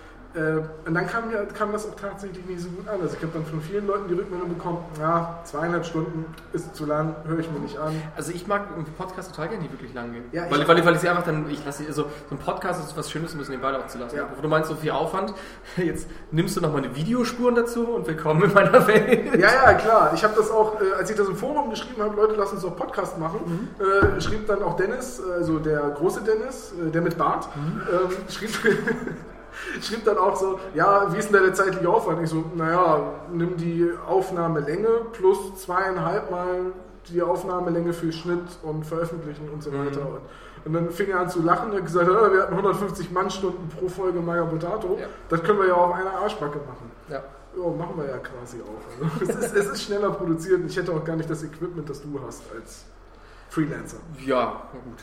[0.87, 3.01] und dann kam, ja, kam das auch tatsächlich nicht so gut an.
[3.01, 6.87] Also ich habe dann von vielen Leuten die Rückmeldung bekommen, ja, zweieinhalb Stunden ist zu
[6.87, 7.93] lang, höre ich mir nicht an.
[8.17, 10.25] Also ich mag im Podcast total gerne, die wirklich lang gehen.
[10.33, 10.69] Ja, ich weil, auch.
[10.69, 12.97] weil, ich- weil ich sie einfach dann, ich lasse sie, also so ein Podcast ist
[12.97, 14.17] was Schönes, um es nebenbei auch zu lassen.
[14.17, 14.29] Ja.
[14.35, 15.33] Wo du meinst, so viel Aufwand,
[15.77, 19.39] jetzt nimmst du nochmal eine Videospuren dazu und willkommen in meiner Welt.
[19.39, 20.13] Ja, ja, klar.
[20.15, 22.63] Ich habe das auch, äh, als ich das im Forum geschrieben habe, Leute, lass uns
[22.63, 27.17] doch Podcast machen, äh, schrieb dann auch Dennis, also der große Dennis, äh, der mit
[27.17, 28.51] Bart, ähm, schrieb,
[29.83, 32.23] schrieb dann auch so, ja, wie ist denn da der zeitliche Aufwand?
[32.23, 36.73] Ich so, naja, nimm die Aufnahmelänge plus zweieinhalb Mal
[37.09, 40.01] die Aufnahmelänge für Schnitt und Veröffentlichen und so weiter.
[40.01, 40.21] Und,
[40.65, 43.69] und dann fing er an zu lachen und hat gesagt, "Ja, wir hatten 150 Mannstunden
[43.69, 44.99] pro Folge Maya Potato.
[45.29, 46.91] Das können wir ja auf einer Arschbacke machen.
[47.11, 47.23] Ja.
[47.57, 49.21] Ja, machen wir ja quasi auch.
[49.21, 51.89] Also, es, ist, es ist schneller produziert und ich hätte auch gar nicht das Equipment,
[51.89, 52.85] das du hast als
[53.49, 53.99] Freelancer.
[54.25, 54.99] Ja, na gut.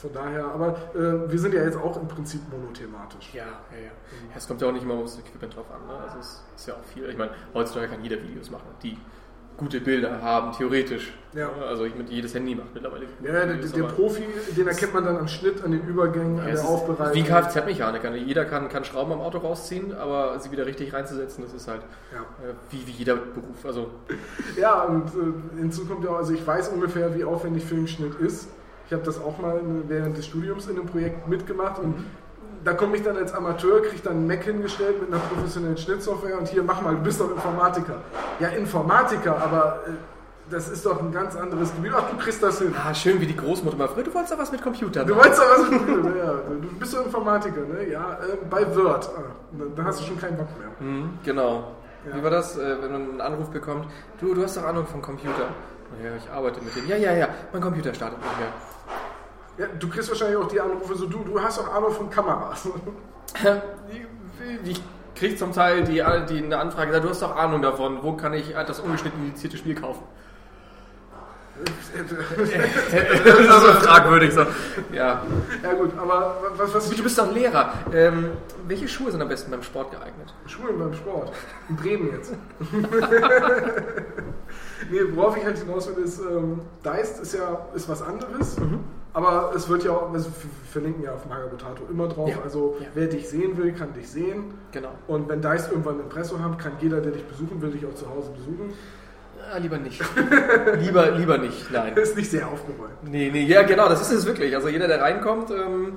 [0.00, 3.34] Von daher, aber äh, wir sind ja jetzt auch im Prinzip monothematisch.
[3.34, 3.84] Ja, ja, ja.
[3.84, 3.90] ja.
[4.36, 5.86] Es kommt ja auch nicht immer aufs Equipment drauf an.
[5.86, 6.02] Ne?
[6.02, 7.08] Also es ist ja auch viel.
[7.08, 8.96] Ich meine, heutzutage kann jeder Videos machen, die
[9.58, 11.12] gute Bilder haben, theoretisch.
[11.34, 11.50] Ja.
[11.68, 13.04] Also ich mit jedes Handy macht mittlerweile.
[13.22, 14.24] Ja, der, Videos, der aber- Profi,
[14.56, 17.14] den erkennt man dann am Schnitt, an den Übergängen, Ja, an der Aufbereitung.
[17.14, 18.08] Wie Kfz-Mechaniker.
[18.10, 18.16] ne?
[18.16, 21.82] Jeder kann, kann Schrauben am Auto rausziehen, aber sie wieder richtig reinzusetzen, das ist halt
[22.10, 22.20] Ja.
[22.48, 23.66] äh, wie, wie jeder Beruf.
[23.66, 23.90] Also
[24.58, 28.48] Ja, und äh, hinzu kommt ja auch, also ich weiß ungefähr, wie aufwendig Filmschnitt ist.
[28.90, 31.94] Ich habe das auch mal während des Studiums in einem Projekt mitgemacht und
[32.64, 36.36] da komme ich dann als Amateur, kriege dann einen Mac hingestellt mit einer professionellen Schnittsoftware
[36.36, 37.98] und hier mach mal, du bist doch Informatiker.
[38.40, 39.90] Ja, Informatiker, aber äh,
[40.50, 41.92] Das ist doch ein ganz anderes Gebiet.
[41.96, 42.74] Ach, du kriegst das hin.
[42.84, 44.02] Ah, schön wie die Großmutter mal früher.
[44.02, 45.06] Du wolltest doch was mit Computern.
[45.06, 46.32] Du wolltest doch was mit Computern, ja.
[46.60, 47.88] Du bist doch Informatiker, ne?
[47.88, 49.08] Ja, äh, bei Word.
[49.16, 49.20] Ah,
[49.56, 50.70] dann- dann hast du schon keinen Bock mehr.
[50.88, 51.76] Mhm, genau.
[52.10, 52.16] Ja.
[52.16, 53.86] Wie war das, äh, wenn man einen Anruf bekommt?
[54.20, 55.46] Du, du hast doch Ahnung vom Computer.
[56.04, 56.86] Ja, ich arbeite mit dem.
[56.88, 58.48] Ja, ja, ja, mein Computer startet nicht mehr.
[59.60, 62.66] Ja, du kriegst wahrscheinlich auch die Anrufe so, du, du hast doch Ahnung von Kameras.
[64.64, 64.82] Ich
[65.14, 68.54] krieg zum Teil die, die eine Anfrage, du hast doch Ahnung davon, wo kann ich
[68.54, 70.02] das ungeschnitten indizierte Spiel kaufen?
[71.92, 74.46] das ist so fragwürdig so.
[74.94, 75.22] Ja.
[75.62, 77.74] Ja gut, aber was, was Du bist doch Lehrer.
[77.92, 78.30] Ähm,
[78.66, 80.32] welche Schuhe sind am besten beim Sport geeignet?
[80.46, 81.32] Schulen beim Sport.
[81.68, 82.32] In Bremen jetzt.
[84.90, 88.80] nee, worauf ich halt hinaus will, ist, ähm, Deist ist ja ist was anderes, Mhm.
[89.12, 90.20] Aber es wird ja auch, wir
[90.70, 92.36] verlinken ja auf Magabotato immer drauf, Ja.
[92.42, 92.86] also Ja.
[92.94, 94.54] wer dich sehen will, kann dich sehen.
[94.72, 94.90] Genau.
[95.08, 97.94] Und wenn Deist irgendwann ein Impressum hat, kann jeder, der dich besuchen will, dich auch
[97.94, 98.72] zu Hause besuchen.
[99.52, 100.00] Ah, lieber nicht.
[100.80, 101.96] lieber, lieber nicht, nein.
[101.96, 102.92] Ist nicht sehr aufgeräumt.
[103.04, 104.54] Nee, nee, ja genau, das ist es wirklich.
[104.54, 105.94] Also jeder, der reinkommt, ähm,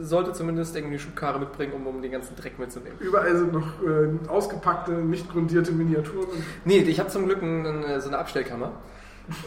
[0.00, 2.98] sollte zumindest irgendwie eine Schubkarre mitbringen, um, um den ganzen Dreck mitzunehmen.
[3.00, 6.26] Überall sind noch äh, ausgepackte, nicht grundierte Miniaturen.
[6.64, 8.72] Nee, ich habe zum Glück ein, so eine Abstellkammer.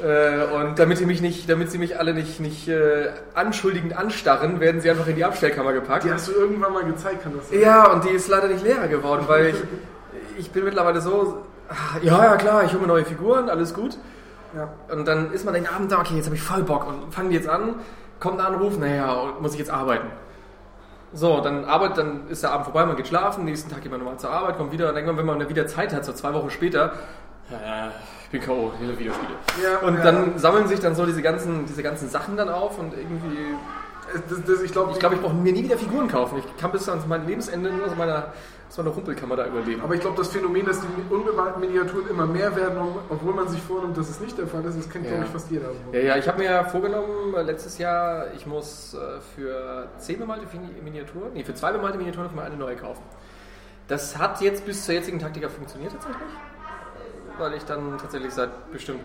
[0.04, 4.60] Äh, und damit sie mich nicht, damit sie mich alle nicht, nicht äh, anschuldigend anstarren,
[4.60, 6.04] werden sie einfach in die Abstellkammer gepackt.
[6.04, 7.62] die hast du irgendwann mal gezeigt, kann das sein?
[7.62, 9.56] Ja, und die ist leider nicht leerer geworden, weil ich,
[10.38, 13.98] ich bin mittlerweile so, ah, ja, ja klar, ich hole mir neue Figuren, alles gut.
[14.54, 14.70] Ja.
[14.94, 17.30] Und dann ist man den Abend da, okay, jetzt habe ich voll Bock und fangen
[17.30, 17.76] die jetzt an,
[18.20, 20.08] kommt ein Anruf, naja, muss ich jetzt arbeiten.
[21.14, 24.02] So, dann arbeitet, dann ist der Abend vorbei, man geht schlafen, nächsten Tag geht man
[24.02, 26.50] nochmal zur Arbeit, kommt wieder und irgendwann, wenn man wieder Zeit hat, so zwei Wochen
[26.50, 26.94] später,
[27.50, 29.34] ich bin K.O., ich will Videospiele.
[29.64, 30.04] Ja, und ja.
[30.04, 33.56] dann sammeln sich dann so diese ganzen, diese ganzen Sachen dann auf und irgendwie
[34.30, 36.40] Das, das, ich glaube, ich, glaub, ich brauche mir nie wieder Figuren kaufen.
[36.40, 38.34] Ich kann bis ans mein Lebensende nur aus meiner,
[38.68, 39.82] aus meiner Rumpelkammer da überleben.
[39.82, 42.78] Aber ich glaube, das Phänomen, dass die unbemalten Miniaturen immer mehr werden,
[43.10, 45.52] obwohl man sich vornimmt, dass es nicht der Fall ist, das kennt, glaube ich, fast
[45.52, 45.70] jeder.
[45.92, 50.46] Ja, ja, ich habe mir vorgenommen, äh, letztes Jahr, ich muss äh, für 10 bemalte
[50.84, 53.04] Miniaturen, nee, für zwei bemalte Miniaturen mal eine neue kaufen.
[53.88, 56.22] Das hat jetzt bis zur jetzigen Taktika funktioniert tatsächlich,
[57.40, 59.02] weil ich dann tatsächlich seit bestimmt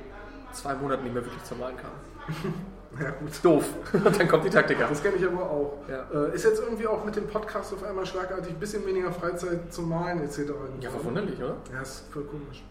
[0.53, 1.91] zwei Monaten nicht mehr wirklich zum Malen kam.
[3.01, 3.31] Ja, gut.
[3.43, 3.65] Doof.
[3.93, 4.87] Und dann kommt die Taktika.
[4.87, 5.79] Das kenne ich aber auch.
[5.89, 6.07] Ja.
[6.15, 9.73] Äh, ist jetzt irgendwie auch mit dem Podcast auf einmal schlagartig ein bisschen weniger Freizeit
[9.73, 10.53] zum Malen etc.
[10.81, 11.57] Ja, verwunderlich, oder?
[11.73, 12.63] Ja, ist voll komisch.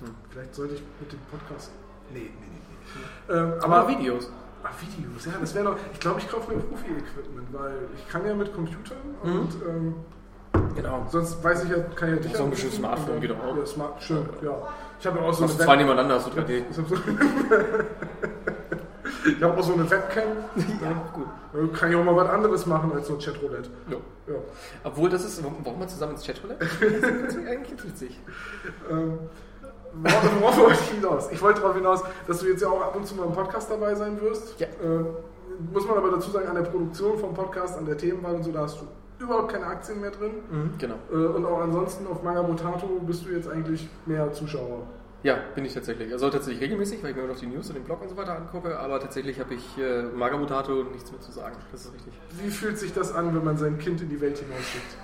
[0.00, 0.14] Hm.
[0.28, 1.70] Vielleicht sollte ich mit dem Podcast.
[2.12, 2.60] Nee, nee, nee.
[3.28, 3.34] nee.
[3.34, 4.30] Ähm, Aber Videos.
[4.62, 5.76] Ah, Videos, ja, das wäre noch.
[5.90, 9.94] Ich glaube, ich kaufe mir Profi-Equipment, weil ich kann ja mit Computern und ähm,
[10.74, 11.06] Genau.
[11.10, 13.56] sonst weiß ich ja, kann ja dich So ein bisschen Smartphone geht dann- auch.
[13.56, 14.50] Ja, Smart, schön, ja.
[14.98, 16.62] Ich habe ja auch so Web- zwei nebeneinander, hast du 3D.
[16.70, 16.88] Ich habe
[19.26, 20.28] ich auch so eine Webcam.
[20.82, 21.26] Ja, gut.
[21.52, 23.68] Da Kann ich auch mal was anderes machen als so ein Chatroulette.
[23.88, 23.96] Ja.
[24.28, 24.34] Ja.
[24.84, 26.64] Obwohl, das ist, warum wir zusammen ins Chatroulette?
[26.64, 28.20] Das ist eigentlich ganz witzig.
[28.90, 29.18] Ähm,
[29.94, 31.30] worauf, worauf wollte ich hinaus?
[31.32, 33.70] Ich wollte darauf hinaus, dass du jetzt ja auch ab und zu mal im Podcast
[33.70, 34.58] dabei sein wirst.
[34.60, 34.66] Ja.
[34.82, 35.06] Ähm,
[35.72, 38.52] muss man aber dazu sagen, an der Produktion vom Podcast, an der Themenwahl und so,
[38.52, 38.84] da hast du
[39.20, 40.32] überhaupt keine Aktien mehr drin.
[40.50, 40.96] Mhm, genau.
[41.12, 44.86] Äh, und auch ansonsten auf Manga Mutato bist du jetzt eigentlich mehr Zuschauer.
[45.22, 46.10] Ja, bin ich tatsächlich.
[46.12, 48.36] Also tatsächlich regelmäßig, weil ich mir noch die News und den Blog und so weiter
[48.36, 51.56] angucke, aber tatsächlich habe ich äh, Magamutato nichts mehr zu sagen.
[51.72, 52.14] Das ist richtig.
[52.42, 54.96] Wie fühlt sich das an, wenn man sein Kind in die Welt hinausschickt?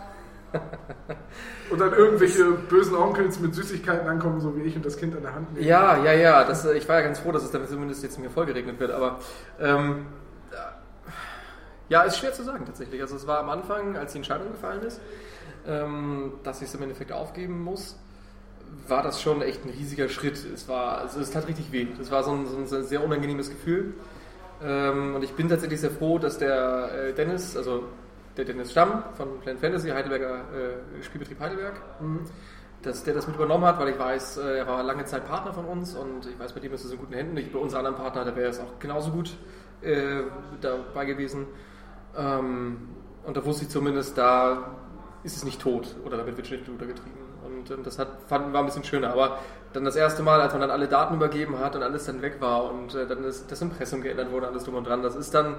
[1.70, 5.22] und dann irgendwelche bösen Onkels mit Süßigkeiten ankommen, so wie ich, und das Kind an
[5.22, 5.66] der Hand nehmen.
[5.66, 6.44] Ja, ja, ja.
[6.44, 8.92] Das, äh, ich war ja ganz froh, dass es dann zumindest jetzt mir vollgeregnet wird,
[8.92, 9.18] aber
[9.60, 10.06] ähm,
[11.88, 13.00] ja, ist schwer zu sagen tatsächlich.
[13.00, 15.00] Also es war am Anfang, als die Entscheidung gefallen ist,
[15.66, 17.98] ähm, dass ich es im Endeffekt aufgeben muss,
[18.88, 20.44] war das schon echt ein riesiger Schritt.
[20.52, 21.86] Es war, also es tat richtig weh.
[21.98, 23.94] Das war so ein, so ein sehr unangenehmes Gefühl.
[24.62, 27.84] Ähm, und ich bin tatsächlich sehr froh, dass der äh, Dennis, also
[28.36, 30.40] der Dennis Stamm von Planet Fantasy, Heidelberger
[30.98, 31.80] äh, Spielbetrieb Heidelberg,
[32.82, 35.52] dass der das mit übernommen hat, weil ich weiß, äh, er war lange Zeit Partner
[35.52, 37.36] von uns und ich weiß, bei dem ist es in guten Händen.
[37.36, 39.36] Ich, bei unseren anderen Partner, da wäre es auch genauso gut
[39.82, 40.22] äh,
[40.60, 41.46] dabei gewesen.
[42.16, 42.88] Ähm,
[43.24, 44.70] und da wusste ich zumindest, da
[45.24, 47.26] ist es nicht tot oder damit wird Schnitt untergetrieben.
[47.44, 49.12] Und ähm, das hat, fand, war ein bisschen schöner.
[49.12, 49.38] Aber
[49.72, 52.36] dann das erste Mal, als man dann alle Daten übergeben hat und alles dann weg
[52.40, 55.34] war und äh, dann ist das Impressum geändert wurde, alles drum und dran, das ist
[55.34, 55.56] dann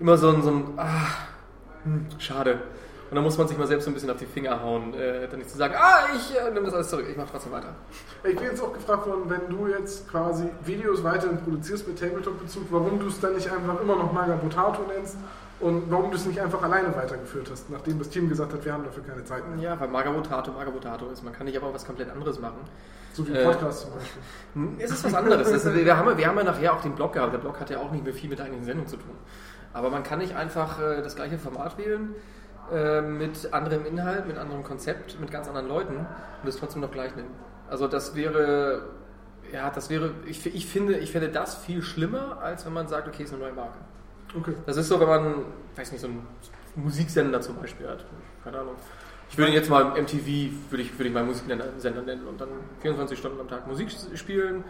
[0.00, 1.06] immer so ein, so ein ah,
[1.84, 2.58] hm, schade.
[3.10, 5.28] Und dann muss man sich mal selbst so ein bisschen auf die Finger hauen, äh,
[5.28, 7.68] dann nicht zu sagen, ah, ich äh, nehme das alles zurück, ich mache trotzdem weiter.
[8.24, 12.64] Ich bin jetzt auch gefragt worden, wenn du jetzt quasi Videos weiterhin produzierst mit Tabletop-Bezug,
[12.70, 15.16] warum du es dann nicht einfach immer noch Maga Potato nennst
[15.64, 18.72] und warum du es nicht einfach alleine weitergeführt hast, nachdem das Team gesagt hat, wir
[18.72, 19.58] haben dafür keine Zeit mehr.
[19.58, 21.24] Ja, weil Magabotato Magabotato ist.
[21.24, 22.58] Man kann nicht aber was komplett anderes machen.
[23.14, 24.22] So wie Äh, Podcast zum Beispiel.
[24.84, 25.48] Es ist was anderes.
[25.48, 27.32] Es ist, wir, haben, wir haben ja nachher auch den Blog gehabt.
[27.32, 29.16] Der Blog hat ja auch nicht mehr viel mit der eigentlichen Sendung zu tun.
[29.72, 32.14] Aber man kann nicht einfach äh, das gleiche Format wählen,
[32.72, 35.96] äh, mit anderem Inhalt, mit anderem Konzept, mit ganz anderen Leuten
[36.42, 37.34] und es trotzdem noch gleich nennen.
[37.68, 38.82] Also das wäre,
[39.52, 43.08] Ja, das wäre, ich, ich, finde, ich finde das viel schlimmer, als wenn man sagt,
[43.08, 43.78] okay, ist eine neue Marke.
[44.36, 44.54] Okay.
[44.66, 45.34] Das ist so, wenn man,
[45.76, 46.26] weiß nicht, so einen
[46.76, 48.04] Musiksender zum Beispiel hat.
[48.42, 48.74] Keine Ahnung.
[49.30, 51.66] Ich würde jetzt mal MTV, würde ich, würde ich mal Musiksender
[52.02, 52.48] nennen und dann
[52.80, 54.64] 24 Stunden am Tag Musik spielen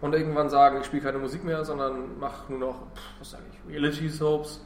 [0.00, 2.82] und irgendwann sagen, ich spiele keine Musik mehr, sondern mache nur noch,
[3.18, 4.64] was sage ich, Reality Soaps.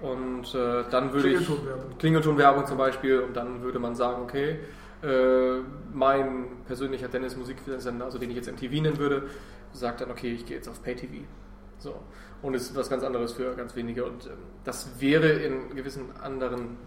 [0.00, 1.36] Und äh, dann würde ich.
[1.36, 1.98] Klingeltonwerbung.
[1.98, 3.20] Klingeltonwerbung zum Beispiel.
[3.20, 4.60] Und dann würde man sagen, okay,
[5.02, 5.60] äh,
[5.92, 9.28] mein persönlicher Dennis Musiksender, also den ich jetzt MTV nennen würde,
[9.72, 11.24] sagt dann, okay, ich gehe jetzt auf Pay-TV.
[11.78, 11.94] So.
[12.42, 14.04] Und es ist was ganz anderes für ganz wenige.
[14.04, 14.32] Und ähm,
[14.64, 16.78] das wäre in gewissen anderen.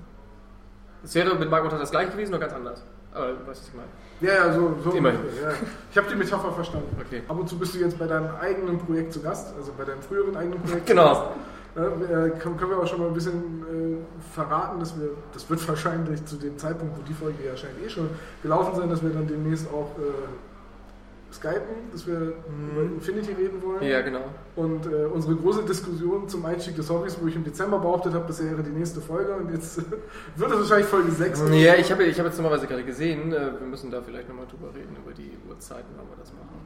[1.04, 2.84] Es wäre mit Margot das gleiche gewesen, nur ganz anders.
[3.14, 3.88] Aber du weißt, was ich meine.
[4.22, 5.20] Ja, ja, so, so Immerhin.
[5.42, 5.52] ja.
[5.92, 6.96] Ich habe die Metapher verstanden.
[7.00, 7.24] Okay.
[7.28, 10.02] Ab und zu bist du jetzt bei deinem eigenen Projekt zu Gast, also bei deinem
[10.02, 10.88] früheren eigenen Projekt.
[10.88, 11.34] Genau.
[11.76, 13.64] Ja, äh, können, wir auch schon mal ein bisschen
[14.04, 17.86] äh, verraten, dass wir, das wird wahrscheinlich zu dem Zeitpunkt, wo die Folge ja wahrscheinlich
[17.86, 18.10] eh schon
[18.42, 20.53] gelaufen sein, dass wir dann demnächst auch äh,
[21.34, 23.82] skypen, dass wir über Infinity reden wollen.
[23.82, 23.88] Mhm.
[23.88, 24.24] Ja, genau.
[24.56, 28.26] Und äh, unsere große Diskussion zum Einstieg des Hobbys, wo ich im Dezember behauptet habe,
[28.28, 29.78] das wäre die nächste Folge und jetzt
[30.36, 31.44] wird es wahrscheinlich Folge 6.
[31.52, 34.46] Ja, ich habe ich hab jetzt normalerweise gerade gesehen, äh, wir müssen da vielleicht nochmal
[34.48, 36.66] drüber reden, über die Uhrzeiten, wann wir das machen.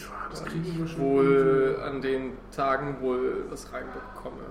[0.00, 1.00] Ja, das kriegen wir schon.
[1.00, 4.42] Wohl an den Tagen wohl was reinbekomme.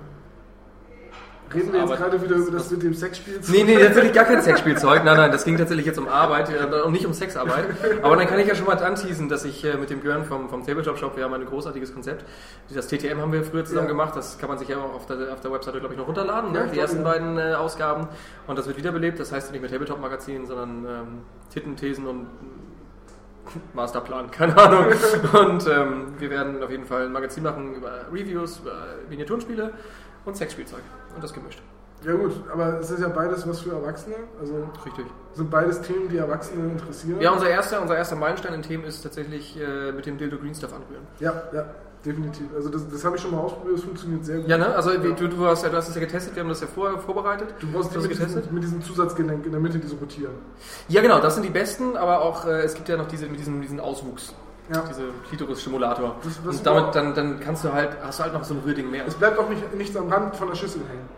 [1.54, 3.40] Reden wir jetzt gerade wieder über das mit dem Sexspiel?
[3.50, 5.04] Nee, nee, tatsächlich gar kein Sexspielzeug.
[5.06, 7.66] Nein, nein, das ging tatsächlich jetzt um Arbeit äh, und nicht um Sexarbeit.
[8.02, 10.50] Aber dann kann ich ja schon mal anteasen, dass ich äh, mit dem Björn vom,
[10.50, 12.26] vom Tabletop Shop, wir haben ein großartiges Konzept.
[12.74, 13.92] Das TTM haben wir früher zusammen Ja.
[13.92, 14.16] gemacht.
[14.16, 16.54] Das kann man sich ja auch auf der, auf der Webseite, glaube ich, noch runterladen.
[16.54, 16.70] Ja, Ne?
[16.74, 17.04] Die ersten ja.
[17.04, 18.08] beiden äh, Ausgaben.
[18.48, 19.20] Und das wird wiederbelebt.
[19.20, 21.08] Das heißt nicht mehr Tabletop Magazin, sondern ähm,
[21.54, 22.28] Titten, Thesen und
[23.74, 24.86] Masterplan, keine Ahnung.
[25.34, 29.72] Und ähm, wir werden auf jeden Fall ein Magazin machen über Reviews, über Miniaturenspiele
[30.26, 30.82] und Sexspielzeug.
[31.16, 31.62] Und das gemischt.
[32.04, 34.16] Ja gut, aber es ist ja beides was für Erwachsene.
[34.40, 34.56] Also
[34.86, 35.06] Richtig.
[35.34, 37.22] sind beides Themen, die Erwachsene interessieren.
[37.22, 40.56] Ja, unser erster, unser erster Meilenstein in Themen ist tatsächlich äh, mit dem Dildo Green
[40.56, 41.06] Stuff anrühren.
[41.20, 41.66] Ja, ja,
[42.04, 42.48] definitiv.
[42.56, 44.48] Also das, das habe ich schon mal ausprobiert, es funktioniert sehr gut.
[44.48, 44.74] Ja, ne?
[44.74, 46.68] Also wie, du, du, hast, ja- du hast es ja getestet, wir haben das ja
[46.74, 47.54] vorher vorbereitet.
[47.60, 48.44] Du brauchst hast mit es getestet?
[48.46, 50.34] diesem, mit diesem Zusatzgelenk in der Mitte, die so rotieren.
[50.88, 53.40] Ja, genau, das sind die besten, aber auch äh, es gibt ja noch diese, mit
[53.40, 54.34] diesem, diesen Auswuchs.
[54.74, 54.84] Ja.
[54.88, 56.16] Diese Klitoris-Stimulator.
[56.46, 59.06] Und damit dann, dann kannst du halt, hast du halt noch so ein Rührding mehr.
[59.06, 61.10] Es bleibt auch nicht, nichts am Rand von der Schüssel hängen.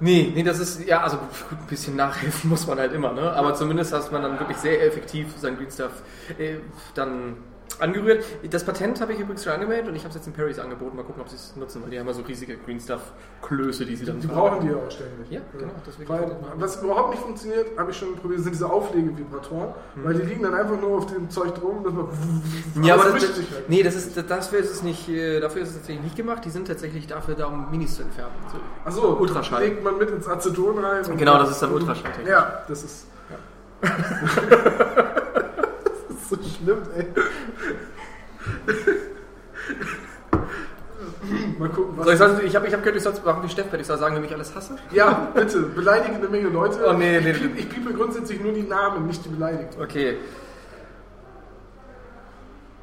[0.00, 3.32] Nee, nee, das ist, ja, also gut, ein bisschen nachhelfen muss man halt immer, ne?
[3.32, 5.92] Aber zumindest hast man dann wirklich sehr effektiv sein Green Stuff
[6.38, 6.56] äh,
[6.94, 7.36] dann
[7.80, 8.24] angerührt.
[8.50, 10.96] Das Patent habe ich übrigens schon angemeldet und ich habe es jetzt in Paris angeboten.
[10.96, 13.96] Mal gucken, ob sie es nutzen, weil die haben ja so riesige Green Stuff-Klöße, die
[13.96, 15.30] sie dann Die brauchen die ja auch ständig.
[15.30, 15.72] Ja, genau,
[16.06, 16.52] Weil, ich das machen.
[16.56, 19.68] was überhaupt nicht funktioniert, habe ich schon probiert, sind diese Auflegevibratoren.
[19.94, 20.04] Mhm.
[20.04, 22.84] Weil die liegen dann einfach nur auf dem Zeug drum, dass man.
[22.84, 23.68] Ja, aber das, sich halt.
[23.68, 26.44] nee, das ist, dafür ist es nicht, äh, dafür ist es tatsächlich nicht gemacht.
[26.44, 28.32] Die sind tatsächlich dafür da, um Minis zu entfernen.
[28.50, 29.62] So, Achso, Ultraschall.
[29.62, 31.02] legt man mit ins Aceton rein.
[31.16, 32.28] Genau, das ist dann Ultraschalltechnik.
[32.28, 33.06] Ja, das ist.
[33.80, 33.90] das
[36.22, 37.06] ist so schlimm, ey.
[41.58, 42.04] Mal gucken, was.
[42.04, 43.98] Soll ich sagen, ich habe ich hab gehört, ich soll machen wie Steff, ich soll
[43.98, 44.76] sagen, wenn ich alles hasse?
[44.90, 46.78] Ja, bitte, beleidige eine Menge Leute.
[46.86, 49.76] Oh, nee, nee, ich, piep- ich piepe grundsätzlich nur die Namen, nicht die beleidigt.
[49.80, 50.16] Okay.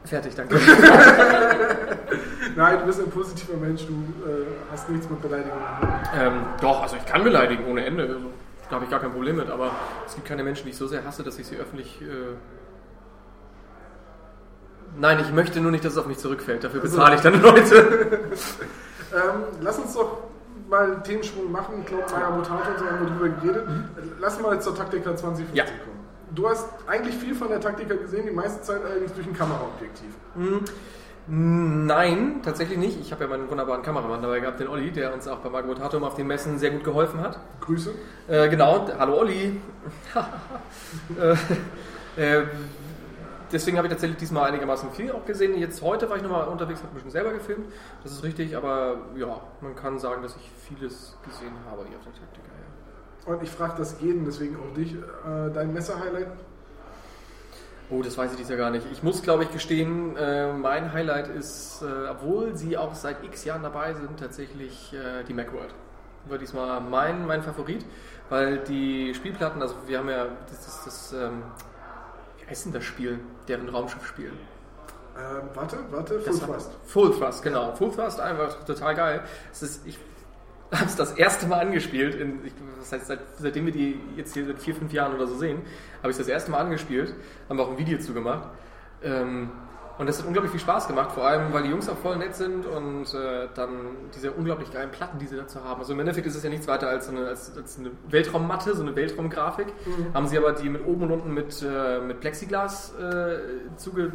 [0.06, 0.56] Fertig, danke.
[2.56, 3.94] Nein, du bist ein positiver Mensch, du
[4.30, 5.62] äh, hast nichts mit Beleidigungen.
[6.18, 8.04] ähm, doch, also ich kann beleidigen ohne Ende.
[8.04, 8.16] Also,
[8.70, 9.50] da habe ich gar kein Problem mit.
[9.50, 9.72] Aber
[10.08, 12.02] es gibt keine Menschen, die ich so sehr hasse, dass ich sie öffentlich.
[12.02, 12.06] Äh
[14.98, 16.64] Nein, ich möchte nur nicht, dass es auf mich zurückfällt.
[16.64, 18.20] Dafür Also- bezahle ich dann Leute.
[19.12, 20.20] Ähm, lass uns doch
[20.70, 21.80] mal einen Themensprung machen.
[21.82, 23.68] Ich glaube, Maya Mutato und so haben wir drüber geredet.
[24.20, 25.56] Lass mal zur Taktika 2015 Mhm.
[25.58, 25.64] Ja.
[25.64, 26.00] kommen.
[26.36, 30.12] Du hast eigentlich viel von der Taktika gesehen, die meiste Zeit allerdings durch ein Kameraobjektiv.
[30.36, 33.00] Hm, Nein, tatsächlich nicht.
[33.02, 36.04] Ich habe ja meinen wunderbaren Kameramann dabei gehabt, den Olli, der uns auch beim Agrotatum
[36.04, 37.40] auf den Messen sehr gut geholfen hat.
[37.62, 37.92] Grüße.
[38.28, 39.60] Äh, genau, hallo Olli.
[41.20, 42.44] äh, äh,
[43.52, 45.58] deswegen habe ich tatsächlich diesmal einigermaßen viel auch gesehen.
[45.58, 47.68] Jetzt heute war ich nochmal unterwegs, habe ein bisschen selber gefilmt.
[48.04, 52.04] Das ist richtig, aber ja, man kann sagen, dass ich vieles gesehen habe hier auf
[52.04, 52.48] der Taktika.
[52.48, 53.34] Ja.
[53.34, 54.94] Und ich frage das jeden, deswegen auch dich.
[54.94, 56.28] Äh, dein Messer-Highlight?
[57.92, 58.86] Oh, das weiß ich dieses Jahr gar nicht.
[58.92, 63.46] Ich muss, glaube ich, gestehen, äh, mein Highlight ist, äh, obwohl sie auch seit x
[63.46, 65.74] Jahren dabei sind, tatsächlich äh, die Macworld.
[66.28, 67.84] War diesmal mein, mein Favorit,
[68.30, 71.42] weil die Spielplatten, also wir haben ja das, das, das ähm,
[72.50, 74.38] heißt denn das Spiel, deren Raumschiff spielen?
[75.18, 76.72] Ähm, warte, warte, Full Das Thrust.
[76.86, 77.76] Full Thrust, genau.
[77.76, 79.24] Full Thrust einfach total geil.
[79.52, 79.98] Es ist, ich
[80.72, 84.34] habe es das erste Mal angespielt, in, ich, das heißt, seit, seitdem wir die jetzt
[84.34, 85.62] hier seit vier, fünf Jahren oder so sehen,
[86.02, 87.14] habe ich das erste Mal angespielt,
[87.50, 88.50] haben wir auch ein Video zu gemacht.
[89.04, 89.52] Ähm,
[90.00, 92.34] und das hat unglaublich viel Spaß gemacht, vor allem, weil die Jungs auch voll nett
[92.34, 93.70] sind und äh, dann
[94.16, 95.82] diese unglaublich geilen Platten, die sie dazu haben.
[95.82, 98.82] Also im Endeffekt ist es ja nichts weiter als, eine, als, als eine Weltraummatte, so
[98.82, 99.68] eine Weltraumgrafik.
[99.68, 100.14] Mhm.
[100.14, 103.40] Haben sie aber die mit oben und unten mit, äh, mit Plexiglas äh,
[103.76, 104.14] zuge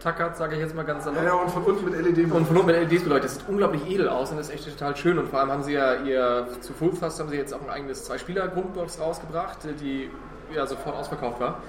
[0.00, 1.22] tackert, sage ich jetzt mal ganz salopp.
[1.22, 2.32] Ja, und von unten mit LED.
[2.32, 3.30] Und von unten mit LEDs beleuchtet.
[3.30, 5.18] Das sieht unglaublich edel aus und das ist echt total schön.
[5.18, 8.02] Und vor allem haben sie ja ihr, zu Fullfast haben sie jetzt auch ein eigenes
[8.06, 10.10] Zwei-Spieler-Grundbox rausgebracht, die
[10.52, 11.60] ja sofort ausverkauft war.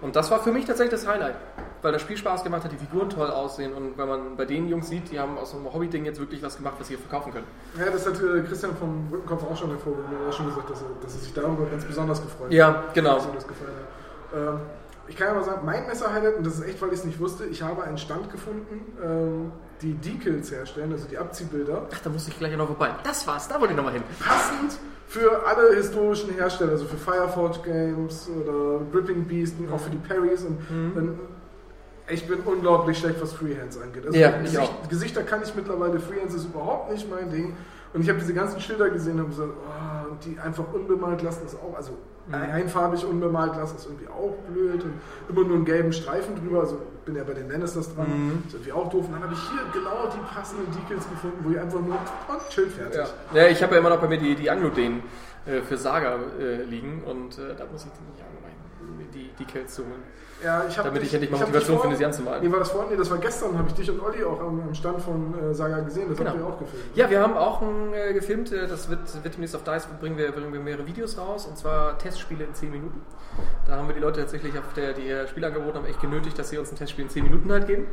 [0.00, 1.36] Und das war für mich tatsächlich das Highlight,
[1.84, 4.68] weil das Spiel Spaß gemacht hat, die Figuren toll aussehen und wenn man bei den
[4.68, 7.46] Jungs sieht, die haben aus einem Hobby-Ding jetzt wirklich was gemacht, was sie verkaufen können.
[7.78, 10.12] Ja, das hat äh, Christian vom Rückenkopf auch schon hervorgehoben.
[10.14, 12.52] Er hat auch schon gesagt, dass er, dass er sich darüber ganz besonders gefreut hat.
[12.52, 13.18] Ja, genau.
[14.34, 14.60] Ähm,
[15.06, 17.20] ich kann ja mal sagen, mein Messer-Highlight, und das ist echt, weil ich es nicht
[17.20, 19.52] wusste, ich habe einen Stand gefunden, ähm,
[19.82, 21.86] die Decals herstellen, also die Abziehbilder.
[21.92, 22.94] Ach, da muss ich gleich noch vorbei.
[23.04, 24.02] Das war's, da wollte ich nochmal hin.
[24.18, 29.90] Passend für alle historischen Hersteller, also für Fireforge Games oder Gripping Beast und auch für
[29.90, 30.42] die Parries.
[30.44, 30.58] Und
[30.94, 31.18] dann,
[32.08, 34.06] ich bin unglaublich schlecht, was Freehands angeht.
[34.06, 34.88] Also Ja, ich Gesicht, auch.
[34.88, 37.56] Gesichter kann ich mittlerweile, Freehands ist überhaupt nicht mein Ding.
[37.92, 41.22] Und ich habe diese ganzen Schilder gesehen und habe gesagt, oh, und die einfach unbemalt
[41.22, 41.92] lassen ist auch, also
[42.26, 42.34] Mhm.
[42.34, 44.94] einfarbig unbemalt lassen ist irgendwie auch blöd und
[45.28, 48.42] immer nur einen gelben Streifen drüber, also bin ja bei den Lannisters dran, Mhm.
[48.46, 49.04] ist irgendwie auch doof.
[49.06, 52.52] Und dann habe ich hier genau die passenden Decals gefunden, wo ich einfach nur, und
[52.52, 52.96] Schild fertig.
[53.34, 55.02] Ja, ja ich habe ja immer noch bei mir die, die Anglo-Dänen
[55.44, 59.74] äh, für Saga äh, liegen und äh, da muss ich die nicht angemein, die, Kills
[59.74, 60.02] zu holen.
[60.44, 62.44] Ja, ich Damit dich- ich endlich mal Motivation finde, sie anzumalen.
[62.44, 62.90] Nee, war das vorhin?
[62.90, 65.54] Nee, das war gestern, habe ich dich und Olli auch am, am Stand von äh,
[65.54, 66.08] Saga gesehen.
[66.10, 66.30] Das Genau.
[66.30, 66.84] habt ihr auch gefilmt.
[66.94, 70.18] Ja, wir haben auch ein, äh, gefilmt, äh, das wird, wird demnächst auf DICE, bringen
[70.18, 73.00] wir, bringen wir mehrere Videos raus, und zwar Testspiele in 10 Minuten.
[73.66, 76.38] Da haben wir die Leute tatsächlich, auf der, die ihr Spiel angeboten haben, echt genötigt,
[76.38, 77.86] dass sie uns ein Testspiel in 10 Minuten halt geben.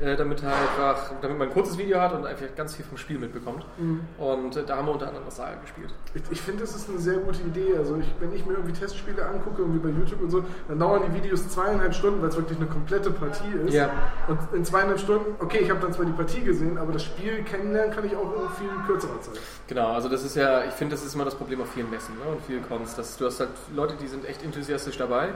[0.00, 2.98] Äh, damit halt einfach, damit man ein kurzes Video hat und einfach ganz viel vom
[2.98, 3.64] Spiel mitbekommt.
[3.78, 4.00] Mhm.
[4.18, 5.94] Und äh, da haben wir unter anderem das Saga gespielt.
[6.14, 7.76] Ich, ich finde, das ist eine sehr gute Idee.
[7.78, 11.02] Also ich, wenn ich mir irgendwie Testspiele angucke, irgendwie bei YouTube und so, dann dauern
[11.08, 13.72] die Videos zweieinhalb Stunden, weil es wirklich eine komplette Partie ist.
[13.72, 13.90] Ja.
[14.26, 17.44] Und in zweieinhalb Stunden, okay, ich habe dann zwar die Partie gesehen, aber das Spiel
[17.44, 19.38] kennenlernen kann ich auch in viel kürzerer Zeit.
[19.68, 22.16] Genau, also das ist ja, ich finde, das ist immer das Problem auf vielen Messen
[22.16, 25.28] ne, und vielen Cons, dass du hast halt Leute, die sind echt enthusiastisch dabei,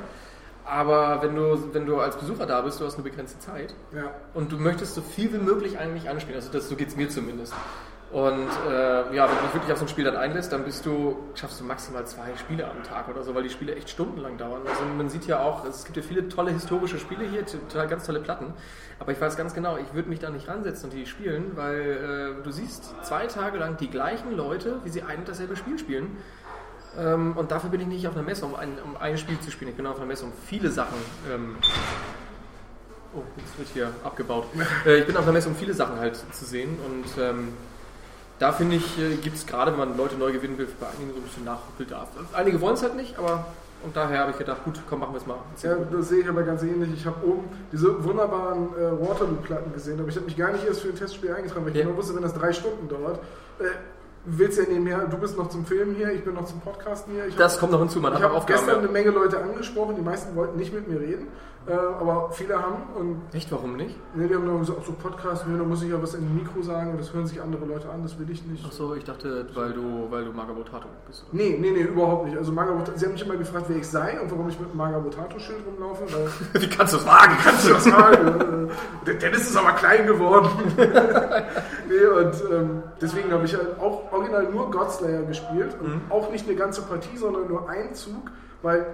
[0.69, 4.11] aber wenn du, wenn du als Besucher da bist, du hast eine begrenzte Zeit Ja.
[4.35, 7.09] und du möchtest so viel wie möglich eigentlich anspielen, also das, so geht es mir
[7.09, 7.55] zumindest.
[8.11, 10.87] Und äh, ja, wenn du dich wirklich auf so ein Spiel dann einlässt, dann bist
[10.87, 14.39] du, schaffst du maximal zwei Spiele am Tag oder so, weil die Spiele echt stundenlang
[14.39, 14.63] dauern.
[14.67, 18.07] Also man sieht ja auch, es gibt ja viele tolle historische Spiele hier, total ganz
[18.07, 18.55] tolle Platten.
[18.99, 22.37] Aber ich weiß ganz genau, ich würde mich da nicht ransetzen und die spielen, weil
[22.41, 25.79] äh, du siehst zwei Tage lang die gleichen Leute, wie sie ein und dasselbe Spiel
[25.79, 26.17] spielen.
[26.99, 29.51] Ähm, und dafür bin ich nicht auf einer Messe, um ein, um ein Spiel zu
[29.51, 29.71] spielen.
[29.71, 30.97] Ich bin auf einer Messe, um viele Sachen.
[31.33, 31.57] Ähm,
[33.15, 34.47] oh, jetzt wird hier abgebaut.
[34.87, 36.79] Äh, ich bin auf einer Messe, um viele Sachen halt zu sehen.
[36.85, 37.49] Und ähm,
[38.39, 41.13] da finde ich, äh, gibt es gerade, wenn man Leute neu gewinnen will, bei einigen
[41.13, 42.09] so ein bisschen Nachholbedarf.
[42.33, 43.47] Einige wollen es halt nicht, aber
[43.85, 45.37] und daher habe ich gedacht, gut, komm, machen wir es mal.
[45.63, 46.91] Ja, das sehe ich aber ganz ähnlich.
[46.95, 50.81] Ich habe oben diese wunderbaren äh, Waterloo-Platten gesehen, aber ich habe mich gar nicht erst
[50.81, 51.85] für ein Testspiel eingetragen, weil ich Ja.
[51.85, 53.21] genau wusste, wenn das drei Stunden dauert,
[53.61, 53.65] äh,
[54.31, 57.13] willst du ja nebenher, du bist noch zum Filmen hier, ich bin noch zum Podcasten
[57.15, 57.27] hier.
[57.27, 59.97] Ich Das hab- kommt noch hinzu, man ich habe auch gestern eine Menge Leute angesprochen,
[59.97, 61.29] die meisten wollten nicht mit mir reden,
[61.67, 62.77] äh, aber viele haben.
[62.99, 63.97] Und Echt, warum nicht?
[64.15, 66.23] Ne, die haben dann gesagt, ach so Podcast, nee, da muss ich ja was in
[66.23, 68.65] den Mikro sagen und das hören sich andere Leute an, das will ich nicht.
[68.65, 71.25] Achso, ich dachte, weil du, weil du Magabotato bist.
[71.33, 72.39] Nee, nee, nee, überhaupt nicht.
[72.39, 74.79] Also Margabot, sie haben mich immer gefragt, wer ich sei und warum ich mit einem
[74.79, 76.05] Margabotato-Schild rumlaufe.
[76.13, 77.35] Weil, Wie kannst du das wagen?
[77.43, 78.69] Kannst du das wagen?
[78.71, 78.73] Äh,
[79.07, 80.49] Der Dennis ist aber klein geworden.
[80.79, 85.77] nee, und ähm, deswegen habe ich halt auch original nur Godslayer gespielt.
[85.81, 86.01] Und Mhm.
[86.11, 88.31] auch nicht eine ganze Partie, sondern nur einen Zug,
[88.63, 88.87] weil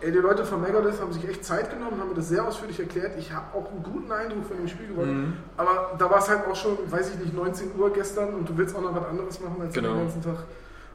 [0.00, 2.78] ey, die Leute von Megadeth haben sich echt Zeit genommen, haben mir das sehr ausführlich
[2.78, 3.18] erklärt.
[3.18, 5.20] Ich habe auch einen guten Eindruck von dem Spiel gewonnen.
[5.20, 5.32] Mhm.
[5.56, 8.56] Aber da war es halt auch schon, weiß ich nicht, 19 Uhr gestern und du
[8.56, 9.94] willst auch noch was anderes machen als Genau.
[9.94, 10.44] den ganzen Tag.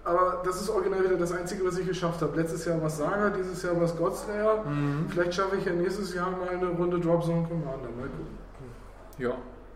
[0.03, 2.35] Aber das ist original wieder das Einzige, was ich geschafft habe.
[2.35, 4.63] Letztes Jahr war es Saga, dieses Jahr war es Godslayer.
[4.65, 5.05] Mhm.
[5.09, 7.89] Vielleicht schaffe ich ja nächstes Jahr mal eine Runde Drop Zone Commander.
[7.97, 8.41] Mal gucken.
[9.19, 9.33] Ja,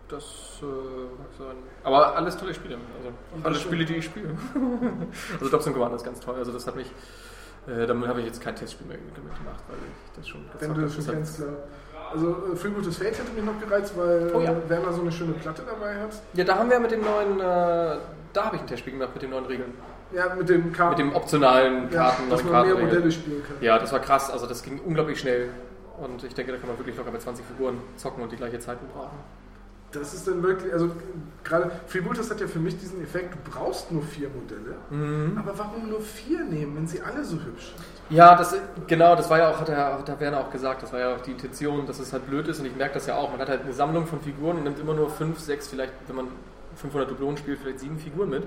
[0.08, 1.56] das äh, mag sein.
[1.84, 2.76] Aber alles tolle Spiele.
[2.96, 4.30] Also alle Spiele, die ich spiele.
[5.40, 6.34] also Dobson Commander ist ganz toll.
[6.36, 6.90] Also das hat mich.
[7.66, 10.68] Äh, damit habe ich jetzt kein Testspiel mehr damit gemacht, weil ich das schon Wenn
[10.68, 10.82] du habe.
[10.86, 11.48] das schon hat- kennst, klar.
[12.12, 14.54] Also äh, Freebootes Fate hätte mich noch gereizt, weil Oh ja.
[14.68, 16.10] Werner so eine schöne Platte dabei hat.
[16.34, 17.42] Ja, da haben wir mit dem neuen, äh,
[18.32, 19.74] da habe ich ein Testspiel gemacht mit den neuen Regeln.
[20.12, 20.90] Ja, mit dem Karten.
[20.90, 22.30] Mit dem optionalen Ja, Karten.
[22.30, 22.86] dass neuen man mehr Kartenregeln.
[22.94, 23.56] Modelle spielen kann.
[23.60, 24.30] Ja, das war krass.
[24.30, 25.48] Also das ging unglaublich schnell.
[25.98, 28.60] Und ich denke, da kann man wirklich locker mit 20 Figuren zocken und die gleiche
[28.60, 29.18] Zeit brauchen.
[29.98, 30.90] Das ist dann wirklich, also
[31.44, 34.76] gerade Freebooters hat ja für mich diesen Effekt, du brauchst nur vier Modelle.
[34.90, 35.38] Mhm.
[35.38, 38.16] Aber warum nur vier nehmen, wenn sie alle so hübsch sind?
[38.16, 38.54] Ja, das,
[38.86, 41.16] genau, das war ja auch, hat der, hat der Werner auch gesagt, das war ja
[41.16, 43.30] auch die Intention, dass es halt blöd ist und ich merke das ja auch.
[43.32, 46.16] Man hat halt eine Sammlung von Figuren und nimmt immer nur fünf, sechs, vielleicht, wenn
[46.16, 46.28] man
[46.76, 48.44] 500 Dublonen spielt, vielleicht sieben Figuren mit.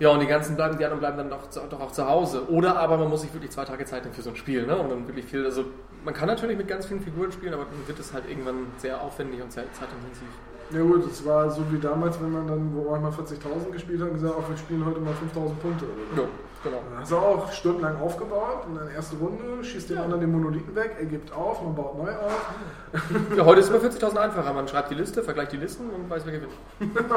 [0.00, 2.48] Ja, und die ganzen bleiben, die anderen bleiben dann doch, doch auch zu Hause.
[2.48, 4.76] Oder aber man muss sich wirklich zwei Tage Zeit nehmen für so ein Spiel, ne?
[4.76, 5.64] Und dann wirklich viel, also
[6.04, 9.00] man kann natürlich mit ganz vielen Figuren spielen, aber dann wird es halt irgendwann sehr
[9.00, 10.28] aufwendig und sehr zeitintensiv.
[10.70, 14.08] Ja gut, es war so wie damals, wenn man dann wo einmal 40.000 gespielt hat
[14.08, 15.86] und gesagt, ach, wir spielen heute mal 5.000 Punkte.
[15.86, 16.22] Oder so.
[16.22, 16.28] Ja.
[16.64, 16.82] Genau.
[16.90, 20.74] Dann hast du auch stundenlang aufgebaut und dann erste Runde, schießt den anderen den Monolithen
[20.74, 22.52] weg, er gibt auf, man baut neu auf.
[23.36, 24.52] Ja, heute ist es über 40.000 einfacher.
[24.52, 26.52] Man schreibt die Liste, vergleicht die Listen und weiß, wer gewinnt.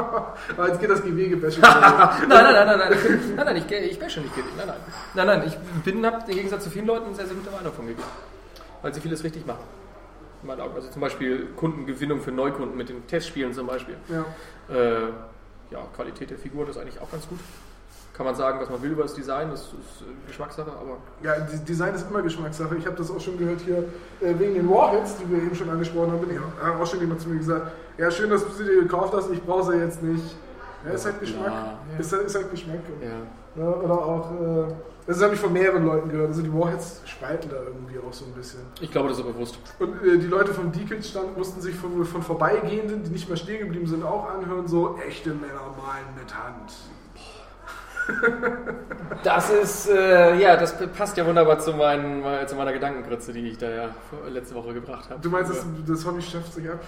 [0.56, 1.62] Aber jetzt geht das Gewege-Bashing.
[1.62, 3.20] nein, nein, nein, nein, nein.
[3.36, 4.54] Nein, nein, ich, ich bashe nicht Gewege.
[4.56, 4.76] Nein, nein.
[5.14, 7.72] Nein, nein, ich bin, hab im Gegensatz zu vielen Leuten eine sehr, sehr gute Meinung
[7.72, 8.02] von Gewege.
[8.82, 9.64] Weil sie vieles richtig machen.
[10.42, 10.74] In meinen Augen.
[10.74, 13.96] Also zum Beispiel Kundengewinnung für Neukunden mit den Testspielen zum Beispiel.
[14.08, 14.24] Ja.
[14.74, 15.08] Äh,
[15.70, 17.38] ja, Qualität der Figur, das ist eigentlich auch ganz gut.
[18.14, 19.72] Kann man sagen, was man will über das Design, das ist
[20.02, 21.34] äh, Geschmackssache, aber Ja,
[21.66, 22.76] Design ist immer Geschmackssache.
[22.76, 23.78] Ich habe das auch schon gehört hier
[24.20, 26.20] äh, wegen den Warheads, die wir eben schon angesprochen haben.
[26.20, 28.64] Bin ich auch, hat auch schon jemand zu mir gesagt, ja schön, dass du sie
[28.64, 30.36] dir gekauft hast, ich brauche sie jetzt nicht.
[30.84, 31.46] Ja, ist halt Geschmack.
[31.46, 31.98] Ja.
[31.98, 32.80] Ist, halt- ist halt Geschmack.
[33.00, 33.62] Ja.
[33.62, 34.72] Ja, oder auch, äh,
[35.06, 36.28] das habe ich von mehreren Leuten gehört.
[36.28, 38.60] Also die Warheads spalten da irgendwie auch so ein bisschen.
[38.80, 39.58] ich glaube, das ist bewusst.
[39.78, 43.60] Und äh, die Leute vom Deacons-Stand mussten sich von, von Vorbeigehenden, die nicht mehr stehen
[43.60, 46.72] geblieben sind, auch anhören, so echte Männer malen mit Hand.
[49.22, 53.58] Das ist, äh, ja, das passt ja wunderbar zu, meinen, zu meiner Gedankengrütze, die ich
[53.58, 53.88] da ja
[54.28, 55.20] letzte Woche gebracht habe.
[55.20, 56.80] Du meinst, das, das Hobby schafft sich ab?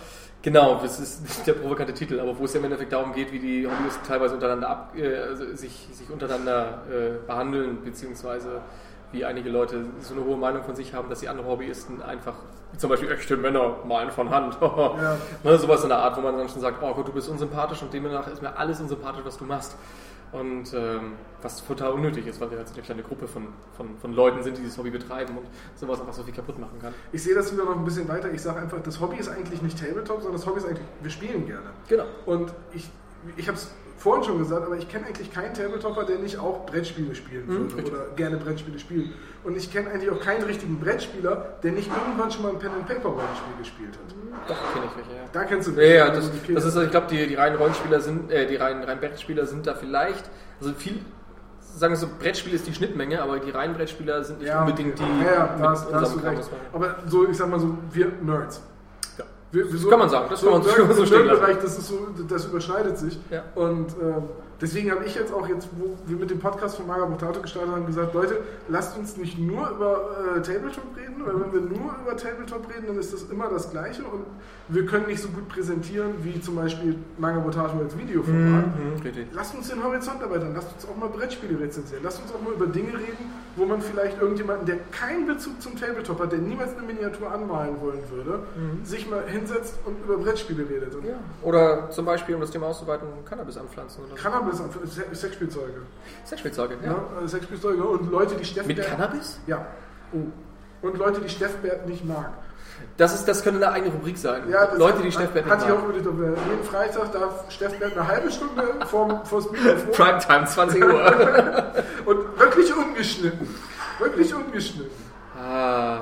[0.42, 3.32] Genau, das ist nicht der provokante Titel, aber wo es ja im Endeffekt darum geht,
[3.32, 8.60] wie die Hobbyisten teilweise untereinander ab, äh, also sich, sich untereinander äh, behandeln, beziehungsweise
[9.12, 12.34] wie einige Leute so eine hohe Meinung von sich haben, dass die anderen Hobbyisten einfach,
[12.72, 14.58] wie zum Beispiel echte Männer malen von Hand.
[14.60, 15.16] Ja.
[15.44, 17.80] ne, sowas in der Art, wo man dann schon sagt, oh Gott, du bist unsympathisch
[17.82, 19.76] und demnach ist mir alles unsympathisch, was du machst.
[20.34, 21.12] Und ähm,
[21.42, 23.46] was total unnötig ist, weil wir halt so eine kleine Gruppe von,
[23.76, 25.46] von, von Leuten sind, die dieses Hobby betreiben und
[25.76, 26.92] sowas einfach so viel kaputt machen kann.
[27.12, 28.32] Ich sehe das wieder noch ein bisschen weiter.
[28.32, 31.10] Ich sage einfach, das Hobby ist eigentlich nicht Tabletop, sondern das Hobby ist eigentlich, wir
[31.10, 31.70] spielen gerne.
[31.88, 32.06] Genau.
[32.26, 32.90] Und ich,
[33.36, 36.66] ich habe es vorhin schon gesagt, aber ich kenne eigentlich keinen Tabletopper, der nicht auch
[36.66, 37.92] Brettspiele spielen Mhm, würde richtig.
[37.94, 39.10] oder gerne Brettspiele spielt.
[39.44, 43.54] Und ich kenne eigentlich auch keinen richtigen Brettspieler, der nicht irgendwann schon mal ein Pen-and-Paper-Rollenspiel
[43.58, 44.14] gespielt hat.
[44.48, 45.28] Doch, kenne ich welche, ja.
[45.32, 46.16] Da kennst du Ja, ja, welche,
[46.52, 49.46] das, das ist, ich glaube, die, die reinen Rollenspieler sind, äh, die reinen, reinen Brettspieler
[49.46, 50.28] sind da vielleicht,
[50.60, 51.00] also viel,
[51.60, 54.98] sagen wir so, Brettspiel ist die Schnittmenge, aber die reinen Brettspieler sind nicht Ja, unbedingt
[54.98, 56.50] die ja, ja, da hast, da hast du recht.
[56.72, 58.62] Aber so, ich sag mal so, wir Nerds.
[59.54, 61.42] Wir, wir Das kann man sagen, das kann man so- so stehen lassen.
[61.62, 61.98] Das, ist so,
[62.28, 63.18] das überschneidet sich.
[63.30, 63.44] Ja.
[63.54, 64.24] Und ähm,
[64.60, 67.72] deswegen habe ich jetzt auch jetzt, wo wir mit dem Podcast von Maga Botato gestartet
[67.72, 71.96] haben, gesagt, Leute, lasst uns nicht nur über äh, Tabletop reden, weil wenn wir nur
[72.02, 74.24] über Tabletop reden, dann ist das immer das Gleiche und
[74.68, 78.66] wir können nicht so gut präsentieren wie zum Beispiel Manga Botato als Videoformat.
[78.66, 79.26] Mhm, richtig.
[79.32, 82.54] Lasst uns den Horizont erweitern, lasst uns auch mal Brettspiele rezensieren, lasst uns auch mal
[82.54, 86.76] über Dinge reden, wo man vielleicht irgendjemanden, der keinen Bezug zum Tabletop hat, der niemals
[86.76, 88.40] eine Miniatur anmalen wollen würde,
[88.84, 90.94] sich mal hinsetzt und über Brettspiele redet.
[91.04, 91.14] Ja.
[91.42, 94.22] Oder zum Beispiel, um das Thema auszuweiten, Cannabis anpflanzen oder so.
[94.50, 95.82] Cannabis, Se- Sexspielzeuge.
[96.24, 96.92] Sexspielzeuge, ja.
[96.92, 97.24] Ja.
[97.24, 99.38] äh, Sexspielzeuge und Leute, die Steff Mit Cannabis?
[99.46, 99.64] Ja.
[100.12, 100.18] Oh.
[100.86, 102.30] Und Leute, die Steffbert nicht mag.
[102.96, 104.42] Das, ist, das könnte eine eigene Rubrik sein.
[104.50, 105.96] Ja, Leute, die hat- Steffbett Hatte ich nicht auch mag.
[105.96, 109.92] überlegt, jeden Freitag darf Steffbert eine halbe Stunde vor, vor das Mikrofon.
[109.92, 110.92] Primetime, 20 Uhr.
[112.06, 113.48] Und wirklich ungeschnitten.
[113.98, 114.90] Wirklich ungeschnitten.
[115.38, 116.00] ah,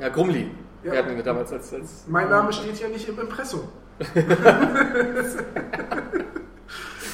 [0.00, 0.50] ja, Grumli.
[0.82, 0.92] Ja.
[0.92, 1.72] Wir hatten ihn damals als...
[1.74, 3.68] als Mein Name steht ja nicht im Impressum.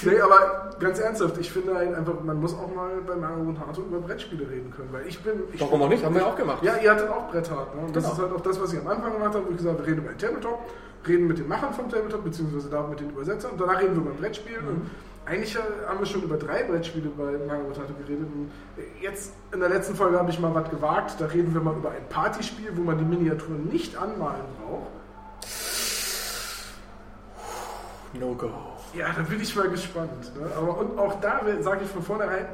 [0.04, 3.58] nee, aber ganz ernsthaft, ich finde halt einfach, man muss auch mal bei Mario und
[3.60, 5.34] Hato über Brettspiele reden können, weil ich bin...
[5.52, 6.04] Ich Warum auch nicht?
[6.04, 6.62] Haben wir auch gemacht.
[6.62, 7.74] Ja, ihr hattet auch Bretthart.
[7.74, 7.82] Ne?
[7.86, 8.14] Und das Genau.
[8.14, 9.92] ist halt auch das, was ich am Anfang gemacht habe, wo ich gesagt habe, wir
[9.94, 10.58] reden über Tabletop,
[11.06, 14.02] reden mit den Machern vom Tabletop, beziehungsweise da mit den Übersetzern und danach reden wir
[14.02, 14.66] über Brettspielen.
[14.66, 14.90] Und
[15.24, 18.26] eigentlich haben wir schon über drei Brettspiele bei Mario Potato geredet.
[18.34, 18.50] Und
[19.00, 21.14] jetzt in der letzten Folge habe ich mal was gewagt.
[21.20, 24.90] Da reden wir mal über ein Partyspiel, wo man die Miniaturen nicht anmalen braucht.
[28.14, 28.50] No go.
[28.94, 30.32] Ja, da bin ich mal gespannt.
[30.38, 30.46] Ne?
[30.56, 32.46] Aber und auch da sage ich von vornherein,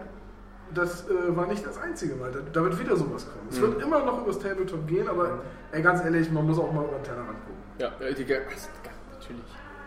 [0.74, 2.30] das äh, war nicht das einzige Mal.
[2.30, 3.48] Da, da wird wieder sowas kommen.
[3.50, 3.62] Es Mhm.
[3.62, 5.40] wird immer noch übers Tabletop gehen, aber
[5.72, 7.62] ey, ganz ehrlich, man muss auch mal über den Tellerrand gucken.
[7.78, 8.68] Ja, die, also,
[9.18, 9.44] natürlich.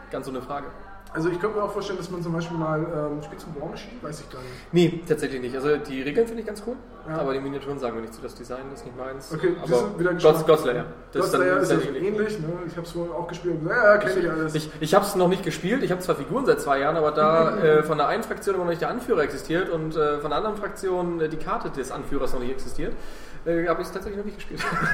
[0.09, 0.67] Ganz so eine Frage.
[1.13, 3.67] Also ich könnte mir auch vorstellen, dass man zum Beispiel mal ähm, spielt zum War
[3.67, 4.53] Machine, weiß ich gar nicht.
[4.71, 5.53] Nee, tatsächlich nicht.
[5.53, 6.75] Also die Regeln finde ich ganz cool,
[7.05, 7.17] Ja.
[7.17, 8.21] aber die Miniaturen sagen mir nicht zu.
[8.21, 9.29] Das Design ist nicht meins.
[9.33, 10.47] Okay, aber siehst du, wieder Geschmack.
[10.47, 10.85] Godslayer.
[11.11, 12.39] Das ist dann Godslayer ist ja ähnlich.
[12.39, 12.47] ne?
[12.65, 13.55] Ich habe es vorher auch gespielt.
[13.67, 14.55] Ja, kenne ich alles.
[14.55, 15.83] Ich, ich habe es noch nicht gespielt.
[15.83, 18.63] Ich habe zwar Figuren seit zwei Jahren, aber da äh, von der einen Fraktion immer
[18.63, 21.91] noch nicht der Anführer existiert und äh, von der anderen Fraktion äh, die Karte des
[21.91, 22.93] Anführers noch nicht existiert,
[23.45, 24.61] äh, habe ich es tatsächlich noch nicht gespielt.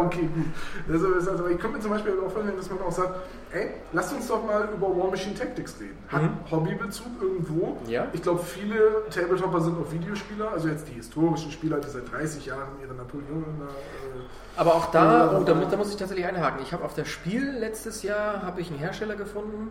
[0.00, 0.46] okay, gut.
[0.92, 3.14] Also, das- also, ich könnte mir zum Beispiel auch vorstellen, dass man auch sagt,
[3.52, 5.96] ey, lasst uns doch mal über War Machine Tactics reden.
[6.08, 6.30] Hat Mhm.
[6.50, 7.76] Hobbybezug irgendwo.
[7.86, 8.06] Ja.
[8.12, 12.46] Ich glaube, viele Tabletopper sind auch Videospieler, also jetzt die historischen Spieler, die seit 30
[12.46, 16.26] Jahren ihre Napoleon äh, Aber auch da, Ja, oh, da, mu- da muss ich tatsächlich
[16.26, 16.60] einhaken.
[16.62, 19.70] Ich habe auf der Spiel letztes Jahr habe ich einen Hersteller gefunden,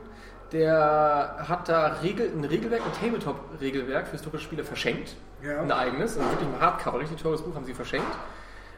[0.52, 5.16] der hat da Regel, ein Regelwerk, ein Tabletop-Regelwerk für historische Spiele verschenkt.
[5.44, 5.62] Ja.
[5.62, 8.08] Ein eigenes, also wirklich ein Hardcover, richtig teures Buch haben sie verschenkt,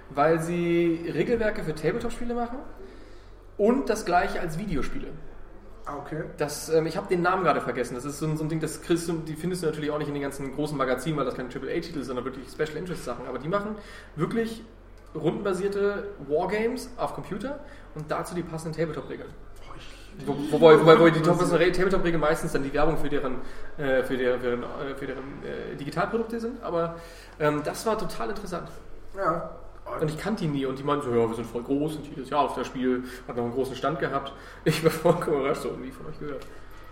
[0.10, 2.60] weil sie Regelwerke für Tabletop-Spiele machen
[3.58, 5.08] und das gleiche als Videospiele.
[5.86, 6.24] Ah, okay.
[6.38, 7.96] Das, ähm, ich habe den Namen gerade vergessen.
[7.96, 9.98] Das ist so ein, so ein Ding, das kriegst du, die findest du natürlich auch
[9.98, 13.04] nicht in den ganzen großen Magazinen, weil das keine AAA-Titel sind, sondern wirklich Special Interest
[13.04, 13.26] Sachen.
[13.26, 13.76] Aber die machen
[14.16, 14.64] wirklich
[15.16, 17.60] rundenbasierte Wargames auf Computer
[17.96, 19.30] und dazu die passenden Tabletop-Regeln.
[20.26, 23.36] Wo- Wobei, wobei, wobei die Top- Tabletop-Regeln meistens dann die Werbung für deren,
[23.78, 26.62] äh, für deren, für deren, äh, für deren äh, Digitalprodukte sind.
[26.64, 26.96] Aber
[27.40, 28.68] ähm, das war total interessant.
[29.16, 29.52] Ja.
[30.02, 32.06] Und ich kannte die nie und die meinten so, ja, wir sind voll groß und
[32.08, 34.34] jedes Jahr auf das Spiel hat noch einen großen Stand gehabt.
[34.64, 36.46] Ich war vollkommen überrascht, so nie von euch gehört.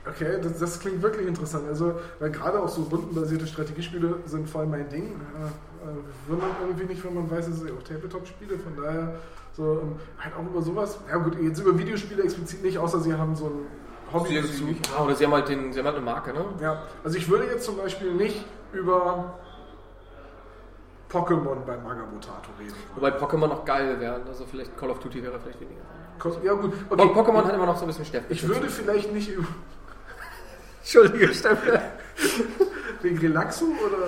[0.09, 1.67] Okay, das, das klingt wirklich interessant.
[1.67, 5.11] Also, weil gerade auch so rundenbasierte Strategiespiele sind voll mein Ding.
[5.11, 9.15] Äh, will man irgendwie nicht, wenn man weiß, dass ich auch Tabletop-Spiele, von daher
[9.57, 10.99] so ähm, halt auch über sowas.
[11.09, 13.67] Ja gut, jetzt über Videospiele explizit nicht, außer sie haben so ein
[14.13, 14.63] Hobby Sie- dazu.
[14.95, 16.45] Ja, oder sie haben halt, den, sie haben halt eine Marke, ne?
[16.61, 19.33] Ja, also ich würde jetzt zum Beispiel nicht über
[21.11, 22.73] Pokémon bei Magabotato reden.
[22.95, 25.81] Wobei Pokémon noch geil wären, also vielleicht Call of Duty wäre vielleicht weniger.
[26.43, 27.03] Ja gut, Okay.
[27.03, 28.27] Pokémon hat immer noch so ein bisschen Stärke.
[28.33, 29.47] Ich würde vielleicht nicht über
[30.81, 31.79] Entschuldige, Steffen.
[33.01, 34.07] wegen Relaxo oder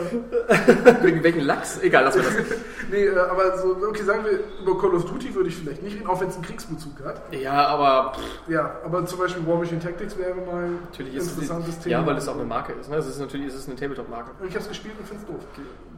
[1.03, 1.79] Wegen welchen Lachs?
[1.81, 2.33] Egal, lass mal das.
[2.91, 5.95] nee, äh, aber so okay, sagen wir über Call of Duty würde ich vielleicht nicht
[5.97, 7.21] reden, auch wenn es einen Kriegsbezug hat.
[7.33, 11.29] Ja, aber pff, Ja, aber zum Beispiel War Machine Tactics wäre mal ein natürlich ist
[11.31, 11.99] interessantes es, Thema.
[11.99, 12.89] Ja, weil es auch eine Marke ist.
[12.89, 12.97] Ne?
[12.97, 14.31] Es ist natürlich es ist eine Tabletop-Marke.
[14.47, 15.43] Ich habe es gespielt und finde es doof.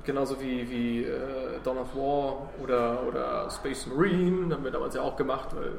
[0.03, 1.17] Genauso wie, wie äh,
[1.63, 5.71] Dawn of War oder, oder Space Marine, haben wir damals ja auch gemacht, weil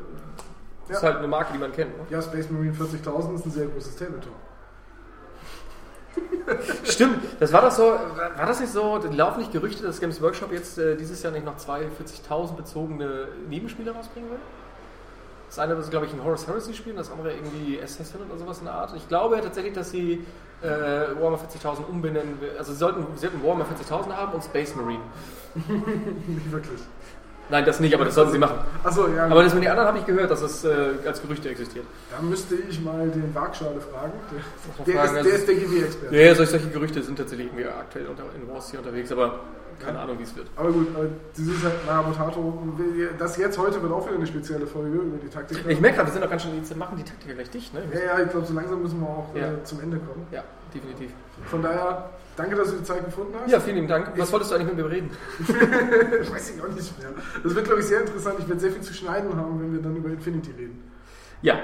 [0.89, 1.09] das ist Ja.
[1.09, 1.97] halt eine Marke, die man kennt.
[1.99, 2.05] Ne?
[2.11, 4.33] Ja, Space Marine 40.000 ist ein sehr großes Tabletop.
[6.85, 10.53] Stimmt, das war doch so, war das nicht so, laufen nicht Gerüchte, dass Games Workshop
[10.53, 14.39] jetzt äh, dieses Jahr nicht noch zwei 40.000 bezogene Nebenspiele rausbringen will?
[15.49, 18.61] Das eine ist, glaube ich, ein Horus Heresy Spiel, das andere irgendwie Assassin oder sowas
[18.61, 18.95] in der Art.
[18.97, 20.25] Ich glaube tatsächlich, dass sie
[20.63, 22.53] äh, Warhammer 40.000 umbenennen will.
[22.57, 25.03] Also sie sollten, sie sollten Warhammer 40.000 haben und Space Marine.
[25.55, 26.81] nicht wirklich.
[27.53, 28.57] Nein, das nicht, aber das sollten sie machen.
[28.83, 29.27] Achso, ja.
[29.27, 30.75] Aber das mit den anderen habe ich gehört, dass es äh,
[31.07, 31.85] als Gerüchte existiert.
[32.11, 34.13] da müsste ich mal den Waagschale fragen.
[34.31, 36.17] Der, der, fragen, ist, also- der ist der GW-Experte.
[36.17, 39.41] Ja, solche, solche Gerüchte sind tatsächlich irgendwie aktuell unter, in Wars hier unterwegs, aber
[39.85, 40.47] keine Ahnung, wie es wird.
[40.57, 42.63] Aber gut, äh, das ist halt Nagabotato.
[43.19, 45.59] Das jetzt heute wird auch wieder eine spezielle Folge über die Taktik.
[45.69, 47.83] Ich merke gerade, wir sind doch ganz schön, jetzt machen die Taktiker gleich dicht, ne?
[47.93, 49.49] Ja, ja, ich glaube, so langsam müssen wir auch Ja.
[49.49, 50.27] äh, zum Ende kommen.
[50.31, 50.43] Ja,
[50.75, 51.11] definitiv.
[51.51, 53.51] Von daher, danke, dass du die Zeit gefunden hast.
[53.51, 54.13] Ja, vielen lieben Dank.
[54.17, 55.11] Was wolltest du eigentlich mit mir reden?
[56.31, 57.11] Weiß ich auch nicht mehr.
[57.43, 58.37] Das wird, glaube ich, sehr interessant.
[58.39, 60.91] Ich werde sehr viel zu schneiden haben, wenn wir dann über Infinity reden.
[61.43, 61.59] Ja,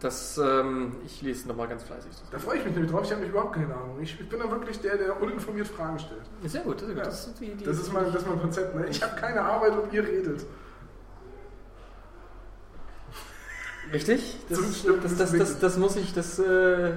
[0.00, 2.10] das, ähm, ich lese nochmal ganz fleißig.
[2.30, 3.02] Da freue ich mich nämlich drauf.
[3.04, 3.98] Ich habe überhaupt keine Ahnung.
[4.00, 6.22] Ich, ich bin dann wirklich der, der uninformiert Fragen stellt.
[6.44, 6.98] Sehr gut, sehr gut.
[6.98, 7.04] Ja.
[7.04, 8.74] Das ist, die, die, Das ist mein, das ist mein Konzept.
[8.74, 8.86] Ne?
[8.88, 10.46] Ich habe keine Arbeit und ihr redet.
[13.92, 14.38] Richtig?
[14.48, 14.58] Das,
[15.18, 16.92] das, das, das muss ich, das, äh,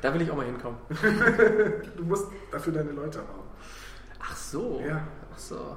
[0.00, 0.78] da will ich auch mal hinkommen.
[1.96, 3.48] Du musst dafür deine Leute haben.
[4.20, 4.80] Ach so.
[4.86, 5.02] Ja.
[5.32, 5.76] Ach so.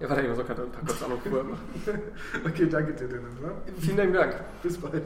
[0.00, 1.58] Ja, warte, ich muss noch ein paar kurz Anrufe machen.
[2.46, 3.34] Okay, danke dir, Dennis.
[3.40, 3.52] Ne?
[3.78, 4.34] Vielen Dank.
[4.62, 5.04] Bis bald.